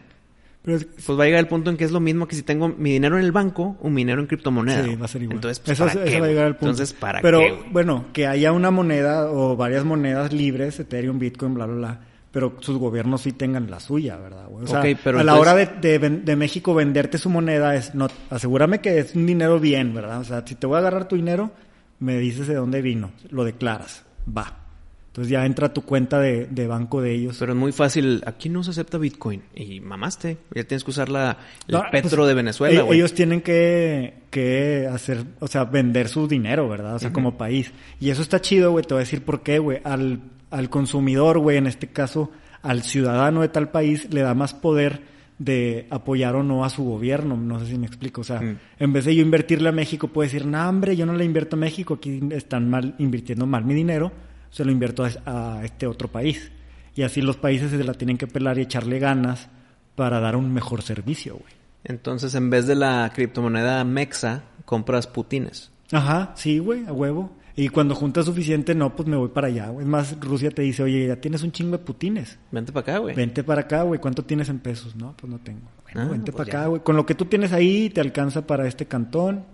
pues 0.62 0.86
va 1.10 1.24
a 1.24 1.26
llegar 1.26 1.40
el 1.40 1.48
punto 1.48 1.72
en 1.72 1.78
que 1.78 1.86
es 1.86 1.92
lo 1.92 2.00
mismo 2.00 2.28
que 2.28 2.36
si 2.36 2.44
tengo 2.44 2.70
mi 2.70 2.92
dinero 2.92 3.18
en 3.18 3.26
el 3.26 3.32
banco 3.32 3.78
o 3.82 3.90
mi 3.90 4.02
dinero 4.02 4.22
en 4.22 4.28
criptomoneda. 4.28 4.84
Sí, 4.84 4.96
va 4.96 5.06
a 5.06 5.08
ser 5.08 5.24
igual. 5.24 5.38
Entonces, 5.38 5.60
pues, 5.60 5.80
eso, 5.80 5.86
va 5.86 6.04
a 6.04 6.28
llegar 6.28 6.46
al 6.46 6.56
punto. 6.58 6.72
Entonces, 6.72 6.94
¿para 6.94 7.22
Pero, 7.22 7.42
bueno, 7.72 8.06
que 8.14 8.28
haya 8.28 8.52
una 8.52 8.70
moneda 8.70 9.32
o 9.32 9.56
varias 9.56 9.86
monedas 9.86 10.32
libres, 10.32 10.80
Ethereum, 10.80 11.18
Bitcoin, 11.18 11.56
bla, 11.56 11.66
bla, 11.66 11.76
bla 11.76 12.15
pero 12.36 12.58
sus 12.60 12.78
gobiernos 12.78 13.22
sí 13.22 13.32
tengan 13.32 13.72
la 13.72 13.80
suya, 13.80 14.18
¿verdad? 14.18 14.48
O 14.52 14.68
sea, 14.68 14.82
a 14.82 15.24
la 15.24 15.40
hora 15.40 15.56
de, 15.56 16.00
de, 16.00 16.36
México 16.36 16.74
venderte 16.74 17.18
su 17.18 17.30
moneda 17.30 17.76
es, 17.76 17.96
no, 17.96 18.10
asegúrame 18.30 18.82
que 18.82 19.00
es 19.00 19.16
un 19.16 19.26
dinero 19.26 19.58
bien, 19.58 19.94
¿verdad? 19.94 20.20
O 20.20 20.26
sea, 20.26 20.46
si 20.46 20.56
te 20.56 20.68
voy 20.68 20.76
a 20.76 20.80
agarrar 20.80 21.08
tu 21.08 21.16
dinero, 21.16 21.52
me 22.00 22.18
dices 22.18 22.48
de 22.48 22.56
dónde 22.56 22.82
vino, 22.82 23.12
lo 23.30 23.46
declaras, 23.46 24.04
va. 24.28 24.66
Entonces 25.08 25.32
ya 25.32 25.46
entra 25.46 25.74
tu 25.74 25.84
cuenta 25.84 26.20
de, 26.20 26.68
banco 26.68 27.02
de 27.02 27.14
ellos. 27.14 27.38
Pero 27.40 27.54
es 27.54 27.58
muy 27.58 27.72
fácil, 27.72 28.22
aquí 28.26 28.50
no 28.50 28.66
se 28.66 28.72
acepta 28.72 28.98
Bitcoin 28.98 29.42
y 29.56 29.80
mamaste, 29.80 30.38
ya 30.54 30.66
tienes 30.66 30.84
que 30.84 30.92
usar 30.92 31.08
la, 31.08 31.38
el 31.70 31.78
pues, 31.78 31.90
petro 31.90 32.28
de 32.28 32.34
Venezuela. 32.34 32.82
Ellos, 32.82 32.94
ellos 32.94 33.14
tienen 33.14 33.40
que, 33.40 34.24
que 34.30 34.90
hacer, 34.92 35.24
o 35.40 35.48
sea, 35.48 35.64
vender 35.64 36.10
su 36.10 36.28
dinero, 36.28 36.68
¿verdad? 36.68 36.96
O 36.96 37.00
sea, 37.00 37.14
como 37.14 37.38
país. 37.38 37.72
Y 38.02 38.10
eso 38.10 38.22
está 38.22 38.42
chido, 38.42 38.72
güey, 38.72 38.84
te 38.84 38.94
voy 38.94 39.00
a 39.00 39.06
decir 39.06 39.24
por 39.24 39.42
qué, 39.42 39.58
güey. 39.60 39.80
Al 39.86 40.20
al 40.52 40.70
consumidor, 40.70 41.40
güey, 41.40 41.58
en 41.58 41.68
este 41.68 41.88
caso 41.88 42.32
al 42.62 42.82
ciudadano 42.82 43.42
de 43.42 43.50
tal 43.50 43.70
país, 43.70 44.12
le 44.12 44.22
da 44.22 44.34
más 44.34 44.54
poder 44.54 45.02
de 45.38 45.86
apoyar 45.90 46.36
o 46.36 46.44
no 46.44 46.64
a 46.66 46.70
su 46.70 46.84
gobierno. 46.84 47.36
No 47.38 47.60
sé 47.60 47.68
si 47.68 47.78
me 47.78 47.86
explico. 47.88 48.22
O 48.22 48.24
sea, 48.24 48.40
Mm. 48.42 48.58
en 48.80 48.94
vez 48.94 49.06
de 49.06 49.16
yo 49.16 49.22
invertirle 49.22 49.70
a 49.70 49.74
México, 49.74 50.08
puedo 50.08 50.26
decir, 50.26 50.46
no, 50.46 50.68
hombre, 50.68 50.96
yo 50.96 51.06
no 51.06 51.14
le 51.14 51.26
invierto 51.26 51.56
a 51.58 51.60
México, 51.60 51.96
aquí 51.96 52.22
están 52.32 52.70
mal 52.70 52.96
invirtiendo 52.98 53.46
mal 53.46 53.66
mi 53.66 53.74
dinero, 53.74 54.12
se 54.50 54.64
lo 54.66 54.72
invierto 54.72 55.04
a, 55.04 55.58
a 55.58 55.66
este 55.66 55.86
otro 55.88 56.08
país. 56.08 56.52
Y 56.96 57.02
así 57.04 57.22
los 57.22 57.36
países 57.38 57.70
se 57.72 57.84
la 57.84 57.94
tienen 57.94 58.18
que 58.18 58.28
pelar 58.28 58.58
y 58.58 58.62
echarle 58.62 59.00
ganas 59.00 59.50
para 59.96 60.20
dar 60.22 60.36
un 60.38 60.54
mejor 60.54 60.82
servicio, 60.82 61.34
güey. 61.36 61.54
Entonces, 61.84 62.34
en 62.36 62.50
vez 62.50 62.66
de 62.66 62.76
la 62.76 63.12
criptomoneda 63.14 63.84
Mexa, 63.84 64.44
compras 64.64 65.06
putines. 65.06 65.72
Ajá, 65.92 66.32
sí, 66.36 66.58
güey, 66.60 66.86
a 66.88 66.94
huevo. 66.94 67.36
Y 67.58 67.70
cuando 67.70 67.96
juntas 67.96 68.26
suficiente, 68.26 68.76
no, 68.76 68.96
pues 68.96 69.08
me 69.08 69.16
voy 69.16 69.30
para 69.30 69.48
allá, 69.48 69.70
güey. 69.70 69.86
Es 69.86 69.90
más, 69.90 70.20
Rusia 70.20 70.52
te 70.52 70.62
dice, 70.62 70.84
oye, 70.84 71.08
ya 71.08 71.16
tienes 71.16 71.42
un 71.42 71.52
chingo 71.54 71.78
de 71.78 71.84
putines. 71.84 72.38
Vente 72.52 72.74
para 72.74 72.82
acá, 72.82 72.98
güey. 73.00 73.16
Vente 73.16 73.44
para 73.46 73.62
acá, 73.62 73.84
güey. 73.84 74.00
¿Cuánto 74.02 74.26
tienes 74.26 74.50
en 74.50 74.60
pesos? 74.60 74.96
No, 74.96 75.16
pues 75.16 75.32
no 75.32 75.40
tengo. 75.40 75.62
Bueno, 75.84 76.02
Ah, 76.02 76.12
vente 76.12 76.32
pues 76.34 76.38
para 76.48 76.52
ya. 76.52 76.60
acá, 76.60 76.68
güey. 76.68 76.82
Con 76.84 76.98
lo 76.98 77.06
que 77.06 77.16
tú 77.16 77.26
tienes 77.26 77.54
ahí, 77.54 77.90
te 77.90 78.02
alcanza 78.02 78.46
para 78.46 78.68
este 78.68 78.88
cantón. 78.88 79.46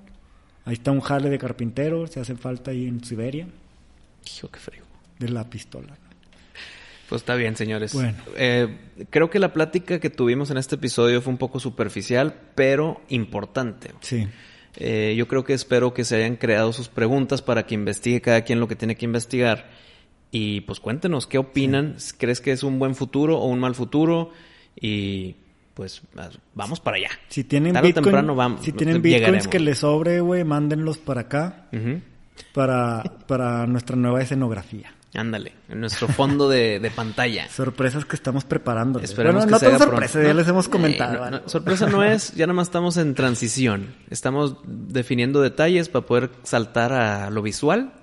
Ahí 0.65 0.73
está 0.73 0.91
un 0.91 1.01
jale 1.01 1.29
de 1.29 1.37
carpintero, 1.37 2.07
se 2.07 2.19
hace 2.19 2.35
falta 2.35 2.71
ahí 2.71 2.87
en 2.87 3.03
Siberia, 3.03 3.47
Hijo, 4.35 4.49
qué 4.49 4.59
frío. 4.59 4.83
de 5.19 5.29
la 5.29 5.47
pistola. 5.49 5.95
Pues 7.09 7.21
está 7.23 7.35
bien, 7.35 7.55
señores. 7.55 7.93
Bueno. 7.93 8.15
Eh, 8.37 8.77
creo 9.09 9.29
que 9.29 9.37
la 9.39 9.53
plática 9.53 9.99
que 9.99 10.09
tuvimos 10.09 10.49
en 10.49 10.57
este 10.57 10.75
episodio 10.75 11.21
fue 11.21 11.33
un 11.33 11.37
poco 11.37 11.59
superficial, 11.59 12.33
pero 12.55 13.01
importante. 13.09 13.91
Sí. 14.01 14.27
Eh, 14.75 15.15
yo 15.17 15.27
creo 15.27 15.43
que 15.43 15.53
espero 15.53 15.93
que 15.93 16.05
se 16.05 16.15
hayan 16.15 16.37
creado 16.37 16.71
sus 16.73 16.87
preguntas 16.87 17.41
para 17.41 17.65
que 17.65 17.75
investigue 17.75 18.21
cada 18.21 18.41
quien 18.43 18.59
lo 18.59 18.67
que 18.67 18.75
tiene 18.75 18.95
que 18.95 19.05
investigar. 19.05 19.69
Y 20.31 20.61
pues 20.61 20.79
cuéntenos, 20.79 21.27
¿qué 21.27 21.37
opinan? 21.37 21.97
¿Crees 22.17 22.39
que 22.39 22.51
es 22.51 22.63
un 22.63 22.79
buen 22.79 22.95
futuro 22.95 23.37
o 23.37 23.47
un 23.47 23.59
mal 23.59 23.75
futuro? 23.75 24.31
Y 24.79 25.35
pues 25.73 26.01
vamos 26.53 26.79
para 26.79 26.97
allá. 26.97 27.09
Si 27.27 27.43
tienen 27.43 27.73
Tarde 27.73 27.89
bitcoin, 27.89 28.03
temprano 28.05 28.35
vamos, 28.35 28.61
si 28.61 28.71
tienen 28.71 29.01
bitcoins 29.01 29.19
llegaremos. 29.19 29.47
que 29.47 29.59
les 29.59 29.79
sobre, 29.79 30.21
güey, 30.21 30.43
mándenlos 30.43 30.97
para 30.97 31.21
acá 31.21 31.67
para, 32.53 33.03
para 33.27 33.67
nuestra 33.67 33.95
nueva 33.95 34.21
escenografía. 34.21 34.93
Ándale, 35.13 35.53
en 35.67 35.81
nuestro 35.81 36.07
fondo 36.07 36.47
de, 36.47 36.79
de 36.79 36.89
pantalla. 36.89 37.49
Sorpresas 37.51 38.05
que 38.05 38.15
estamos 38.15 38.45
preparando. 38.45 38.99
Esperemos 38.99 39.43
bueno, 39.43 39.47
que 39.47 39.51
no 39.51 39.59
se 39.59 39.77
tan 39.77 39.79
sorpresa, 39.79 40.13
pronto. 40.13 40.27
ya 40.27 40.33
les 40.33 40.47
hemos 40.47 40.67
eh, 40.67 40.69
comentado. 40.69 41.31
no, 41.31 41.49
sorpresa 41.49 41.87
no 41.87 42.03
es, 42.03 42.33
ya 42.33 42.47
nada 42.47 42.55
más 42.55 42.67
estamos 42.67 42.95
en 42.97 43.13
transición. 43.13 43.93
Estamos 44.09 44.55
definiendo 44.65 45.41
detalles 45.41 45.89
para 45.89 46.05
poder 46.05 46.31
saltar 46.43 46.93
a 46.93 47.29
lo 47.29 47.41
visual 47.41 47.93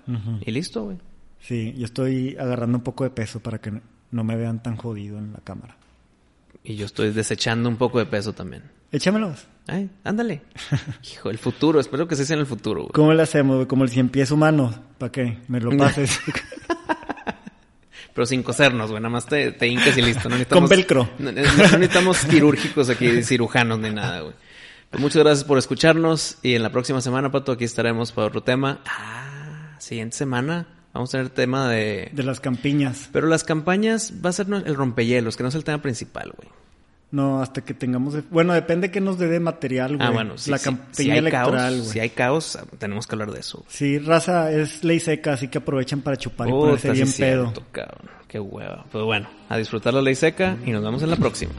y 0.45 0.51
listo, 0.51 0.85
güey. 0.85 0.99
Sí, 1.41 1.75
yo 1.79 1.85
estoy 1.87 2.37
agarrando 2.39 2.79
un 2.79 2.85
poco 2.85 3.05
de 3.05 3.11
peso 3.11 3.41
para 3.41 3.59
que 3.59 3.81
no 4.11 4.25
me 4.25 4.37
vean 4.37 4.63
tan 4.63 4.77
jodido 4.77 5.19
en 5.19 5.33
la 5.33 5.39
cámara. 5.39 5.77
Y 6.63 6.77
yo 6.77 6.85
estoy 6.85 7.11
desechando 7.13 7.69
un 7.69 7.77
poco 7.77 7.99
de 7.99 8.07
peso 8.07 8.35
también. 8.35 8.65
Échamelos. 8.91 9.47
Ay, 9.67 9.91
ándale. 10.05 10.43
Hijo, 11.13 11.31
el 11.31 11.39
futuro, 11.39 11.79
espero 11.81 12.09
que 12.09 12.17
se 12.17 12.25
sea 12.25 12.35
en 12.35 12.41
el 12.41 12.47
futuro, 12.47 12.83
güey. 12.83 12.93
¿Cómo 12.93 13.13
le 13.13 13.23
hacemos, 13.23 13.57
güey? 13.57 13.67
Como 13.67 13.85
el 13.85 13.91
cien 13.91 14.09
pies 14.09 14.31
humano. 14.31 14.75
¿Para 14.99 15.13
qué? 15.13 15.39
Me 15.49 15.61
lo 15.61 15.71
pases. 15.79 16.21
Pero 18.19 18.27
sin 18.27 18.43
cosernos, 18.43 18.91
güey. 18.91 19.01
Nada 19.01 19.13
más 19.13 19.27
te, 19.27 19.53
te 19.53 19.69
hincas 19.69 19.97
y 19.97 20.03
listo. 20.03 20.29
No 20.29 20.31
Con 20.49 20.65
necesitamos, 20.65 20.69
velcro. 20.71 21.09
No, 21.21 21.31
no- 21.31 21.41
no 21.41 21.79
necesitamos 21.79 22.25
quirúrgicos 22.25 22.91
aquí, 22.91 23.23
cirujanos 23.23 23.79
ni 23.79 23.91
nada, 23.91 24.23
güey. 24.23 24.35
Pues 24.91 25.01
muchas 25.01 25.23
gracias 25.23 25.45
por 25.45 25.57
escucharnos. 25.57 26.39
Y 26.43 26.55
en 26.55 26.65
la 26.65 26.71
próxima 26.73 27.01
semana, 27.01 27.31
Pato, 27.31 27.53
aquí 27.53 27.63
estaremos 27.63 28.11
para 28.11 28.27
otro 28.27 28.43
tema. 28.43 28.81
Ah, 28.87 29.77
siguiente 29.79 30.17
semana 30.17 30.67
vamos 30.93 31.11
a 31.11 31.19
tener 31.19 31.31
tema 31.31 31.69
de... 31.71 32.09
de 32.13 32.23
las 32.25 32.41
campiñas. 32.41 33.09
Pero 33.13 33.29
las 33.29 33.45
campañas 33.45 34.15
va 34.25 34.31
a 34.31 34.33
ser 34.33 34.49
el 34.51 34.75
rompehielos, 34.75 35.37
que 35.37 35.45
no 35.45 35.51
es 35.51 35.55
el 35.55 35.63
tema 35.63 35.81
principal, 35.81 36.33
güey. 36.37 36.49
No, 37.11 37.41
hasta 37.41 37.63
que 37.63 37.73
tengamos... 37.73 38.17
Bueno, 38.31 38.53
depende 38.53 38.91
que 38.91 39.01
nos 39.01 39.19
dé 39.19 39.29
de 39.29 39.41
material, 39.41 39.97
güey. 39.97 40.07
Ah, 40.07 40.11
bueno, 40.11 40.37
sí, 40.37 40.51
La 40.51 40.59
sí. 40.59 40.65
campiña 40.65 40.93
si 40.95 41.11
hay 41.11 41.19
electoral, 41.19 41.79
güey. 41.79 41.89
si 41.91 42.01
hay 42.01 42.11
caos, 42.11 42.59
tenemos 42.79 43.07
que 43.07 43.15
hablar 43.15 43.31
de 43.33 43.41
eso. 43.41 43.65
Sí, 43.67 43.99
raza 43.99 44.53
es 44.53 44.85
ley 44.85 45.01
seca, 45.01 45.33
así 45.33 45.49
que 45.49 45.57
aprovechan 45.59 46.03
para 46.03 46.19
chupar 46.19 46.49
y 46.49 46.51
Puta, 46.51 46.61
ponerse 46.67 46.93
bien 46.93 47.11
pedo. 47.13 47.43
cierto, 47.45 47.63
cabrón. 47.73 48.11
Qué 48.29 48.39
hueva. 48.39 48.85
Pues 48.93 49.05
bueno, 49.05 49.27
a 49.49 49.57
disfrutar 49.57 49.95
la 49.95 50.03
ley 50.03 50.15
seca 50.15 50.59
y 50.67 50.71
nos 50.71 50.83
vemos 50.83 51.03
en 51.03 51.09
la 51.09 51.17
próxima. 51.17 51.53